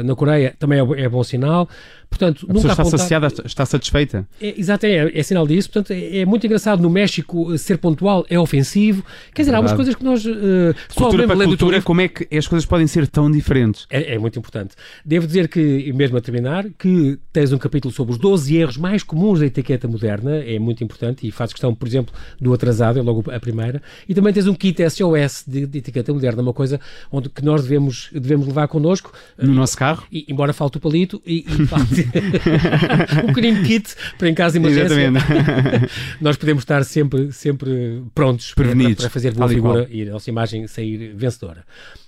uh, 0.00 0.04
na 0.04 0.14
Coreia, 0.14 0.54
também 0.58 0.78
é, 0.80 1.04
é 1.04 1.08
bom 1.08 1.22
sinal. 1.22 1.68
Portanto, 2.08 2.46
a 2.48 2.52
nunca 2.52 2.68
está 2.68 2.82
apontar... 2.82 2.98
saciada, 2.98 3.28
está 3.44 3.66
satisfeita. 3.66 4.26
É, 4.40 4.58
exato, 4.58 4.86
é, 4.86 5.10
é, 5.18 5.22
sinal 5.22 5.46
disso. 5.46 5.70
Portanto, 5.70 5.92
é, 5.92 6.18
é, 6.18 6.26
muito 6.26 6.46
engraçado 6.46 6.82
no 6.82 6.88
México 6.88 7.56
ser 7.58 7.78
pontual 7.78 8.24
é 8.30 8.38
ofensivo. 8.38 9.04
Quer 9.34 9.42
dizer, 9.42 9.54
há 9.54 9.60
umas 9.60 9.72
coisas 9.72 9.94
que 9.94 10.04
nós 10.04 10.24
uh, 10.24 10.74
só 10.88 11.02
cultura 11.02 11.26
para 11.26 11.44
cultura, 11.44 11.82
como 11.82 12.00
é 12.00 12.08
que 12.08 12.36
as 12.36 12.46
coisas 12.46 12.64
podem 12.66 12.86
ser 12.86 13.06
tão 13.06 13.30
diferentes? 13.30 13.86
É, 13.90 14.14
é, 14.14 14.18
muito 14.18 14.38
importante. 14.38 14.74
Devo 15.04 15.26
dizer 15.26 15.48
que, 15.48 15.92
mesmo 15.92 16.16
a 16.16 16.20
terminar, 16.20 16.66
que 16.78 17.18
tens 17.32 17.52
um 17.52 17.58
capítulo 17.58 17.92
sobre 17.92 18.12
os 18.12 18.18
12 18.18 18.56
erros 18.56 18.76
mais 18.76 19.02
comuns 19.02 19.40
da 19.40 19.46
etiqueta 19.46 19.86
moderna, 19.86 20.36
é 20.36 20.58
muito 20.58 20.82
importante, 20.82 21.26
e 21.26 21.30
faz 21.30 21.52
questão, 21.52 21.74
por 21.74 21.86
exemplo, 21.86 22.14
do 22.40 22.52
atrasado, 22.54 22.98
é 22.98 23.02
logo 23.02 23.30
a 23.30 23.40
primeira, 23.40 23.82
e 24.08 24.14
também 24.14 24.32
tens 24.32 24.46
um 24.46 24.54
kit 24.54 24.82
SOS 24.88 25.44
de, 25.46 25.66
de 25.66 25.78
etiqueta 25.78 26.12
moderna, 26.12 26.40
uma 26.42 26.52
coisa 26.52 26.80
onde, 27.10 27.28
que 27.28 27.44
nós 27.44 27.62
devemos, 27.62 28.08
devemos 28.12 28.46
levar 28.46 28.68
connosco. 28.68 29.12
No 29.38 29.52
uh, 29.52 29.54
nosso 29.54 29.76
carro? 29.76 30.04
E, 30.10 30.24
embora 30.28 30.52
falte 30.52 30.78
o 30.78 30.80
palito, 30.80 31.20
e, 31.26 31.44
e 31.46 31.66
falte... 31.66 31.95
um 33.24 33.26
pequenino 33.32 33.64
kit 33.64 33.94
para 34.18 34.28
em 34.28 34.34
caso 34.34 34.58
de 34.58 34.64
emergência. 34.64 34.94
Exatamente. 34.94 35.90
Nós 36.20 36.36
podemos 36.36 36.62
estar 36.62 36.84
sempre, 36.84 37.32
sempre 37.32 38.02
prontos 38.14 38.54
Prevenidos, 38.54 38.96
para, 38.96 39.02
para 39.04 39.10
fazer 39.10 39.32
boa 39.32 39.48
figura 39.48 39.86
e 39.90 40.02
a 40.02 40.12
nossa 40.12 40.28
imagem 40.30 40.66
sair 40.66 41.14
vencedora. 41.14 41.64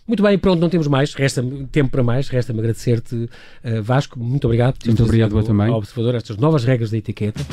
Muito 0.06 0.22
bem, 0.22 0.38
pronto, 0.38 0.58
não 0.58 0.70
temos 0.70 0.86
mais, 0.86 1.12
resta 1.12 1.44
tempo 1.70 1.90
para 1.90 2.02
mais, 2.02 2.28
resta-me 2.28 2.60
agradecer-te, 2.60 3.14
uh, 3.14 3.82
Vasco, 3.82 4.18
muito 4.18 4.46
obrigado 4.46 4.78
por 4.78 4.86
muito 4.86 5.02
obrigado 5.02 5.42
também. 5.42 5.68
ao 5.68 5.76
observador 5.76 6.14
estas 6.14 6.38
novas 6.38 6.64
regras 6.64 6.90
da 6.90 6.96
etiqueta. 6.96 7.44